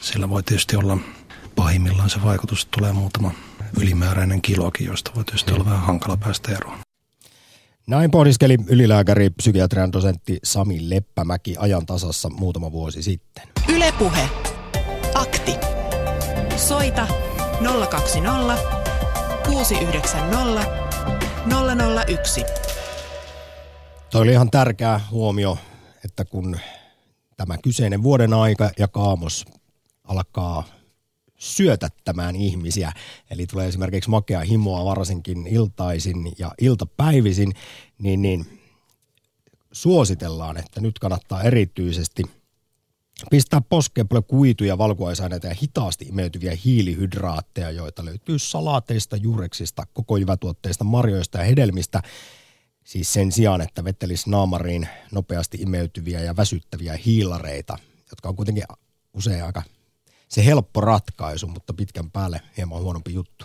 sillä 0.00 0.28
voi 0.28 0.42
tietysti 0.42 0.76
olla 0.76 0.98
pahimmillaan 1.56 2.10
se 2.10 2.22
vaikutus 2.22 2.66
tulee 2.66 2.92
muutama 2.92 3.30
ylimääräinen 3.80 4.42
kilokin, 4.42 4.86
josta 4.86 5.10
voi 5.14 5.24
tietysti 5.24 5.52
olla 5.52 5.64
vähän 5.64 5.80
hankala 5.82 6.16
päästä 6.16 6.52
eroon. 6.52 6.78
Näin 7.86 8.10
pohdiskeli 8.10 8.58
ylilääkäri, 8.68 9.30
psykiatrian 9.30 9.92
dosentti 9.92 10.38
Sami 10.44 10.90
Leppämäki 10.90 11.54
ajan 11.58 11.86
tasassa 11.86 12.30
muutama 12.30 12.72
vuosi 12.72 13.02
sitten. 13.02 13.48
Ylepuhe. 13.68 14.28
Akti. 15.14 15.52
Soita 16.56 17.06
020 17.90 18.58
690 19.46 20.66
001. 22.06 22.44
Toi 24.10 24.22
oli 24.22 24.32
ihan 24.32 24.50
tärkeä 24.50 25.00
huomio, 25.10 25.58
että 26.04 26.24
kun 26.24 26.56
tämä 27.36 27.58
kyseinen 27.58 28.02
vuoden 28.02 28.34
aika 28.34 28.70
ja 28.78 28.88
kaamos 28.88 29.44
alkaa 30.04 30.64
syötättämään 31.44 32.36
ihmisiä. 32.36 32.92
Eli 33.30 33.46
tulee 33.46 33.68
esimerkiksi 33.68 34.10
makea 34.10 34.40
himoa 34.40 34.84
varsinkin 34.84 35.46
iltaisin 35.46 36.32
ja 36.38 36.52
iltapäivisin, 36.60 37.52
niin, 37.98 38.22
niin 38.22 38.60
suositellaan, 39.72 40.56
että 40.56 40.80
nyt 40.80 40.98
kannattaa 40.98 41.42
erityisesti 41.42 42.22
pistää 43.30 43.60
poskeen 43.60 44.08
paljon 44.08 44.24
kuituja, 44.24 44.78
valkuaisaineita 44.78 45.46
ja 45.46 45.54
hitaasti 45.62 46.04
imeytyviä 46.04 46.56
hiilihydraatteja, 46.64 47.70
joita 47.70 48.04
löytyy 48.04 48.38
salaateista, 48.38 49.16
juureksista, 49.16 49.86
koko 49.92 50.16
jyvätuotteista, 50.16 50.84
marjoista 50.84 51.38
ja 51.38 51.44
hedelmistä. 51.44 52.02
Siis 52.84 53.12
sen 53.12 53.32
sijaan, 53.32 53.60
että 53.60 53.84
vettelisi 53.84 54.30
naamariin 54.30 54.88
nopeasti 55.12 55.58
imeytyviä 55.60 56.20
ja 56.20 56.36
väsyttäviä 56.36 56.98
hiilareita, 57.06 57.78
jotka 58.10 58.28
on 58.28 58.36
kuitenkin 58.36 58.64
usein 59.14 59.44
aika 59.44 59.62
se 60.34 60.44
helppo 60.44 60.80
ratkaisu, 60.80 61.46
mutta 61.46 61.74
pitkän 61.74 62.10
päälle 62.10 62.40
hieman 62.56 62.82
huonompi 62.82 63.14
juttu. 63.14 63.44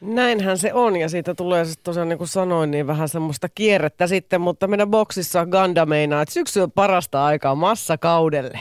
Näinhän 0.00 0.58
se 0.58 0.72
on 0.72 0.96
ja 0.96 1.08
siitä 1.08 1.34
tulee 1.34 1.64
siis 1.64 1.78
tosiaan 1.78 2.08
niin 2.08 2.18
kuin 2.18 2.28
sanoin, 2.28 2.70
niin 2.70 2.86
vähän 2.86 3.08
semmoista 3.08 3.48
kierrettä 3.48 4.06
sitten, 4.06 4.40
mutta 4.40 4.66
meidän 4.66 4.90
boksissa 4.90 5.46
Ganda 5.46 5.86
meinaa, 5.86 6.22
että 6.22 6.32
syksy 6.32 6.60
on 6.60 6.72
parasta 6.72 7.24
aikaa 7.24 7.54
massakaudelle. 7.54 8.60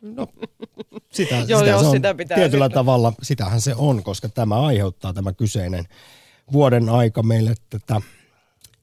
No, 0.00 0.26
sitä, 1.10 1.34
Joo, 1.48 1.60
sitä, 1.60 1.70
joo, 1.70 1.80
se 1.80 1.86
on 1.86 1.96
sitä 1.96 2.14
pitää 2.14 2.36
tietyllä 2.36 2.64
sitten. 2.64 2.74
tavalla, 2.74 3.12
sitähän 3.22 3.60
se 3.60 3.74
on, 3.78 4.02
koska 4.02 4.28
tämä 4.28 4.60
aiheuttaa 4.60 5.12
tämä 5.12 5.32
kyseinen 5.32 5.84
vuoden 6.52 6.88
aika 6.88 7.22
meille 7.22 7.54
tätä, 7.70 8.00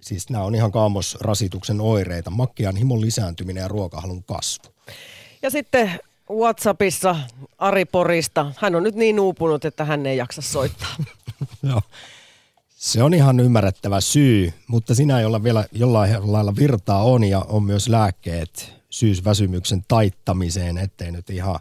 siis 0.02 0.30
nämä 0.30 0.44
on 0.44 0.56
ihan 0.56 0.72
kaamosrasituksen 0.72 1.82
oireita, 1.82 2.30
makkian 2.30 2.76
himon 2.76 3.02
lisääntyminen 3.02 3.62
ja 3.62 3.68
ruokahalun 3.68 4.24
kasvu. 4.24 4.74
Ja 5.42 5.50
sitten 5.50 6.00
Whatsappissa 6.40 7.16
Ari 7.58 7.86
Porista. 7.86 8.52
Hän 8.58 8.76
on 8.76 8.84
nyt 8.84 8.96
niin 8.96 9.20
uupunut, 9.20 9.66
että 9.66 9.86
hän 9.86 10.06
ei 10.06 10.18
jaksa 10.18 10.42
soittaa. 10.42 10.96
Joo. 11.70 11.82
Se 12.70 13.04
on 13.04 13.14
ihan 13.14 13.40
ymmärrettävä 13.40 14.02
syy, 14.02 14.54
mutta 14.68 14.96
sinä, 14.96 15.22
jolla 15.22 15.44
vielä 15.44 15.66
jollain 15.72 16.32
lailla 16.32 16.56
virtaa 16.56 17.04
on 17.04 17.24
ja 17.24 17.40
on 17.40 17.64
myös 17.64 17.90
lääkkeet 17.90 18.74
syysväsymyksen 18.90 19.86
taittamiseen, 19.88 20.78
ettei 20.78 21.12
nyt 21.12 21.30
ihan 21.30 21.60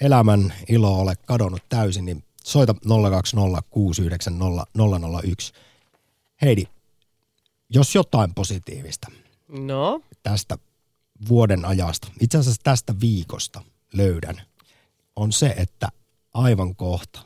elämän 0.00 0.54
ilo 0.68 1.00
ole 1.00 1.14
kadonnut 1.26 1.62
täysin, 1.68 2.04
niin 2.04 2.24
soita 2.44 2.74
020690001. 2.74 5.52
Heidi, 6.42 6.64
jos 7.70 7.94
jotain 7.94 8.34
positiivista 8.34 9.08
No, 9.48 10.00
tästä 10.22 10.58
vuoden 11.28 11.64
ajasta, 11.64 12.08
itse 12.20 12.38
asiassa 12.38 12.60
tästä 12.64 12.94
viikosta 13.00 13.62
löydän, 13.92 14.40
on 15.16 15.32
se, 15.32 15.46
että 15.46 15.88
aivan 16.34 16.76
kohta 16.76 17.20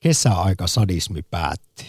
kesäaika 0.00 0.66
sadismi 0.66 1.22
päättyy. 1.22 1.86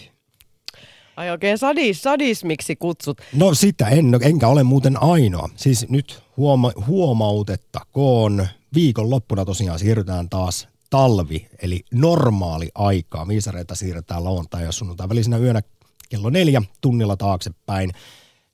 ai 1.16 1.30
oikein 1.30 1.58
sadis, 1.58 2.02
sadismiksi 2.02 2.76
kutsut. 2.76 3.20
No 3.32 3.54
sitä 3.54 3.88
en, 3.88 4.18
enkä 4.22 4.48
ole 4.48 4.62
muuten 4.62 5.02
ainoa. 5.02 5.48
Siis 5.56 5.88
nyt 5.88 6.22
huoma, 6.36 6.72
huomautettakoon, 6.86 8.48
viikonloppuna 8.74 9.44
tosiaan 9.44 9.78
siirrytään 9.78 10.28
taas 10.28 10.68
talvi, 10.90 11.48
eli 11.62 11.84
normaali 11.92 12.68
aikaa. 12.74 13.28
Viisareita 13.28 13.74
siirretään 13.74 14.24
lauantai 14.24 14.62
ja 14.62 14.72
sunnuntai 14.72 15.08
välisenä 15.08 15.36
yönä 15.36 15.62
kello 16.08 16.30
neljä 16.30 16.62
tunnilla 16.80 17.16
taaksepäin. 17.16 17.92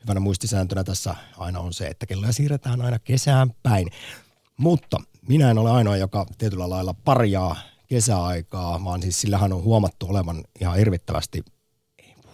Hyvänä 0.03 0.21
muistisääntönä 0.21 0.85
tässä 0.85 1.15
aina 1.37 1.61
on 1.61 1.73
se, 1.73 1.87
että 1.87 2.07
kelloja 2.07 2.33
siirretään 2.33 2.81
aina 2.81 2.99
kesään 2.99 3.55
päin. 3.63 3.89
Mutta 4.61 4.97
minä 5.29 5.51
en 5.51 5.59
ole 5.59 5.71
ainoa, 5.71 5.97
joka 5.97 6.27
tietyllä 6.39 6.71
lailla 6.71 6.95
parjaa 6.95 7.57
kesäaikaa, 7.87 8.85
vaan 8.85 9.03
siis 9.03 9.21
sillähän 9.21 9.53
on 9.53 9.63
huomattu 9.63 10.07
olevan 10.09 10.45
ihan 10.61 10.77
hirvittävästi 10.77 11.45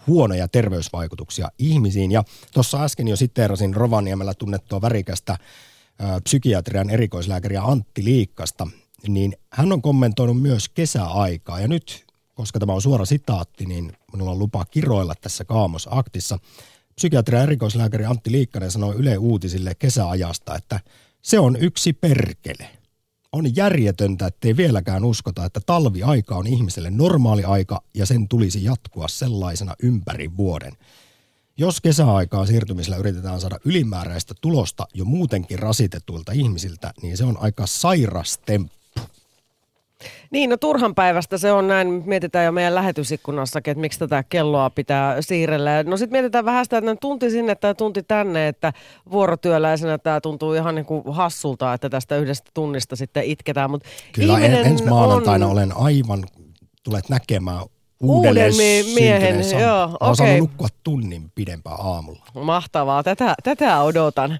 huonoja 0.07 0.49
terveysvaikutuksia 0.49 1.49
ihmisiin. 1.59 2.12
Ja 2.12 2.24
tuossa 2.53 2.85
äsken 2.85 3.09
jo 3.09 3.16
siteerasin 3.16 3.74
Rovaniemellä 3.74 4.35
tunnettua 4.35 4.81
värikästä 4.81 5.33
ö, 5.33 6.20
psykiatrian 6.24 6.91
erikoislääkäriä 6.91 7.62
Antti 7.62 8.05
Liikkasta, 8.05 8.66
niin 9.09 9.37
hän 9.53 9.72
on 9.72 9.83
kommentoinut 9.83 10.43
myös 10.43 10.68
kesäaikaa. 10.68 11.61
Ja 11.61 11.68
nyt, 11.68 12.05
koska 12.35 12.59
tämä 12.59 12.72
on 12.72 12.83
suora 12.83 13.05
sitaatti, 13.05 13.66
niin 13.66 13.93
minulla 14.12 14.31
on 14.31 14.39
lupa 14.39 14.64
kiroilla 14.64 15.14
tässä 15.20 15.45
kaamosaktissa. 15.45 16.39
Psykiatrian 16.95 17.43
erikoislääkäri 17.43 18.05
Antti 18.05 18.33
Liikkanen 18.33 18.70
sanoi 18.70 18.95
Yle 18.95 19.18
Uutisille 19.18 19.74
kesäajasta, 19.74 20.57
että 20.57 20.81
se 21.27 21.39
on 21.39 21.57
yksi 21.61 21.93
perkele. 21.93 22.70
On 23.33 23.57
järjetöntä, 23.57 24.27
ettei 24.27 24.57
vieläkään 24.57 25.05
uskota, 25.05 25.45
että 25.45 25.61
talviaika 25.66 26.37
on 26.37 26.47
ihmiselle 26.47 26.91
normaali 26.91 27.45
aika 27.45 27.83
ja 27.95 28.07
sen 28.07 28.29
tulisi 28.29 28.64
jatkua 28.64 29.09
sellaisena 29.09 29.74
ympäri 29.83 30.37
vuoden. 30.37 30.72
Jos 31.57 31.81
kesäaikaa 31.81 32.47
siirtymisellä 32.47 32.97
yritetään 32.97 33.41
saada 33.41 33.59
ylimääräistä 33.64 34.35
tulosta 34.41 34.87
jo 34.95 35.05
muutenkin 35.05 35.59
rasitetuilta 35.59 36.33
ihmisiltä, 36.33 36.95
niin 37.03 37.16
se 37.16 37.24
on 37.24 37.37
aika 37.41 37.66
sairas 37.66 38.39
temppu. 38.39 38.77
Niin, 40.30 40.50
no 40.50 40.57
turhan 40.57 40.94
päivästä 40.94 41.38
se 41.38 41.52
on 41.52 41.68
näin. 41.68 42.02
Mietitään 42.07 42.44
jo 42.44 42.52
meidän 42.52 42.74
lähetysikkunassakin, 42.74 43.70
että 43.70 43.80
miksi 43.80 43.98
tätä 43.98 44.24
kelloa 44.28 44.70
pitää 44.70 45.22
siirrellä. 45.22 45.82
No 45.82 45.96
sitten 45.96 46.12
mietitään 46.12 46.44
vähän 46.44 46.64
sitä, 46.64 46.78
että 46.78 46.96
tunti 47.00 47.30
sinne 47.30 47.54
tai 47.54 47.74
tunti 47.74 48.02
tänne, 48.02 48.48
että 48.48 48.72
vuorotyöläisenä 49.11 49.98
tämä 49.98 50.20
tuntuu 50.20 50.54
ihan 50.54 50.74
niin 50.74 50.86
kuin 50.86 51.02
hassulta, 51.11 51.74
että 51.74 51.90
tästä 51.90 52.16
yhdestä 52.16 52.50
tunnista 52.54 52.96
sitten 52.96 53.24
itketään. 53.24 53.70
Mut 53.70 53.84
Kyllä 54.12 54.38
en, 54.38 54.54
ensi 54.54 54.84
maanantaina 54.84 55.46
on... 55.46 55.52
olen 55.52 55.76
aivan, 55.76 56.24
tulet 56.84 57.09
näkemään 57.09 57.61
Uuden 58.00 58.28
uudelleen 58.28 58.57
mie- 58.57 58.94
miehen, 58.94 59.44
Sam. 59.44 59.61
joo, 59.61 59.88
Mä 59.88 59.96
oon 60.00 60.16
saanut 60.16 60.38
nukkua 60.38 60.68
tunnin 60.84 61.30
pidempään 61.34 61.76
aamulla. 61.80 62.24
Mahtavaa, 62.34 63.02
tätä, 63.02 63.34
tätä 63.42 63.82
odotan. 63.82 64.38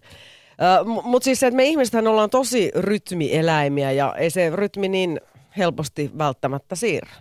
Mutta 1.03 1.25
siis 1.25 1.41
se, 1.41 1.47
että 1.47 1.57
me 1.57 1.65
ihmisethän 1.65 2.07
ollaan 2.07 2.31
tosi 2.31 2.71
rytmieläimiä 2.75 3.93
ja 3.93 4.15
ei 4.19 4.31
se 4.31 4.51
rytmi 4.55 4.89
niin 4.89 5.21
helposti 5.59 6.11
välttämättä 6.19 6.75
siirry. 6.77 7.13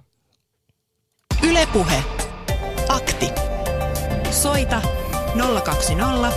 Ylepuhe. 1.49 2.03
Akti. 2.89 3.29
Soita 4.31 4.81
020 5.63 6.31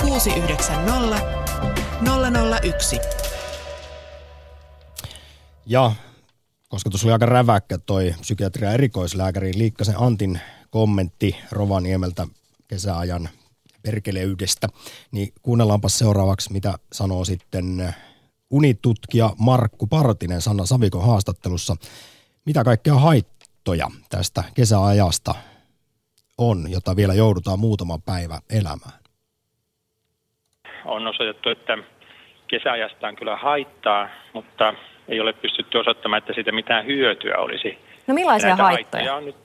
690 0.00 1.20
001. 2.62 3.00
Ja 5.66 5.92
koska 6.68 6.90
tuossa 6.90 7.06
oli 7.06 7.12
aika 7.12 7.26
räväkkä 7.26 7.78
toi 7.78 8.14
psykiatrian 8.20 8.74
erikoislääkäri 8.74 9.52
Liikkasen 9.54 9.94
Antin 9.98 10.40
kommentti 10.70 11.36
Rovaniemeltä 11.50 12.26
kesäajan 12.68 13.28
perkeleydestä, 13.82 14.68
niin 15.10 15.32
kuunnellaanpa 15.42 15.88
seuraavaksi, 15.88 16.52
mitä 16.52 16.74
sanoo 16.92 17.24
sitten 17.24 17.94
unitutkija 18.50 19.30
Markku 19.38 19.86
Partinen 19.86 20.40
Sanna 20.40 20.66
Savikon 20.66 21.06
haastattelussa. 21.06 21.76
Mitä 22.44 22.64
kaikkea 22.64 22.94
haittoja 22.94 23.86
tästä 24.10 24.44
kesäajasta 24.54 25.34
on, 26.38 26.58
jota 26.70 26.96
vielä 26.96 27.14
joudutaan 27.14 27.60
muutama 27.60 27.98
päivä 28.06 28.38
elämään? 28.50 29.00
On 30.84 31.06
osoitettu, 31.06 31.48
että 31.48 31.78
kesäajasta 32.48 33.08
on 33.08 33.16
kyllä 33.16 33.36
haittaa, 33.36 34.08
mutta 34.32 34.74
ei 35.08 35.20
ole 35.20 35.32
pystytty 35.32 35.78
osoittamaan, 35.78 36.18
että 36.18 36.32
siitä 36.32 36.52
mitään 36.52 36.86
hyötyä 36.86 37.36
olisi. 37.38 37.78
No 38.06 38.14
millaisia 38.14 38.48
Näitä 38.48 38.62
haittoja? 38.62 39.14
on 39.14 39.24
nyt, 39.24 39.36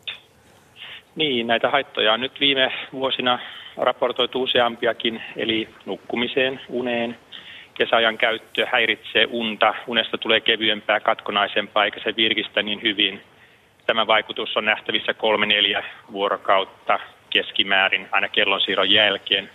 niin, 1.15 1.47
näitä 1.47 1.69
haittoja 1.69 2.13
on 2.13 2.21
nyt 2.21 2.39
viime 2.39 2.71
vuosina 2.93 3.39
raportoitu 3.77 4.41
useampiakin, 4.41 5.23
eli 5.35 5.69
nukkumiseen, 5.85 6.61
uneen, 6.69 7.17
kesäajan 7.73 8.17
käyttö 8.17 8.67
häiritsee 8.71 9.27
unta, 9.29 9.73
unesta 9.87 10.17
tulee 10.17 10.39
kevyempää, 10.39 10.99
katkonaisempaa, 10.99 11.85
eikä 11.85 11.99
se 12.03 12.15
virkistä 12.15 12.61
niin 12.63 12.81
hyvin. 12.81 13.21
Tämä 13.85 14.07
vaikutus 14.07 14.57
on 14.57 14.65
nähtävissä 14.65 15.13
kolme 15.13 15.45
neljä 15.45 15.83
vuorokautta 16.11 16.99
keskimäärin 17.29 18.07
aina 18.11 18.29
kellonsiirron 18.29 18.91
jälkeen. 18.91 19.49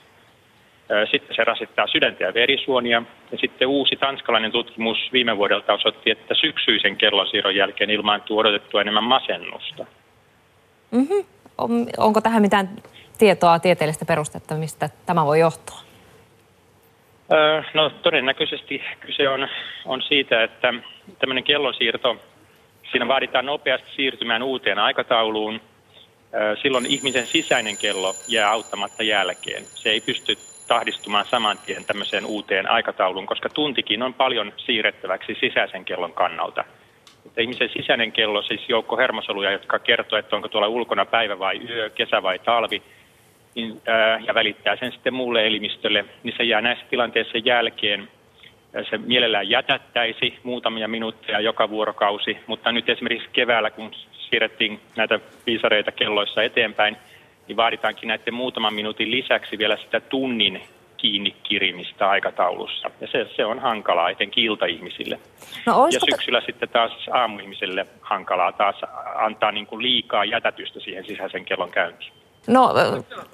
Sitten 1.10 1.36
se 1.36 1.44
rasittaa 1.44 1.86
sydäntä 1.86 2.24
ja 2.24 2.34
verisuonia. 2.34 3.02
Ja 3.32 3.38
sitten 3.38 3.68
uusi 3.68 3.96
tanskalainen 3.96 4.52
tutkimus 4.52 4.98
viime 5.12 5.36
vuodelta 5.36 5.72
osoitti, 5.72 6.10
että 6.10 6.34
syksyisen 6.34 6.96
kellonsiirron 6.96 7.56
jälkeen 7.56 7.90
ilmaantuu 7.90 8.38
odotettua 8.38 8.80
enemmän 8.80 9.04
masennusta. 9.04 9.86
Mm-hmm. 10.90 11.24
On, 11.58 11.86
onko 11.98 12.20
tähän 12.20 12.42
mitään 12.42 12.68
tietoa, 13.18 13.58
tieteellistä 13.58 14.04
perustetta, 14.04 14.54
mistä 14.54 14.90
tämä 15.06 15.26
voi 15.26 15.40
johtua? 15.40 15.85
No 17.74 17.90
todennäköisesti 17.90 18.82
kyse 19.00 19.28
on, 19.28 19.48
on 19.84 20.02
siitä, 20.02 20.42
että 20.42 20.74
tämmöinen 21.18 21.44
kellonsiirto, 21.44 22.16
siinä 22.90 23.08
vaaditaan 23.08 23.46
nopeasti 23.46 23.88
siirtymään 23.96 24.42
uuteen 24.42 24.78
aikatauluun. 24.78 25.60
Silloin 26.62 26.86
ihmisen 26.86 27.26
sisäinen 27.26 27.76
kello 27.76 28.16
jää 28.28 28.50
auttamatta 28.50 29.02
jälkeen. 29.02 29.64
Se 29.74 29.90
ei 29.90 30.00
pysty 30.00 30.38
tahdistumaan 30.66 31.26
saman 31.30 31.58
tien 31.58 31.84
tämmöiseen 31.84 32.26
uuteen 32.26 32.70
aikatauluun, 32.70 33.26
koska 33.26 33.48
tuntikin 33.48 34.02
on 34.02 34.14
paljon 34.14 34.52
siirrettäväksi 34.56 35.36
sisäisen 35.40 35.84
kellon 35.84 36.12
kannalta. 36.12 36.64
Että 37.26 37.42
ihmisen 37.42 37.68
sisäinen 37.68 38.12
kello, 38.12 38.42
siis 38.42 38.68
joukko 38.68 38.96
hermosoluja, 38.96 39.50
jotka 39.50 39.78
kertoo, 39.78 40.18
että 40.18 40.36
onko 40.36 40.48
tuolla 40.48 40.68
ulkona 40.68 41.06
päivä 41.06 41.38
vai 41.38 41.60
yö, 41.68 41.90
kesä 41.90 42.22
vai 42.22 42.38
talvi, 42.38 42.82
niin, 43.56 43.80
ää, 43.86 44.20
ja 44.26 44.34
välittää 44.34 44.76
sen 44.76 44.92
sitten 44.92 45.14
muulle 45.14 45.46
elimistölle, 45.46 46.04
niin 46.22 46.34
se 46.36 46.44
jää 46.44 46.60
näissä 46.60 46.84
tilanteissa 46.90 47.38
jälkeen. 47.38 48.08
Ää, 48.74 48.82
Se 48.90 48.98
mielellään 48.98 49.50
jätättäisi 49.50 50.38
muutamia 50.42 50.88
minuutteja 50.88 51.40
joka 51.40 51.70
vuorokausi, 51.70 52.38
mutta 52.46 52.72
nyt 52.72 52.88
esimerkiksi 52.88 53.28
keväällä, 53.32 53.70
kun 53.70 53.90
siirrettiin 54.30 54.80
näitä 54.96 55.20
viisareita 55.46 55.92
kelloissa 55.92 56.42
eteenpäin, 56.42 56.96
niin 57.48 57.56
vaaditaankin 57.56 58.08
näiden 58.08 58.34
muutaman 58.34 58.74
minuutin 58.74 59.10
lisäksi 59.10 59.58
vielä 59.58 59.76
sitä 59.76 60.00
tunnin 60.00 60.62
kiinni 60.96 61.36
kirimistä 61.42 62.08
aikataulussa. 62.08 62.90
Ja 63.00 63.06
se, 63.06 63.26
se 63.36 63.44
on 63.44 63.58
hankalaa 63.58 64.10
etenkin 64.10 64.44
iltaihmisille. 64.44 65.18
No, 65.66 65.86
ja 65.92 66.00
syksyllä 66.10 66.40
te... 66.40 66.46
sitten 66.46 66.68
taas 66.68 66.92
aamuihmisille 67.12 67.86
hankalaa 68.00 68.52
taas 68.52 68.76
antaa 69.14 69.52
niin 69.52 69.66
kuin 69.66 69.82
liikaa 69.82 70.24
jätätystä 70.24 70.80
siihen 70.80 71.06
sisäisen 71.06 71.44
kellon 71.44 71.70
käyntiin. 71.70 72.12
No 72.46 72.74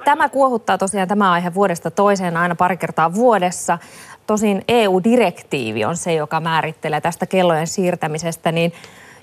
tämä 0.05 0.29
kuohuttaa 0.29 0.79
tosiaan 0.79 1.09
tämä 1.09 1.33
aihe 1.33 1.55
vuodesta 1.55 1.91
toiseen 1.91 2.37
aina 2.37 2.55
pari 2.55 2.77
kertaa 2.77 3.15
vuodessa. 3.15 3.79
Tosin 4.27 4.63
EU-direktiivi 4.69 5.85
on 5.85 5.97
se, 5.97 6.15
joka 6.15 6.41
määrittelee 6.41 7.01
tästä 7.01 7.27
kellojen 7.27 7.67
siirtämisestä, 7.67 8.53
niin 8.53 8.73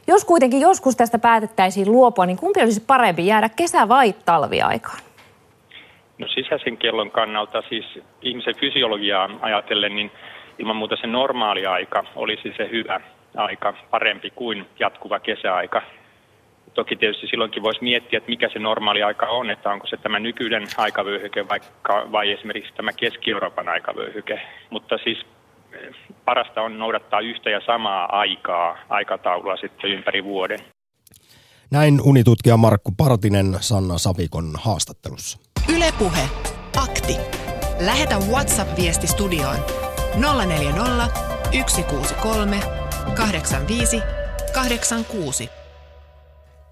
jos 0.08 0.26
kuitenkin 0.26 0.62
joskus 0.62 0.96
tästä 0.96 1.20
päätettäisiin 1.20 1.92
luopua, 1.92 2.26
niin 2.26 2.38
kumpi 2.38 2.62
olisi 2.62 2.84
parempi 2.88 3.28
jäädä 3.28 3.50
kesä- 3.50 3.90
vai 3.90 4.14
talviaikaan? 4.26 5.00
No 6.18 6.28
sisäisen 6.28 6.78
kellon 6.78 7.12
kannalta, 7.12 7.64
siis 7.70 7.86
ihmisen 8.22 8.56
fysiologiaa 8.56 9.30
ajatellen, 9.42 9.96
niin 9.96 10.12
ilman 10.60 10.76
muuta 10.76 10.96
se 11.02 11.08
normaali 11.08 11.66
aika 11.66 12.04
olisi 12.16 12.54
se 12.58 12.70
hyvä 12.72 13.02
aika, 13.36 13.74
parempi 13.90 14.32
kuin 14.36 14.66
jatkuva 14.80 15.20
kesäaika. 15.20 15.82
Toki 16.74 16.95
tietysti 16.95 17.28
silloinkin 17.28 17.63
voisi 17.63 17.84
miettiä, 17.84 18.17
että 18.17 18.30
mikä 18.30 18.49
se 18.53 18.59
normaali 18.59 19.03
aika 19.03 19.26
on, 19.26 19.49
että 19.49 19.70
onko 19.70 19.88
se 19.88 19.97
tämä 19.97 20.20
nykyinen 20.20 20.67
aikavyöhyke 20.78 21.49
vaikka, 21.49 22.07
vai 22.11 22.32
esimerkiksi 22.32 22.74
tämä 22.74 22.93
Keski-Euroopan 22.93 23.70
aikavyöhyke. 23.70 24.41
Mutta 24.70 24.97
siis 25.03 25.17
eh, 25.74 25.95
parasta 26.26 26.61
on 26.61 26.80
noudattaa 26.80 27.20
yhtä 27.20 27.49
ja 27.49 27.61
samaa 27.65 28.20
aikaa, 28.20 28.78
aikataulua 28.89 29.57
sitten 29.57 29.89
ympäri 29.91 30.24
vuoden. 30.24 30.59
Näin 31.72 32.01
unitutkija 32.03 32.57
Markku 32.57 32.91
Partinen 32.97 33.57
Sanna 33.59 33.97
Savikon 33.97 34.45
haastattelussa. 34.53 35.39
Ylepuhe 35.76 36.22
Akti. 36.84 37.17
Lähetä 37.80 38.15
WhatsApp-viesti 38.32 39.07
studioon 39.07 39.57
040 40.45 41.07
163 41.67 42.59
85 43.15 44.01
86. 44.53 45.59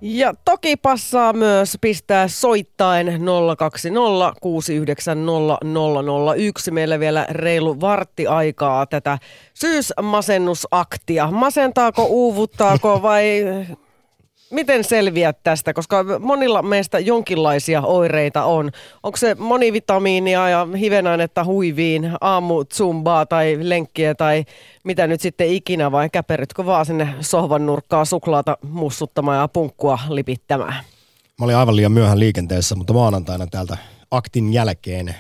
Ja 0.02 0.34
toki 0.46 0.76
passaa 0.76 1.34
myös 1.34 1.78
pistää 1.82 2.28
soittaen 2.28 3.22
020 3.58 4.34
690 4.42 5.58
001. 6.36 6.72
Meillä 6.72 7.00
vielä 7.00 7.26
reilu 7.30 7.82
vartti 7.82 8.28
aikaa 8.28 8.86
tätä 8.86 9.18
syysmasennusaktia. 9.54 11.32
Masentaako, 11.32 12.06
uuvuttaako 12.06 13.02
vai 13.02 13.44
miten 14.50 14.84
selviät 14.84 15.38
tästä? 15.44 15.74
Koska 15.74 16.06
monilla 16.20 16.62
meistä 16.62 17.00
jonkinlaisia 17.00 17.82
oireita 17.82 18.44
on. 18.44 18.72
Onko 19.04 19.18
se 19.18 19.36
monivitamiinia 19.36 20.50
ja 20.50 20.68
hivenainetta 20.78 21.44
huiviin, 21.44 22.12
aamu 22.22 22.66
zumbaa 22.74 23.26
tai 23.26 23.58
lenkkiä 23.62 24.16
tai 24.16 24.46
mitä 24.84 25.08
nyt 25.08 25.22
sitten 25.22 25.48
ikinä 25.48 25.92
vai 25.92 26.10
käperytkö 26.10 26.66
vaan 26.66 26.86
sinne 26.86 27.14
sohvan 27.22 27.66
nurkkaa 27.66 28.06
suklaata 28.06 28.58
mussuttamaan 28.62 29.38
ja 29.38 29.48
punkkua 29.48 30.00
lipittämään? 30.10 30.84
Mä 31.40 31.46
olin 31.46 31.56
aivan 31.56 31.76
liian 31.76 31.92
myöhään 31.92 32.20
liikenteessä, 32.20 32.76
mutta 32.76 32.94
maanantaina 32.94 33.48
täältä 33.48 33.78
aktin 34.12 34.54
jälkeen 34.54 35.16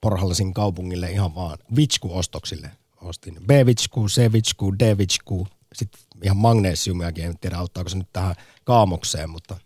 porhallisin 0.00 0.54
kaupungille 0.54 1.10
ihan 1.10 1.34
vaan 1.34 1.58
vitsku-ostoksille. 1.76 2.70
Ostin 3.02 3.36
B-vitsku, 3.46 4.06
C-vitsku, 4.06 4.74
D-vitsku, 4.78 5.46
sitten 5.74 6.00
ihan 6.22 6.36
magnesiumiakin, 6.36 7.24
en 7.24 7.38
tiedä 7.38 7.56
auttaako 7.56 7.88
se 7.88 7.98
nyt 7.98 8.08
tähän 8.12 8.34
kaamokseen, 8.64 9.30
mutta 9.30 9.56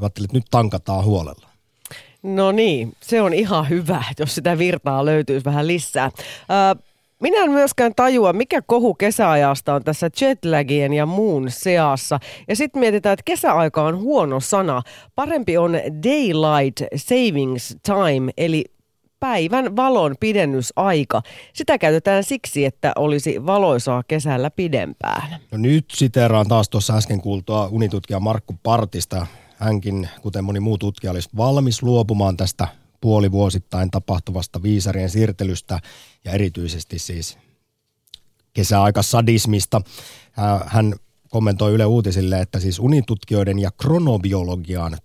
ajattelin, 0.00 0.26
että 0.26 0.36
nyt 0.36 0.46
tankataan 0.50 1.04
huolella. 1.04 1.48
No 2.22 2.52
niin, 2.52 2.92
se 3.00 3.22
on 3.22 3.34
ihan 3.34 3.68
hyvä, 3.68 4.04
jos 4.18 4.34
sitä 4.34 4.58
virtaa 4.58 5.04
löytyisi 5.04 5.44
vähän 5.44 5.66
lisää. 5.66 6.10
minä 7.20 7.44
en 7.44 7.50
myöskään 7.50 7.94
tajua, 7.94 8.32
mikä 8.32 8.62
kohu 8.62 8.94
kesäajasta 8.94 9.74
on 9.74 9.84
tässä 9.84 10.10
jetlagien 10.20 10.92
ja 10.92 11.06
muun 11.06 11.50
seassa. 11.50 12.20
Ja 12.48 12.56
sitten 12.56 12.80
mietitään, 12.80 13.12
että 13.12 13.22
kesäaika 13.24 13.82
on 13.82 13.98
huono 13.98 14.40
sana. 14.40 14.82
Parempi 15.14 15.58
on 15.58 15.72
daylight 16.02 16.80
savings 16.96 17.76
time, 17.82 18.32
eli 18.36 18.64
päivän 19.20 19.76
valon 19.76 20.14
pidennysaika. 20.20 21.22
Sitä 21.52 21.78
käytetään 21.78 22.24
siksi, 22.24 22.64
että 22.64 22.92
olisi 22.96 23.46
valoisaa 23.46 24.02
kesällä 24.08 24.50
pidempään. 24.50 25.40
No 25.50 25.58
nyt 25.58 25.84
siteraan 25.94 26.48
taas 26.48 26.68
tuossa 26.68 26.96
äsken 26.96 27.20
kuultua 27.20 27.68
unitutkija 27.72 28.20
Markku 28.20 28.54
Partista. 28.62 29.26
Hänkin, 29.56 30.08
kuten 30.22 30.44
moni 30.44 30.60
muu 30.60 30.78
tutkija, 30.78 31.10
olisi 31.10 31.28
valmis 31.36 31.82
luopumaan 31.82 32.36
tästä 32.36 32.68
puolivuosittain 33.00 33.90
tapahtuvasta 33.90 34.62
viisarien 34.62 35.10
siirtelystä 35.10 35.78
ja 36.24 36.32
erityisesti 36.32 36.98
siis 36.98 37.38
kesäaikasadismista. 38.52 39.82
Hän 40.66 40.94
kommentoi 41.30 41.72
Yle 41.72 41.84
Uutisille, 41.84 42.40
että 42.40 42.60
siis 42.60 42.78
unitutkijoiden 42.78 43.58
ja 43.58 43.70
kronobiologian 43.70 44.98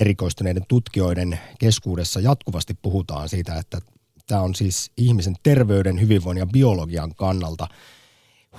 erikoistuneiden 0.00 0.64
tutkijoiden 0.68 1.40
keskuudessa 1.58 2.20
jatkuvasti 2.20 2.74
puhutaan 2.82 3.28
siitä, 3.28 3.56
että 3.56 3.80
tämä 4.26 4.42
on 4.42 4.54
siis 4.54 4.90
ihmisen 4.96 5.34
terveyden, 5.42 6.00
hyvinvoinnin 6.00 6.42
ja 6.42 6.46
biologian 6.46 7.14
kannalta 7.14 7.66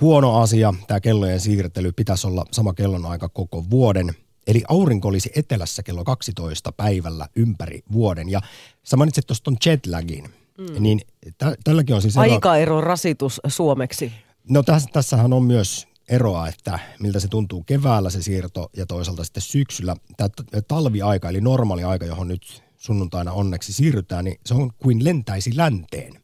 huono 0.00 0.40
asia. 0.40 0.74
Tämä 0.86 1.00
kellojen 1.00 1.40
siirtely 1.40 1.92
pitäisi 1.92 2.26
olla 2.26 2.44
sama 2.50 2.74
kellonaika 2.74 3.28
koko 3.28 3.64
vuoden. 3.70 4.14
Eli 4.46 4.62
aurinko 4.68 5.08
olisi 5.08 5.30
etelässä 5.36 5.82
kello 5.82 6.04
12 6.04 6.72
päivällä 6.72 7.28
ympäri 7.36 7.82
vuoden. 7.92 8.28
Ja 8.28 8.40
sä 8.82 8.96
mainitsit 8.96 9.26
tuosta 9.26 9.52
jetlagin. 9.66 10.24
Mm. 10.58 10.82
Niin 10.82 11.00
tä, 11.38 11.56
tälläkin 11.64 11.94
on 11.94 12.02
siis... 12.02 12.16
Aikaero 12.16 12.80
rasitus 12.80 13.40
suomeksi. 13.46 14.12
No 14.48 14.62
tässä, 14.62 14.88
tässähän 14.92 15.32
on 15.32 15.42
myös 15.42 15.88
eroa, 16.08 16.48
että 16.48 16.78
miltä 17.00 17.20
se 17.20 17.28
tuntuu 17.28 17.62
keväällä 17.62 18.10
se 18.10 18.22
siirto 18.22 18.70
ja 18.76 18.86
toisaalta 18.86 19.24
sitten 19.24 19.42
syksyllä. 19.42 19.96
Tämä 20.16 20.62
talviaika 20.68 21.28
eli 21.28 21.40
normaali 21.40 21.84
aika, 21.84 22.06
johon 22.06 22.28
nyt 22.28 22.62
sunnuntaina 22.76 23.32
onneksi 23.32 23.72
siirrytään, 23.72 24.24
niin 24.24 24.40
se 24.46 24.54
on 24.54 24.70
kuin 24.78 25.04
lentäisi 25.04 25.56
länteen. 25.56 26.22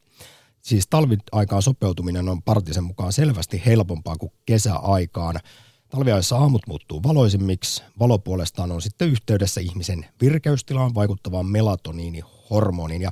Siis 0.63 0.87
talviaikaan 0.91 1.63
sopeutuminen 1.63 2.29
on 2.29 2.43
partisen 2.43 2.85
mukaan 2.85 3.13
selvästi 3.13 3.63
helpompaa 3.67 4.17
kuin 4.17 4.33
kesäaikaan. 4.47 5.41
Talviaissa 5.89 6.37
aamut 6.37 6.63
muuttuu 6.67 7.03
valoisimmiksi. 7.03 7.83
Valo 7.99 8.19
puolestaan 8.19 8.73
on 8.73 8.83
sitten 8.83 9.09
yhteydessä 9.09 9.61
ihmisen 9.61 10.07
virkeystilaan 10.21 10.95
vaikuttavaan 10.95 11.47
melatoniinihormoniin. 11.47 13.03
Ja 13.03 13.11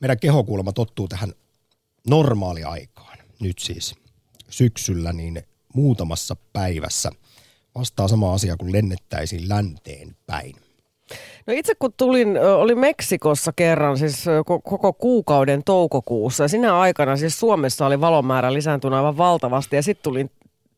meidän 0.00 0.18
kehokulma 0.18 0.72
tottuu 0.72 1.08
tähän 1.08 1.32
normaaliaikaan 2.08 3.18
nyt 3.40 3.58
siis 3.58 3.94
syksyllä, 4.48 5.12
niin 5.12 5.42
muutamassa 5.74 6.36
päivässä. 6.52 7.10
Vastaa 7.74 8.08
sama 8.08 8.34
asia 8.34 8.56
kuin 8.56 8.72
lennettäisiin 8.72 9.48
länteen 9.48 10.16
päin. 10.26 10.56
No 11.46 11.52
itse 11.52 11.74
kun 11.78 11.92
tulin, 11.96 12.28
oli 12.56 12.74
Meksikossa 12.74 13.52
kerran, 13.52 13.98
siis 13.98 14.24
koko 14.44 14.92
kuukauden 14.92 15.64
toukokuussa. 15.64 16.44
Ja 16.44 16.48
sinä 16.48 16.78
aikana 16.78 17.16
siis 17.16 17.40
Suomessa 17.40 17.86
oli 17.86 18.00
valomäärä 18.00 18.52
lisääntynyt 18.52 18.96
aivan 18.96 19.16
valtavasti 19.16 19.76
ja 19.76 19.82
sitten 19.82 20.02
tulin 20.02 20.30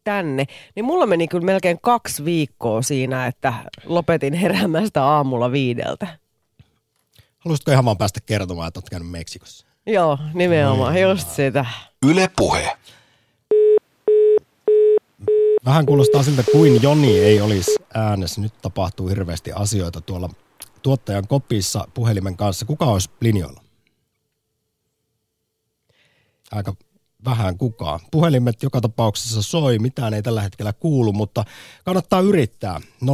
tänne. 0.04 0.44
Niin 0.74 0.84
mulla 0.84 1.06
meni 1.06 1.28
kyllä 1.28 1.44
melkein 1.44 1.78
kaksi 1.82 2.24
viikkoa 2.24 2.82
siinä, 2.82 3.26
että 3.26 3.54
lopetin 3.84 4.34
heräämästä 4.34 5.04
aamulla 5.04 5.52
viideltä. 5.52 6.06
Haluaisitko 7.38 7.72
ihan 7.72 7.84
vaan 7.84 7.98
päästä 7.98 8.20
kertomaan, 8.26 8.68
että 8.68 8.80
olet 8.80 8.90
käynyt 8.90 9.10
Meksikossa? 9.10 9.66
Joo, 9.86 10.18
nimenomaan, 10.34 11.00
just 11.00 11.30
sitä. 11.30 11.66
Yle 12.06 12.30
Puhe. 12.36 12.76
Vähän 15.64 15.86
kuulostaa 15.86 16.22
siltä, 16.22 16.44
kuin 16.52 16.82
Joni 16.82 17.18
ei 17.18 17.40
olisi 17.40 17.74
äänessä. 17.94 18.40
Nyt 18.40 18.62
tapahtuu 18.62 19.08
hirveästi 19.08 19.52
asioita 19.52 20.00
tuolla 20.00 20.30
tuottajan 20.82 21.28
kopissa 21.28 21.88
puhelimen 21.94 22.36
kanssa. 22.36 22.66
Kuka 22.66 22.84
olisi 22.84 23.10
linjoilla? 23.20 23.62
Aika 26.52 26.74
vähän 27.24 27.58
kukaan. 27.58 28.00
Puhelimet 28.10 28.62
joka 28.62 28.80
tapauksessa 28.80 29.42
soi, 29.42 29.78
mitään 29.78 30.14
ei 30.14 30.22
tällä 30.22 30.42
hetkellä 30.42 30.72
kuulu, 30.72 31.12
mutta 31.12 31.44
kannattaa 31.84 32.20
yrittää. 32.20 32.80
020690001 33.00 33.06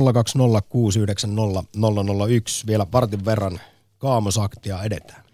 vielä 2.67 2.87
vartin 2.93 3.25
verran 3.25 3.61
kaamosaktia 3.99 4.83
edetään. 4.83 5.25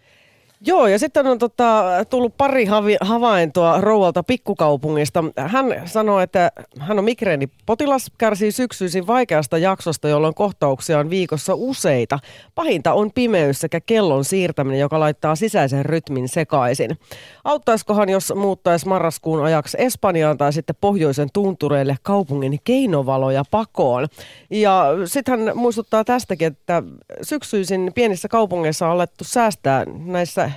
Joo, 0.66 0.86
ja 0.86 0.98
sitten 0.98 1.26
on 1.26 1.38
tota, 1.38 1.84
tullut 2.10 2.36
pari 2.36 2.64
havi, 2.64 2.96
havaintoa 3.00 3.80
rouvalta 3.80 4.22
pikkukaupungista. 4.22 5.24
Hän 5.36 5.82
sanoi, 5.84 6.22
että 6.22 6.50
hän 6.80 6.98
on 6.98 7.04
migreenipotilas, 7.04 8.10
kärsii 8.18 8.52
syksyisin 8.52 9.06
vaikeasta 9.06 9.58
jaksosta, 9.58 10.08
jolloin 10.08 10.34
kohtauksia 10.34 10.98
on 10.98 11.10
viikossa 11.10 11.52
useita. 11.54 12.18
Pahinta 12.54 12.92
on 12.92 13.12
pimeys 13.12 13.60
sekä 13.60 13.80
kellon 13.80 14.24
siirtäminen, 14.24 14.80
joka 14.80 15.00
laittaa 15.00 15.36
sisäisen 15.36 15.84
rytmin 15.84 16.28
sekaisin. 16.28 16.98
Auttaisikohan, 17.44 18.08
jos 18.08 18.32
muuttaisi 18.36 18.88
marraskuun 18.88 19.44
ajaksi 19.44 19.76
Espanjaan 19.80 20.38
tai 20.38 20.52
sitten 20.52 20.76
pohjoisen 20.80 21.28
tuntureille 21.32 21.96
kaupungin 22.02 22.58
keinovaloja 22.64 23.42
pakoon? 23.50 24.08
Ja 24.50 24.86
sitten 25.04 25.40
hän 25.40 25.56
muistuttaa 25.56 26.04
tästäkin, 26.04 26.46
että 26.46 26.82
syksyisin 27.22 27.92
pienissä 27.94 28.28
kaupungeissa 28.28 28.86
on 28.86 28.92
alettu 28.92 29.24
säästää 29.24 29.84
näissä 30.04 30.50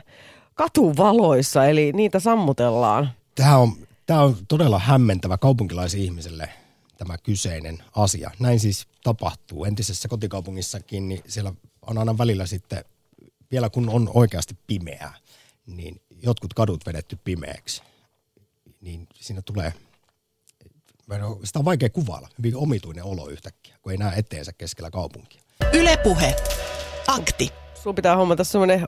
katuvaloissa, 0.53 1.65
eli 1.65 1.91
niitä 1.93 2.19
sammutellaan. 2.19 3.11
Tämä 3.35 3.57
on, 3.57 3.73
tämä 4.05 4.21
on 4.21 4.37
todella 4.47 4.79
hämmentävä 4.79 5.37
kaupunkilaisihmiselle 5.37 6.49
tämä 6.97 7.17
kyseinen 7.17 7.83
asia. 7.95 8.31
Näin 8.39 8.59
siis 8.59 8.87
tapahtuu. 9.03 9.65
Entisessä 9.65 10.07
kotikaupungissakin, 10.07 11.09
niin 11.09 11.21
siellä 11.27 11.53
on 11.81 11.97
aina 11.97 12.17
välillä 12.17 12.45
sitten, 12.45 12.85
vielä 13.51 13.69
kun 13.69 13.89
on 13.89 14.11
oikeasti 14.13 14.57
pimeää, 14.67 15.13
niin 15.65 16.01
jotkut 16.23 16.53
kadut 16.53 16.85
vedetty 16.85 17.17
pimeäksi. 17.23 17.81
Niin 18.81 19.07
siinä 19.15 19.41
tulee, 19.41 19.73
sitä 21.43 21.59
on 21.59 21.65
vaikea 21.65 21.89
kuvailla, 21.89 22.29
hyvin 22.37 22.55
omituinen 22.55 23.03
olo 23.03 23.27
yhtäkkiä, 23.27 23.75
kun 23.81 23.91
ei 23.91 23.97
näe 23.97 24.13
eteensä 24.19 24.53
keskellä 24.53 24.91
kaupunkia. 24.91 25.41
Ylepuhe. 25.73 26.35
Akti. 27.07 27.51
Sun 27.83 27.95
pitää 27.95 28.15
hommata 28.15 28.43
semmoinen 28.43 28.85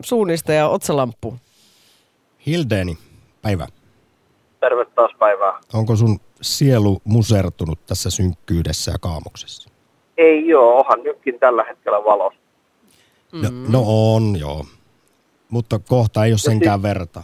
suunnista 0.00 0.52
ja 0.52 0.68
otsalamppu. 0.68 1.36
Hildeni, 2.46 2.98
päivä. 3.42 3.66
Terve 4.60 4.84
taas 4.84 5.10
päivää. 5.18 5.60
Onko 5.72 5.96
sun 5.96 6.20
sielu 6.40 7.00
musertunut 7.04 7.86
tässä 7.86 8.10
synkkyydessä 8.10 8.92
ja 8.92 8.98
kaamuksessa? 8.98 9.70
Ei 10.16 10.48
joo, 10.48 10.78
onhan 10.78 11.02
nytkin 11.02 11.38
tällä 11.38 11.64
hetkellä 11.64 12.04
valos. 12.04 12.34
No, 13.32 13.48
no 13.68 13.82
on, 13.86 14.36
joo. 14.40 14.64
Mutta 15.48 15.78
kohta 15.78 16.24
ei 16.24 16.32
ole 16.32 16.38
senkään 16.38 16.82
verta. 16.82 17.22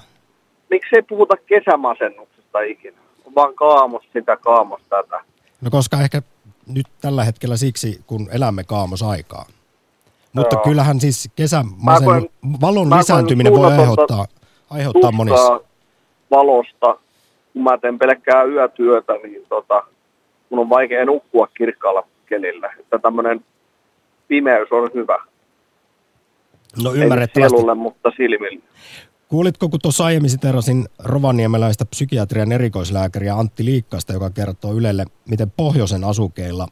Miksei 0.71 1.03
puhuta 1.03 1.35
kesämasennuksesta 1.37 2.61
ikinä? 2.61 2.99
On 3.25 3.35
vaan 3.35 3.55
kaamos 3.55 4.03
sitä, 4.13 4.37
kaamos 4.37 4.81
tätä. 4.89 5.25
No 5.61 5.71
koska 5.71 6.01
ehkä 6.01 6.23
nyt 6.67 6.87
tällä 7.01 7.25
hetkellä 7.25 7.57
siksi, 7.57 8.01
kun 8.07 8.29
elämme 8.33 8.65
kaamosaikaa. 8.65 9.47
Mutta 10.33 10.57
Joo. 10.57 10.62
kyllähän 10.64 11.01
siis 11.01 11.30
kesämasen, 11.37 12.28
valon 12.61 12.89
mä 12.89 12.99
lisääntyminen 12.99 13.53
voi 13.53 13.72
aiheuttaa, 13.72 14.26
aiheuttaa 14.70 15.12
monissa. 15.12 15.61
valosta. 16.30 16.97
Kun 17.53 17.62
mä 17.62 17.78
teen 17.78 17.99
pelkkää 17.99 18.45
yötyötä, 18.45 19.12
niin 19.12 19.47
tota, 19.49 19.83
mun 20.51 20.59
on 20.61 20.68
vaikea 20.68 21.05
nukkua 21.05 21.47
kirkkaalla 21.47 22.07
kelillä. 22.26 22.72
Että 22.80 22.99
tämmöinen 22.99 23.45
pimeys 24.28 24.68
on 24.70 24.91
hyvä. 24.95 25.18
No 26.83 26.93
Ei 26.95 27.01
ymmärrettävästi. 27.01 27.57
sielulle, 27.57 27.74
mutta 27.74 28.11
silmille. 28.16 28.62
Kuulitko, 29.28 29.68
kun 29.68 29.80
tuossa 29.83 30.05
aiemmin 30.05 30.30
siterasin 30.30 30.89
rovaniemeläistä 30.99 31.85
psykiatrian 31.85 32.53
erikoislääkäriä 32.53 33.35
Antti 33.35 33.64
Liikkaista, 33.64 34.12
joka 34.12 34.30
kertoo 34.30 34.72
Ylelle, 34.72 35.05
miten 35.28 35.51
pohjoisen 35.57 36.05
asukeilla 36.05 36.68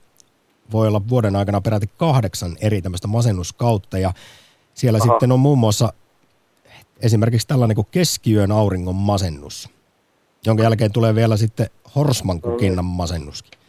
voi 0.72 0.88
olla 0.88 1.08
vuoden 1.08 1.36
aikana 1.36 1.60
peräti 1.60 1.86
kahdeksan 1.96 2.56
eri 2.60 2.82
tämmöistä 2.82 3.08
masennuskautta. 3.08 3.98
Ja 3.98 4.12
siellä 4.74 4.98
Aha. 5.02 5.12
sitten 5.12 5.32
on 5.32 5.40
muun 5.40 5.58
muassa 5.58 5.92
esimerkiksi 7.00 7.46
tällainen 7.46 7.74
kuin 7.74 7.88
keskiyön 7.90 8.52
auringon 8.52 8.94
masennus, 8.94 9.68
jonka 10.46 10.62
jälkeen 10.62 10.92
tulee 10.92 11.14
vielä 11.14 11.36
sitten 11.36 11.70
horsman 11.94 12.40
kukinnan 12.40 12.84
masennuskin. 12.84 13.60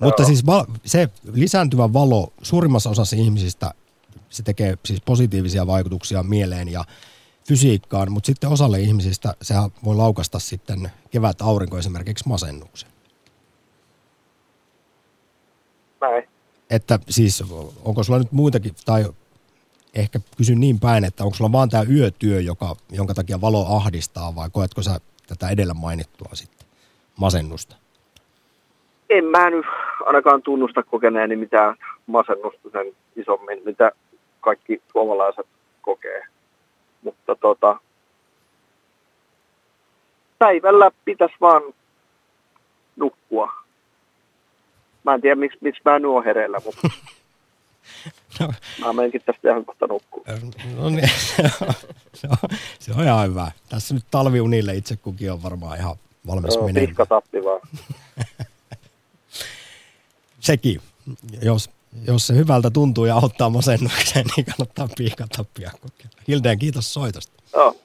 Mutta 0.00 0.24
siis 0.24 0.46
val- 0.46 0.64
se 0.84 1.08
lisääntyvä 1.32 1.92
valo 1.92 2.32
suurimmassa 2.42 2.90
osassa 2.90 3.16
ihmisistä, 3.16 3.70
se 4.28 4.42
tekee 4.42 4.78
siis 4.84 5.00
positiivisia 5.00 5.66
vaikutuksia 5.66 6.22
mieleen 6.22 6.68
ja 6.68 6.84
fysiikkaan, 7.48 8.12
mutta 8.12 8.26
sitten 8.26 8.50
osalle 8.50 8.80
ihmisistä 8.80 9.34
sehän 9.42 9.70
voi 9.84 9.96
laukasta 9.96 10.38
sitten 10.38 10.90
kevät 11.10 11.42
aurinko 11.42 11.78
esimerkiksi 11.78 12.28
masennuksen. 12.28 12.90
Näin. 16.00 16.35
Että 16.70 16.98
siis 17.08 17.44
onko 17.84 18.02
sulla 18.02 18.18
nyt 18.18 18.32
muitakin, 18.32 18.72
tai 18.84 19.04
ehkä 19.94 20.18
kysyn 20.36 20.60
niin 20.60 20.80
päin, 20.80 21.04
että 21.04 21.24
onko 21.24 21.36
sulla 21.36 21.52
vaan 21.52 21.68
tämä 21.68 21.82
yötyö, 21.90 22.40
joka, 22.40 22.76
jonka 22.92 23.14
takia 23.14 23.40
valo 23.40 23.76
ahdistaa 23.76 24.34
vai 24.34 24.48
koetko 24.52 24.82
sä 24.82 25.00
tätä 25.26 25.48
edellä 25.48 25.74
mainittua 25.74 26.28
sitten 26.32 26.66
masennusta? 27.16 27.76
En 29.10 29.24
mä 29.24 29.50
nyt 29.50 29.66
ainakaan 30.04 30.42
tunnusta 30.42 30.82
kokeneeni 30.82 31.36
mitään 31.36 31.76
masennusta 32.06 32.70
sen 32.72 32.92
isommin, 33.16 33.62
mitä 33.64 33.92
kaikki 34.40 34.82
suomalaiset 34.92 35.46
kokee. 35.82 36.22
Mutta 37.02 37.36
tota, 37.36 37.80
päivällä 40.38 40.90
pitäisi 41.04 41.34
vaan 41.40 41.62
nukkua. 42.96 43.52
Mä 45.06 45.14
en 45.14 45.20
tiedä, 45.20 45.36
miksi, 45.36 45.58
miksi 45.60 45.80
mä 45.84 45.96
en 45.96 46.06
ole 46.06 46.24
hereillä, 46.24 46.58
mutta 46.64 46.88
No, 48.40 48.52
mä 48.80 48.92
menenkin 48.92 49.22
tästä 49.26 49.48
ihan 49.48 49.64
kohta 49.64 49.86
nukkua. 49.86 50.24
no 50.76 50.90
niin, 50.90 51.10
se, 52.14 52.28
on, 52.30 52.36
se 52.78 52.92
on 52.92 53.04
ihan 53.04 53.28
hyvä. 53.28 53.50
Tässä 53.68 53.94
nyt 53.94 54.04
talviunille 54.10 54.74
itse 54.74 54.96
kukin 54.96 55.32
on 55.32 55.42
varmaan 55.42 55.78
ihan 55.78 55.96
valmis 56.26 56.54
Joo, 56.54 56.66
menemään. 56.66 56.86
Pihka 56.86 57.06
tappi 57.06 57.44
vaan. 57.44 57.60
Sekin, 60.40 60.80
jos, 61.42 61.70
jos 62.06 62.26
se 62.26 62.34
hyvältä 62.34 62.70
tuntuu 62.70 63.04
ja 63.04 63.14
auttaa 63.14 63.50
masennukseen, 63.50 64.26
niin 64.36 64.46
kannattaa 64.46 64.88
piikatappia 64.98 65.70
kokeilla. 65.70 66.22
Hildeen, 66.28 66.58
kiitos 66.58 66.94
soitosta. 66.94 67.32
Joo. 67.54 67.76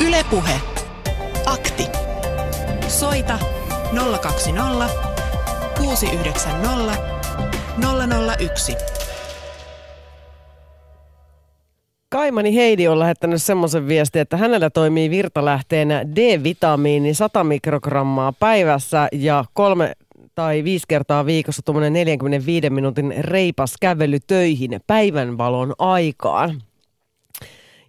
Ylepuhe. 0.00 0.60
Akti. 1.46 1.86
Soita 2.88 3.38
020 4.22 5.13
690 5.78 6.96
001. 8.38 8.76
Kaimani 12.08 12.54
Heidi 12.54 12.88
on 12.88 12.98
lähettänyt 12.98 13.42
semmoisen 13.42 13.88
viestin, 13.88 14.22
että 14.22 14.36
hänellä 14.36 14.70
toimii 14.70 15.10
virtalähteenä 15.10 16.06
D-vitamiini 16.16 17.14
100 17.14 17.44
mikrogrammaa 17.44 18.32
päivässä 18.32 19.08
ja 19.12 19.44
kolme 19.52 19.92
tai 20.34 20.64
viisi 20.64 20.84
kertaa 20.88 21.26
viikossa 21.26 21.62
tuommoinen 21.62 21.92
45 21.92 22.70
minuutin 22.70 23.14
reipas 23.18 23.74
kävely 23.80 24.18
töihin 24.20 24.80
päivänvalon 24.86 25.74
aikaan. 25.78 26.62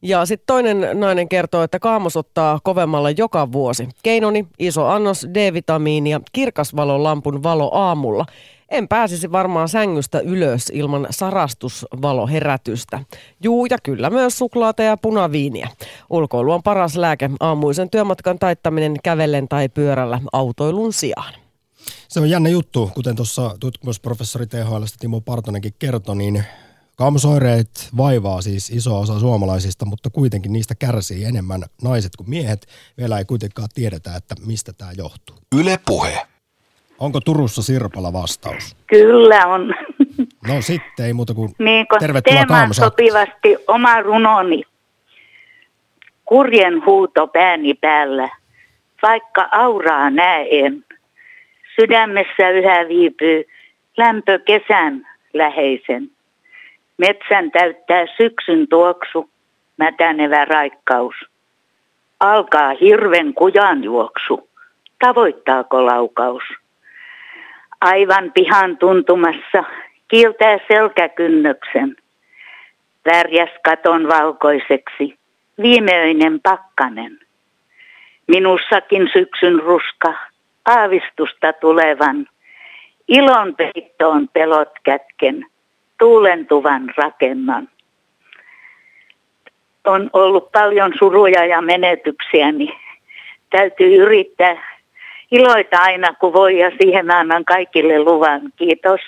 Ja 0.06 0.26
sitten 0.26 0.46
toinen 0.48 0.88
nainen 0.94 1.30
kertoo, 1.30 1.64
että 1.64 1.80
kaamos 1.80 2.18
ottaa 2.18 2.60
kovemmalla 2.64 3.12
joka 3.12 3.52
vuosi. 3.52 3.90
Keinoni, 4.04 4.48
iso 4.60 4.86
annos 4.86 5.28
D-vitamiinia, 5.34 6.22
kirkasvalon 6.34 7.04
lampun 7.04 7.44
valo 7.44 7.70
aamulla. 7.74 8.26
En 8.70 8.88
pääsisi 8.88 9.32
varmaan 9.32 9.70
sängystä 9.70 10.20
ylös 10.20 10.72
ilman 10.74 11.08
sarastusvaloherätystä. 11.10 13.00
Juu, 13.44 13.66
ja 13.66 13.78
kyllä 13.84 14.10
myös 14.10 14.38
suklaata 14.38 14.84
ja 14.84 14.98
punaviiniä. 14.98 15.70
Ulkoilu 16.10 16.52
on 16.52 16.64
paras 16.64 16.98
lääke. 16.98 17.30
Aamuisen 17.40 17.90
työmatkan 17.90 18.40
taittaminen 18.40 18.96
kävellen 19.04 19.48
tai 19.48 19.70
pyörällä 19.70 20.22
autoilun 20.34 20.94
sijaan. 20.94 21.34
Se 22.08 22.20
on 22.20 22.30
jännä 22.30 22.50
juttu, 22.50 22.92
kuten 22.94 23.16
tuossa 23.16 23.56
tutkimusprofessori 23.60 24.48
THL 24.48 24.84
Timo 25.00 25.22
Partonenkin 25.22 25.74
kertoi, 25.80 26.16
niin 26.16 26.44
kaamosoireet 26.96 27.90
vaivaa 27.98 28.42
siis 28.42 28.70
iso 28.70 29.00
osa 29.00 29.20
suomalaisista, 29.20 29.86
mutta 29.86 30.10
kuitenkin 30.10 30.54
niistä 30.54 30.76
kärsii 30.76 31.26
enemmän 31.26 31.62
naiset 31.84 32.16
kuin 32.18 32.30
miehet. 32.30 32.68
Vielä 32.98 33.18
ei 33.18 33.26
kuitenkaan 33.26 33.70
tiedetä, 33.76 34.16
että 34.16 34.36
mistä 34.46 34.74
tämä 34.74 34.92
johtuu. 34.98 35.36
Yle 35.60 35.80
Puhe. 35.86 36.22
Onko 37.00 37.20
Turussa 37.22 37.62
Sirpala 37.62 38.14
vastaus? 38.14 38.78
Kyllä 38.88 39.48
on. 39.48 39.74
No 40.48 40.62
sitten 40.62 41.06
ei 41.06 41.14
muuta 41.14 41.34
kuin 41.34 41.52
Niin 41.60 41.88
kun 41.88 42.00
tervetuloa 42.00 42.46
teemaan 42.46 42.74
sopivasti 42.74 43.58
oma 43.68 44.02
runoni. 44.02 44.64
Kurjen 46.26 46.86
huuto 46.86 47.28
pääni 47.28 47.74
päällä, 47.74 48.30
vaikka 49.02 49.50
auraa 49.52 50.10
näen. 50.10 50.86
Sydämessä 51.76 52.50
yhä 52.50 52.88
viipyy 52.88 53.44
lämpö 53.98 54.40
kesän 54.40 55.08
läheisen. 55.34 56.15
Metsän 56.98 57.52
täyttää 57.52 58.06
syksyn 58.18 58.68
tuoksu, 58.68 59.30
mätänevä 59.78 60.46
raikkaus. 60.46 61.16
Alkaa 62.20 62.70
hirven 62.82 63.34
kujan 63.34 63.84
juoksu, 63.84 64.50
tavoittaako 65.00 65.86
laukaus? 65.86 66.44
Aivan 67.82 68.32
pihan 68.34 68.78
tuntumassa 68.78 69.64
kiiltää 70.08 70.58
selkäkynnöksen. 70.68 71.96
Värjäs 73.06 73.50
katon 73.64 74.08
valkoiseksi, 74.08 75.18
viimeinen 75.62 76.40
pakkanen. 76.44 77.20
Minussakin 78.28 79.10
syksyn 79.14 79.60
ruska, 79.60 80.14
aavistusta 80.66 81.54
tulevan, 81.54 82.28
ilon 83.08 83.56
peittoon 83.56 84.28
pelot 84.34 84.72
kätken, 84.84 85.46
tuulentuvan 86.00 86.94
rakennan. 86.98 87.70
On 89.88 90.10
ollut 90.14 90.52
paljon 90.52 90.94
suruja 91.00 91.46
ja 91.46 91.62
menetyksiä, 91.62 92.52
niin 92.52 92.74
täytyy 93.50 93.96
yrittää 93.96 94.76
iloita 95.32 95.78
aina 95.78 96.14
kun 96.14 96.34
voi 96.34 96.60
ja 96.60 96.72
siihen 96.82 97.12
annan 97.12 97.46
kaikille 97.46 98.00
luvan. 98.00 98.42
Kiitos. 98.56 99.00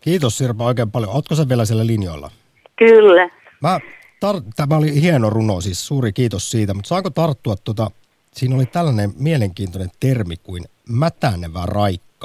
Kiitos 0.00 0.38
Sirpa 0.38 0.64
oikein 0.64 0.90
paljon. 0.90 1.12
Ootko 1.12 1.34
sä 1.34 1.48
vielä 1.48 1.64
siellä 1.64 1.86
linjoilla? 1.86 2.30
Kyllä. 2.76 3.30
Mä 3.60 3.80
tar- 4.26 4.42
Tämä 4.56 4.76
oli 4.76 5.02
hieno 5.02 5.30
runo, 5.30 5.60
siis 5.60 5.86
suuri 5.86 6.12
kiitos 6.12 6.50
siitä, 6.50 6.74
mutta 6.74 6.88
saanko 6.88 7.10
tarttua 7.10 7.54
tuota, 7.64 7.90
siinä 8.32 8.54
oli 8.54 8.66
tällainen 8.66 9.10
mielenkiintoinen 9.18 9.90
termi 10.00 10.36
kuin 10.42 10.64
mätänevä 10.88 11.66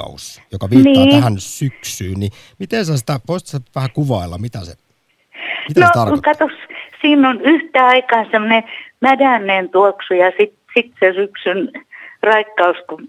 raikkaus, 0.02 0.42
joka 0.52 0.70
viittaa 0.70 0.92
niin. 0.92 1.10
tähän 1.10 1.34
syksyyn, 1.38 2.20
niin 2.20 2.32
miten 2.58 2.84
sä 2.84 2.96
sitä, 2.96 3.20
voisitko 3.28 3.50
sä 3.50 3.64
vähän 3.74 3.90
kuvailla, 3.94 4.38
mitä 4.38 4.58
se, 4.58 4.72
mitä 5.68 5.80
no, 5.80 5.86
se 5.86 5.92
tarkoittaa? 5.92 6.34
katos, 6.34 6.58
siinä 7.00 7.28
on 7.28 7.40
yhtä 7.40 7.86
aikaa 7.86 8.24
semmoinen 8.30 8.64
mädänneen 9.00 9.68
tuoksu 9.68 10.14
ja 10.14 10.30
sitten 10.38 10.58
sit 10.74 10.92
se 11.00 11.12
syksyn 11.12 11.72
raikkaus, 12.22 12.76
kun, 12.88 13.08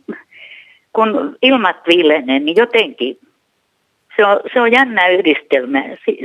kun 0.93 1.37
ilmat 1.41 1.77
viilenee, 1.87 2.39
niin 2.39 2.57
jotenkin 2.57 3.17
se 4.15 4.25
on, 4.25 4.39
se 4.53 4.61
on 4.61 4.71
jännä 4.71 5.07
yhdistelmä. 5.07 5.83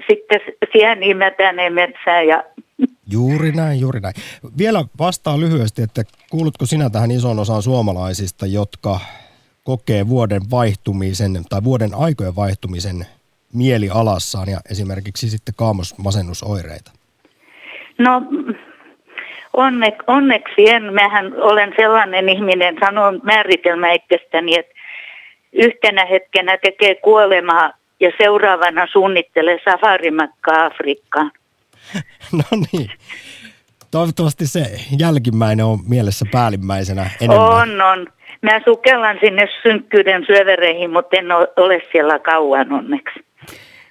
Sitten 0.08 0.40
sieni 0.72 1.14
mätänee 1.14 1.70
metsään 1.70 2.26
ja... 2.26 2.44
Juuri 3.12 3.52
näin, 3.52 3.80
juuri 3.80 4.00
näin. 4.00 4.14
Vielä 4.58 4.84
vastaa 4.98 5.40
lyhyesti, 5.40 5.82
että 5.82 6.02
kuulutko 6.30 6.66
sinä 6.66 6.90
tähän 6.90 7.10
ison 7.10 7.38
osaan 7.38 7.62
suomalaisista, 7.62 8.46
jotka 8.46 9.00
kokee 9.68 10.08
vuoden 10.08 10.42
vaihtumisen 10.50 11.32
tai 11.48 11.64
vuoden 11.64 11.90
aikojen 11.94 12.36
vaihtumisen 12.36 13.06
mielialassaan 13.54 14.48
ja 14.48 14.58
esimerkiksi 14.70 15.30
sitten 15.30 15.54
kaamosmasennusoireita? 15.58 16.90
No 17.98 18.22
onne, 19.52 19.96
onneksi 20.06 20.68
en. 20.68 20.94
Mähän 20.94 21.34
olen 21.42 21.72
sellainen 21.76 22.28
ihminen, 22.28 22.76
sanon 22.80 23.20
määritelmä 23.22 23.92
itsestäni, 23.92 24.58
että 24.58 24.74
yhtenä 25.52 26.04
hetkenä 26.04 26.58
tekee 26.58 26.94
kuolemaa 26.94 27.72
ja 28.00 28.10
seuraavana 28.22 28.86
suunnittelee 28.92 29.58
safarimatkaa 29.64 30.64
Afrikkaan. 30.64 31.30
No 32.32 32.44
niin. 32.72 32.90
Toivottavasti 33.90 34.46
se 34.46 34.62
jälkimmäinen 34.98 35.64
on 35.64 35.78
mielessä 35.88 36.24
päällimmäisenä 36.32 37.10
enemmän. 37.20 37.48
On, 37.48 37.80
on. 37.80 38.17
Mä 38.42 38.60
sukellan 38.64 39.18
sinne 39.20 39.48
synkkyyden 39.62 40.24
syövereihin, 40.26 40.90
mutta 40.90 41.16
en 41.16 41.32
ole 41.32 41.82
siellä 41.92 42.18
kauan 42.18 42.72
onneksi. 42.72 43.20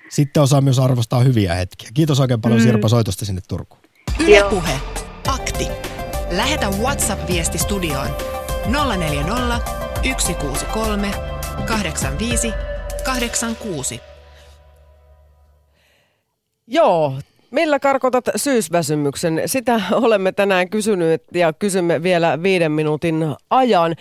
Sitten 0.09 0.43
osaa 0.43 0.61
myös 0.61 0.79
arvostaa 0.79 1.19
hyviä 1.19 1.53
hetkiä. 1.53 1.89
Kiitos 1.93 2.19
oikein 2.19 2.41
paljon 2.41 2.59
mm. 2.59 2.63
Sirpa 2.63 2.87
soitosta 2.87 3.25
sinne 3.25 3.41
Turkuun. 3.47 3.81
Yle 4.27 4.43
Puhe. 4.49 4.73
Akti. 5.27 5.67
Lähetä 6.37 6.67
WhatsApp-viesti 6.81 7.57
studioon 7.57 8.07
040 8.97 9.59
163 10.17 11.07
85 11.67 12.53
86. 13.05 14.01
Joo, 16.67 17.13
Millä 17.51 17.79
karkotat 17.79 18.25
syysväsymyksen? 18.35 19.41
Sitä 19.45 19.81
olemme 19.91 20.31
tänään 20.31 20.69
kysyneet 20.69 21.23
ja 21.33 21.53
kysymme 21.53 22.03
vielä 22.03 22.43
viiden 22.43 22.71
minuutin 22.71 23.35
ajan. 23.49 23.95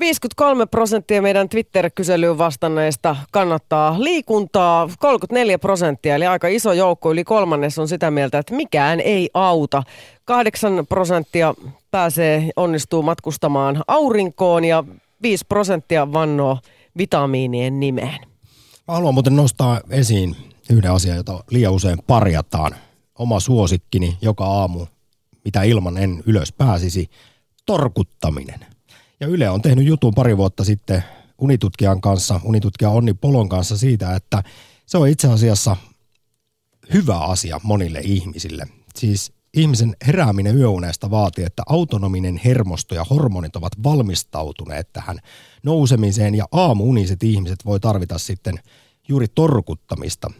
53 0.00 0.66
prosenttia 0.66 1.22
meidän 1.22 1.48
Twitter-kyselyyn 1.48 2.38
vastanneista 2.38 3.16
kannattaa 3.30 3.96
liikuntaa, 3.98 4.88
34 4.98 5.58
prosenttia, 5.58 6.14
eli 6.14 6.26
aika 6.26 6.48
iso 6.48 6.72
joukko, 6.72 7.12
yli 7.12 7.24
kolmannes 7.24 7.78
on 7.78 7.88
sitä 7.88 8.10
mieltä, 8.10 8.38
että 8.38 8.54
mikään 8.54 9.00
ei 9.00 9.30
auta. 9.34 9.82
8 10.24 10.86
prosenttia 10.86 11.54
pääsee, 11.90 12.50
onnistuu 12.56 13.02
matkustamaan 13.02 13.82
aurinkoon 13.88 14.64
ja 14.64 14.84
5 15.22 15.44
prosenttia 15.48 16.12
vannoo 16.12 16.58
vitamiinien 16.98 17.80
nimeen. 17.80 18.20
Mä 18.88 18.94
haluan 18.94 19.14
muuten 19.14 19.36
nostaa 19.36 19.80
esiin 19.90 20.36
yhden 20.70 20.92
asian, 20.92 21.16
jota 21.16 21.44
liian 21.50 21.72
usein 21.72 21.98
parjataan. 22.06 22.74
Oma 23.18 23.40
suosikkini 23.40 24.18
joka 24.22 24.44
aamu, 24.44 24.86
mitä 25.44 25.62
ilman 25.62 25.98
en 25.98 26.22
ylös 26.26 26.52
pääsisi, 26.52 27.10
torkuttaminen. 27.66 28.73
Ja 29.20 29.26
Yle 29.26 29.50
on 29.50 29.62
tehnyt 29.62 29.86
jutun 29.86 30.14
pari 30.14 30.36
vuotta 30.36 30.64
sitten 30.64 31.04
unitutkijan 31.38 32.00
kanssa, 32.00 32.40
unitutkija 32.44 32.90
Onni 32.90 33.14
Polon 33.14 33.48
kanssa 33.48 33.78
siitä, 33.78 34.14
että 34.14 34.42
se 34.86 34.98
on 34.98 35.08
itse 35.08 35.28
asiassa 35.28 35.76
hyvä 36.92 37.18
asia 37.18 37.60
monille 37.62 38.00
ihmisille. 38.00 38.66
Siis 38.96 39.32
ihmisen 39.54 39.96
herääminen 40.06 40.56
yöunesta 40.56 41.10
vaatii, 41.10 41.44
että 41.44 41.62
autonominen 41.66 42.40
hermosto 42.44 42.94
ja 42.94 43.04
hormonit 43.04 43.56
ovat 43.56 43.72
valmistautuneet 43.82 44.92
tähän 44.92 45.18
nousemiseen 45.62 46.34
ja 46.34 46.44
aamuuniset 46.52 47.22
ihmiset 47.22 47.64
voi 47.64 47.80
tarvita 47.80 48.18
sitten 48.18 48.54
juuri 49.08 49.26
torkuttamista. 49.34 50.30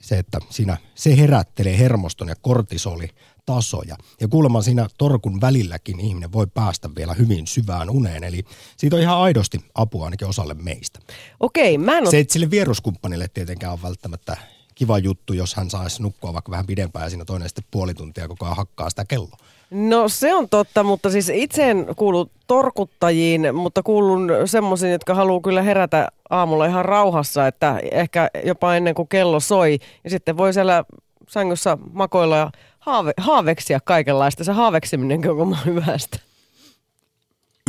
Se, 0.00 0.18
että 0.18 0.38
siinä 0.50 0.76
se 0.94 1.16
herättelee 1.16 1.78
hermoston 1.78 2.28
ja 2.28 2.34
kortisoli 2.42 3.08
tasoja. 3.54 3.96
Ja 4.20 4.28
kuulemma 4.28 4.62
siinä 4.62 4.86
torkun 4.98 5.40
välilläkin 5.40 6.00
ihminen 6.00 6.32
voi 6.32 6.46
päästä 6.46 6.90
vielä 6.96 7.14
hyvin 7.14 7.46
syvään 7.46 7.90
uneen. 7.90 8.24
Eli 8.24 8.44
siitä 8.76 8.96
on 8.96 9.02
ihan 9.02 9.18
aidosti 9.18 9.58
apua 9.74 10.04
ainakin 10.04 10.28
osalle 10.28 10.54
meistä. 10.54 10.98
Okei, 11.40 11.78
mä 11.78 11.98
en 11.98 12.02
ole... 12.02 12.10
Se 12.10 12.16
ei 12.16 12.26
sille 12.28 12.50
vieruskumppanille 12.50 13.28
tietenkään 13.34 13.72
ole 13.72 13.82
välttämättä 13.82 14.36
kiva 14.74 14.98
juttu, 14.98 15.32
jos 15.32 15.54
hän 15.54 15.70
saisi 15.70 16.02
nukkua 16.02 16.32
vaikka 16.32 16.50
vähän 16.50 16.66
pidempään 16.66 17.06
ja 17.06 17.10
siinä 17.10 17.24
toinen 17.24 17.48
sitten 17.48 17.64
puoli 17.70 17.94
tuntia 17.94 18.28
koko 18.28 18.44
ajan 18.44 18.56
hakkaa 18.56 18.90
sitä 18.90 19.04
kelloa. 19.04 19.36
No 19.70 20.08
se 20.08 20.34
on 20.34 20.48
totta, 20.48 20.82
mutta 20.82 21.10
siis 21.10 21.28
itse 21.28 21.70
en 21.70 21.86
kuulu 21.96 22.30
torkuttajiin, 22.46 23.54
mutta 23.54 23.82
kuulun 23.82 24.30
semmoisiin, 24.44 24.92
jotka 24.92 25.14
haluaa 25.14 25.40
kyllä 25.40 25.62
herätä 25.62 26.08
aamulla 26.30 26.66
ihan 26.66 26.84
rauhassa, 26.84 27.46
että 27.46 27.80
ehkä 27.92 28.30
jopa 28.44 28.74
ennen 28.74 28.94
kuin 28.94 29.08
kello 29.08 29.40
soi. 29.40 29.78
Ja 30.04 30.10
sitten 30.10 30.36
voi 30.36 30.52
siellä 30.52 30.84
sängyssä 31.28 31.78
makoilla 31.92 32.36
ja 32.36 32.50
haave, 32.80 33.12
haaveksia 33.16 33.80
kaikenlaista. 33.80 34.44
Se 34.44 34.52
haaveksiminen 34.52 35.30
on 35.30 35.56
hyvästä. 35.64 36.18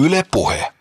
Yle 0.01 0.23
Puhe. 0.31 0.73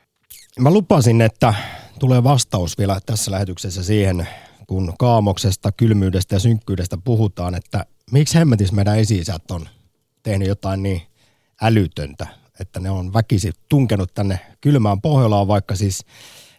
Mä 0.59 0.71
lupasin, 0.71 1.21
että 1.21 1.55
tulee 1.99 2.25
vastaus 2.25 2.79
vielä 2.79 3.01
tässä 3.07 3.31
lähetyksessä 3.31 3.83
siihen, 3.83 4.29
kun 4.67 4.95
kaamoksesta, 4.99 5.73
kylmyydestä 5.73 6.35
ja 6.35 6.39
synkkyydestä 6.41 6.99
puhutaan, 7.05 7.55
että 7.55 7.87
miksi 8.13 8.39
hemmetis 8.39 8.73
meidän 8.73 8.99
esi 8.99 9.23
on 9.51 9.69
tehnyt 10.23 10.49
jotain 10.49 10.83
niin 10.83 11.03
älytöntä, 11.63 12.27
että 12.61 12.81
ne 12.81 12.91
on 12.91 13.13
väkisi 13.13 13.53
tunkenut 13.69 14.15
tänne 14.15 14.39
kylmään 14.61 15.01
Pohjolaan, 15.01 15.49
vaikka 15.49 15.77
siis 15.77 16.05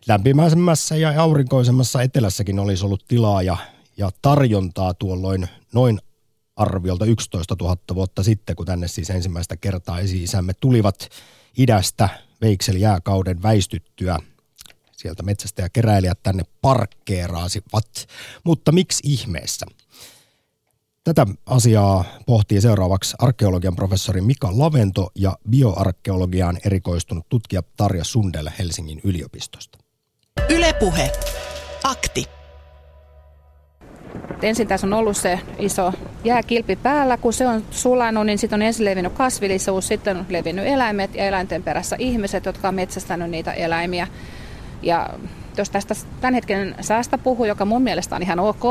lämpimäisemmässä 0.07 0.95
ja 0.95 1.22
aurinkoisemmassa 1.22 2.01
etelässäkin 2.01 2.59
olisi 2.59 2.86
ollut 2.86 3.05
tilaa 3.07 3.41
ja, 3.41 3.57
ja 3.97 4.11
tarjontaa 4.22 4.93
tuolloin 4.93 5.47
noin 5.74 5.99
arviolta 6.62 7.05
11 7.05 7.55
000 7.62 7.78
vuotta 7.95 8.24
sitten, 8.24 8.55
kun 8.55 8.66
tänne 8.66 8.88
siis 8.88 9.09
ensimmäistä 9.09 9.57
kertaa 9.57 9.99
esi-isämme 9.99 10.53
tulivat 10.53 11.09
idästä 11.57 12.09
veikselijääkauden 12.41 13.43
väistyttyä. 13.43 14.20
Sieltä 14.91 15.24
metsästä 15.24 15.62
ja 15.62 15.70
keräilijät 15.70 16.24
tänne 16.24 16.43
parkkeeraasivat. 16.62 18.07
Mutta 18.43 18.72
miksi 18.72 19.03
ihmeessä? 19.12 19.66
Tätä 21.03 21.28
asiaa 21.45 22.05
pohtii 22.26 22.62
seuraavaksi 22.62 23.16
arkeologian 23.20 23.76
professori 23.76 24.22
Mika 24.22 24.49
Lavento 24.51 25.12
ja 25.16 25.38
bioarkeologiaan 25.49 26.57
erikoistunut 26.66 27.30
tutkija 27.30 27.64
Tarja 27.78 28.03
Sundel 28.03 28.49
Helsingin 28.59 29.01
yliopistosta. 29.03 29.78
Ylepuhe. 30.49 31.12
Akti. 31.84 32.41
Ensin 34.41 34.68
tässä 34.68 34.88
on 34.88 34.93
ollut 34.93 35.18
se 35.18 35.39
iso 35.59 35.93
jääkilpi 36.24 36.76
päällä. 36.76 37.18
Kun 37.18 37.34
se 37.34 37.47
on 37.47 37.64
sulanut, 37.72 38.26
niin 38.26 38.38
sitten 38.38 38.57
on 38.57 38.62
ensin 38.62 38.86
levinnyt 38.86 39.14
kasvillisuus, 39.14 39.88
sitten 39.88 40.18
on 40.18 40.26
levinnyt 40.30 40.66
eläimet 40.66 41.16
ja 41.16 41.26
eläinten 41.26 41.64
perässä 41.64 41.95
ihmiset, 41.99 42.45
jotka 42.45 42.68
on 42.68 42.76
metsästänyt 42.76 43.30
niitä 43.30 43.51
eläimiä. 43.51 44.07
Ja 44.82 45.09
jos 45.57 45.70
tästä 45.70 45.95
tämän 46.22 46.34
hetken 46.34 46.76
säästä 46.82 47.18
puhuu, 47.18 47.45
joka 47.45 47.66
mun 47.66 47.82
mielestä 47.82 48.16
on 48.16 48.22
ihan 48.22 48.39
ok, 48.39 48.64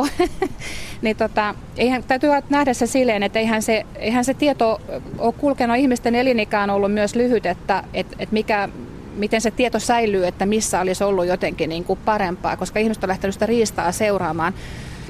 niin 1.03 1.17
tota, 1.17 1.55
eihän, 1.77 2.05
täytyy 2.05 2.31
nähdä 2.51 2.75
se 2.75 2.87
silleen, 2.87 3.23
että 3.23 3.39
eihän 3.39 3.63
se, 3.63 3.87
eihän 3.95 4.25
se 4.25 4.35
tieto 4.35 4.81
ole 5.19 5.33
kulkenut. 5.33 5.77
Ihmisten 5.77 6.15
elinikään 6.15 6.71
ollut 6.71 6.93
myös 6.93 7.15
lyhyt, 7.15 7.47
että 7.47 7.85
et, 7.95 8.07
et 8.19 8.33
mikä, 8.33 8.69
miten 9.17 9.41
se 9.41 9.51
tieto 9.51 9.79
säilyy, 9.79 10.27
että 10.27 10.47
missä 10.47 10.81
olisi 10.81 11.05
ollut 11.05 11.27
jotenkin 11.27 11.69
niin 11.69 11.85
kuin 11.85 11.99
parempaa, 12.05 12.57
koska 12.57 12.79
ihmiset 12.79 13.05
on 13.05 13.09
lähtenyt 13.09 13.35
sitä 13.35 13.47
riistaa 13.47 13.93
seuraamaan. 13.93 14.55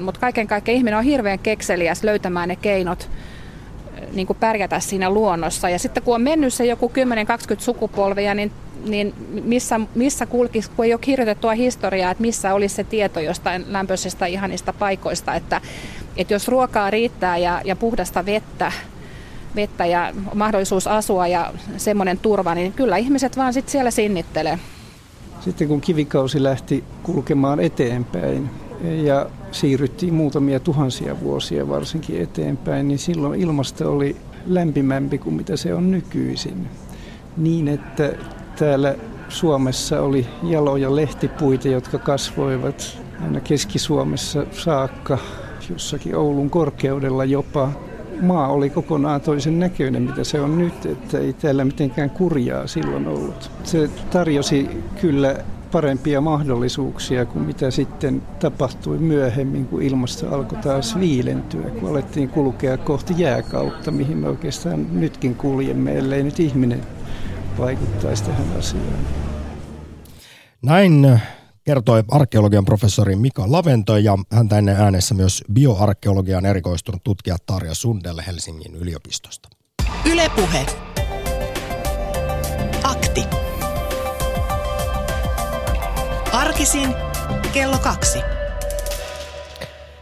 Mutta 0.03 0.20
kaiken 0.20 0.46
kaikkiaan 0.46 0.76
ihminen 0.76 0.98
on 0.98 1.05
hirveän 1.05 1.38
kekseliäs 1.38 2.05
löytämään 2.05 2.48
ne 2.48 2.57
keinot 2.57 3.11
niin 4.12 4.26
kuin 4.26 4.36
pärjätä 4.40 4.80
siinä 4.80 5.11
luonnossa. 5.11 5.68
Ja 5.68 5.78
sitten 5.78 6.03
kun 6.03 6.14
on 6.14 6.22
mennyt 6.22 6.55
se 6.55 6.64
joku 6.66 6.92
10-20 7.55 7.61
sukupolvia, 7.61 8.34
niin 8.34 8.53
niin 8.84 9.14
missä, 9.44 9.80
missä 9.94 10.26
kulkisi, 10.26 10.70
kun 10.76 10.84
ei 10.84 10.92
ole 10.92 11.01
kirjoitettua 11.01 11.53
historiaa, 11.53 12.11
että 12.11 12.22
missä 12.22 12.55
olisi 12.55 12.74
se 12.74 12.84
tieto 12.84 13.20
jostain 13.20 13.64
lämpöisestä 13.68 14.26
ihanista 14.26 14.72
paikoista, 14.72 15.34
että, 15.34 15.61
että 16.16 16.34
jos 16.34 16.48
ruokaa 16.48 16.90
riittää 16.90 17.38
ja, 17.38 17.61
ja 17.64 17.76
puhdasta 17.76 18.26
vettä, 18.26 18.72
vettä 19.57 19.86
ja 19.86 20.12
mahdollisuus 20.34 20.86
asua 20.86 21.26
ja 21.26 21.53
semmoinen 21.76 22.18
turva, 22.18 22.55
niin 22.55 22.72
kyllä 22.72 22.96
ihmiset 22.96 23.36
vaan 23.36 23.53
sitten 23.53 23.72
siellä 23.72 23.90
sinnittelee. 23.90 24.59
Sitten 25.40 25.68
kun 25.68 25.80
kivikausi 25.80 26.42
lähti 26.42 26.84
kulkemaan 27.03 27.61
eteenpäin 27.61 28.51
ja 29.05 29.26
siirryttiin 29.53 30.14
muutamia 30.14 30.61
tuhansia 30.61 31.20
vuosia 31.20 31.68
varsinkin 31.68 32.22
eteenpäin, 32.22 32.88
niin 32.88 32.98
silloin 32.98 33.40
ilmasto 33.40 33.92
oli 33.92 34.16
lämpimämpi 34.46 35.18
kuin 35.18 35.34
mitä 35.34 35.57
se 35.57 35.74
on 35.74 35.90
nykyisin. 35.90 36.68
Niin, 37.36 37.68
että 37.68 38.12
täällä 38.59 38.94
Suomessa 39.28 40.01
oli 40.01 40.26
jaloja 40.42 40.96
lehtipuita, 40.96 41.68
jotka 41.68 41.98
kasvoivat 41.98 42.98
aina 43.22 43.40
Keski-Suomessa 43.40 44.46
saakka, 44.53 45.18
jossakin 45.70 46.16
Oulun 46.16 46.51
korkeudella 46.51 47.24
jopa. 47.24 47.70
Maa 48.22 48.48
oli 48.48 48.70
kokonaan 48.70 49.20
toisen 49.20 49.59
näköinen, 49.59 50.03
mitä 50.03 50.24
se 50.24 50.40
on 50.40 50.59
nyt, 50.59 50.86
että 50.86 51.18
ei 51.18 51.32
täällä 51.32 51.64
mitenkään 51.64 52.11
kurjaa 52.11 52.66
silloin 52.66 53.07
ollut. 53.07 53.51
Se 53.64 53.90
tarjosi 54.11 54.68
kyllä 55.01 55.36
parempia 55.73 56.21
mahdollisuuksia 56.21 57.27
kuin 57.27 57.45
mitä 57.45 57.71
sitten 57.71 58.23
tapahtui 58.41 58.99
myöhemmin, 58.99 59.66
kun 59.66 59.83
ilmasto 59.83 60.35
alkoi 60.35 60.59
taas 60.59 60.99
viilentyä, 60.99 61.71
kun 61.71 61.91
alettiin 61.91 62.29
kulkea 62.29 62.77
kohti 62.77 63.14
jääkautta, 63.16 63.91
mihin 63.91 64.16
me 64.16 64.29
oikeastaan 64.29 65.01
nytkin 65.01 65.35
kuljemme, 65.35 65.99
ellei 65.99 66.23
nyt 66.23 66.41
ihminen 66.41 66.81
vaikuttaisi 67.59 68.25
tähän 68.25 68.47
asiaan. 68.59 68.99
Näin 70.62 71.21
kertoi 71.64 72.05
arkeologian 72.09 72.64
professori 72.64 73.16
Mika 73.16 73.45
Lavento 73.47 73.97
ja 73.97 74.18
häntä 74.33 74.59
ennen 74.59 74.77
äänessä 74.77 75.14
myös 75.14 75.45
bioarkeologian 75.53 76.47
erikoistunut 76.47 77.05
tutkija 77.05 77.37
Tarja 77.47 77.75
Sundelle 77.75 78.25
Helsingin 78.27 78.75
yliopistosta. 78.75 79.49
Ylepuhe. 80.12 80.66
Arkisin 86.41 86.95
kello 87.53 87.78
kaksi. 87.78 88.18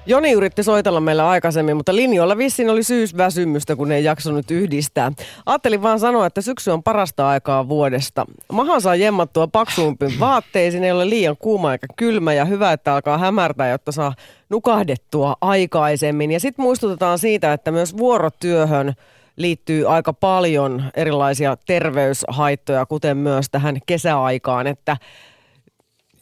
Joni 0.07 0.33
yritti 0.33 0.63
soitella 0.63 1.01
meillä 1.01 1.29
aikaisemmin, 1.29 1.77
mutta 1.77 1.97
linjoilla 1.97 2.39
vissiin 2.39 2.71
oli 2.71 2.83
syysväsymystä, 2.83 3.77
kun 3.77 3.93
ei 3.93 4.05
jaksanut 4.05 4.51
yhdistää. 4.51 5.13
Ajattelin 5.47 5.83
vaan 5.83 6.01
sanoa, 6.01 6.27
että 6.27 6.41
syksy 6.41 6.71
on 6.71 6.83
parasta 6.83 7.29
aikaa 7.29 7.69
vuodesta. 7.69 8.27
Mahan 8.53 8.81
saa 8.81 8.95
jemmattua 8.95 9.47
paksuumpiin 9.47 10.21
vaatteisiin, 10.21 10.85
ei 10.85 10.93
ole 10.93 11.11
liian 11.11 11.37
kuuma 11.37 11.73
eikä 11.73 11.87
kylmä 11.97 12.33
ja 12.33 12.45
hyvä, 12.45 12.73
että 12.73 12.95
alkaa 12.95 13.19
hämärtää, 13.19 13.69
jotta 13.69 13.93
saa 13.93 14.15
nukahdettua 14.49 15.37
aikaisemmin. 15.41 16.31
Ja 16.31 16.41
sitten 16.41 16.63
muistutetaan 16.63 17.19
siitä, 17.19 17.53
että 17.53 17.71
myös 17.71 17.97
vuorotyöhön 17.97 18.95
liittyy 19.37 19.95
aika 19.95 20.13
paljon 20.13 20.85
erilaisia 20.97 21.57
terveyshaittoja, 21.67 22.87
kuten 22.87 23.17
myös 23.17 23.47
tähän 23.51 23.79
kesäaikaan, 23.87 24.67
että 24.67 24.97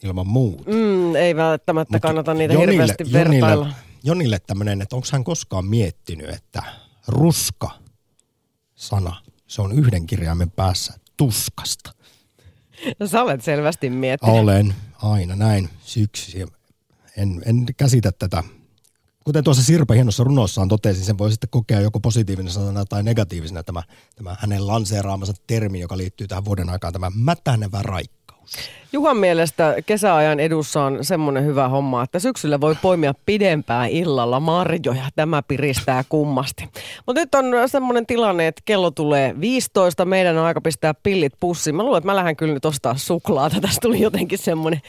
ilman 0.03 0.27
muuta. 0.27 0.71
Mm, 0.71 1.15
ei 1.15 1.35
välttämättä 1.35 1.95
Mut 1.95 2.01
kannata 2.01 2.33
niitä 2.33 2.53
Jonille, 2.53 2.71
hirveästi 2.71 3.13
vertailla. 3.13 3.47
Jonille, 3.47 3.75
Jonille 4.03 4.39
tämmöinen, 4.39 4.81
että 4.81 4.95
onko 4.95 5.07
hän 5.11 5.23
koskaan 5.23 5.65
miettinyt, 5.65 6.29
että 6.29 6.63
ruska 7.07 7.69
sana, 8.75 9.15
se 9.47 9.61
on 9.61 9.71
yhden 9.71 10.05
kirjaimen 10.05 10.51
päässä 10.51 10.93
tuskasta. 11.17 11.93
No 12.99 13.07
sä 13.07 13.23
olet 13.23 13.43
selvästi 13.43 13.89
miettinyt. 13.89 14.35
Olen, 14.35 14.75
aina 15.01 15.35
näin 15.35 15.69
syksy. 15.79 16.47
En, 17.17 17.41
en 17.45 17.65
käsitä 17.77 18.11
tätä. 18.11 18.43
Kuten 19.23 19.43
tuossa 19.43 19.63
Sirpa 19.63 19.93
hienossa 19.93 20.23
runossaan 20.23 20.67
totesi, 20.67 21.05
sen 21.05 21.17
voi 21.17 21.31
sitten 21.31 21.49
kokea 21.49 21.81
joko 21.81 21.99
positiivisena 21.99 22.85
tai 22.85 23.03
negatiivisena 23.03 23.63
tämä, 23.63 23.83
tämä 24.15 24.35
hänen 24.39 24.67
lanseeraamansa 24.67 25.33
termi, 25.47 25.79
joka 25.79 25.97
liittyy 25.97 26.27
tähän 26.27 26.45
vuoden 26.45 26.69
aikaan, 26.69 26.93
tämä 26.93 27.11
mätänevä 27.15 27.81
raikka. 27.81 28.26
Juhan 28.93 29.17
mielestä 29.17 29.75
kesäajan 29.85 30.39
edussa 30.39 30.83
on 30.83 30.97
semmoinen 31.01 31.45
hyvä 31.45 31.67
homma, 31.67 32.03
että 32.03 32.19
syksyllä 32.19 32.61
voi 32.61 32.75
poimia 32.81 33.13
pidempään 33.25 33.89
illalla 33.89 34.39
marjoja. 34.39 35.03
Tämä 35.15 35.41
piristää 35.41 36.03
kummasti. 36.09 36.69
Mutta 37.05 37.21
nyt 37.21 37.35
on 37.35 37.45
semmoinen 37.65 38.05
tilanne, 38.05 38.47
että 38.47 38.61
kello 38.65 38.91
tulee 38.91 39.35
15. 39.39 40.05
Meidän 40.05 40.37
on 40.37 40.45
aika 40.45 40.61
pistää 40.61 40.93
pillit 40.93 41.33
pussiin. 41.39 41.75
Mä 41.75 41.83
luulen, 41.83 41.97
että 41.97 42.05
mä 42.05 42.15
lähden 42.15 42.35
kyllä 42.35 42.53
nyt 42.53 42.65
ostaa 42.65 42.97
suklaata. 42.97 43.61
Tästä 43.61 43.81
tuli 43.81 44.01
jotenkin 44.01 44.39
semmoinen 44.39 44.81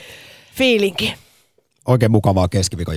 fiilinki. 0.55 1.15
Oikein 1.87 2.13
mukavaa 2.13 2.49
keskiviikon 2.49 2.97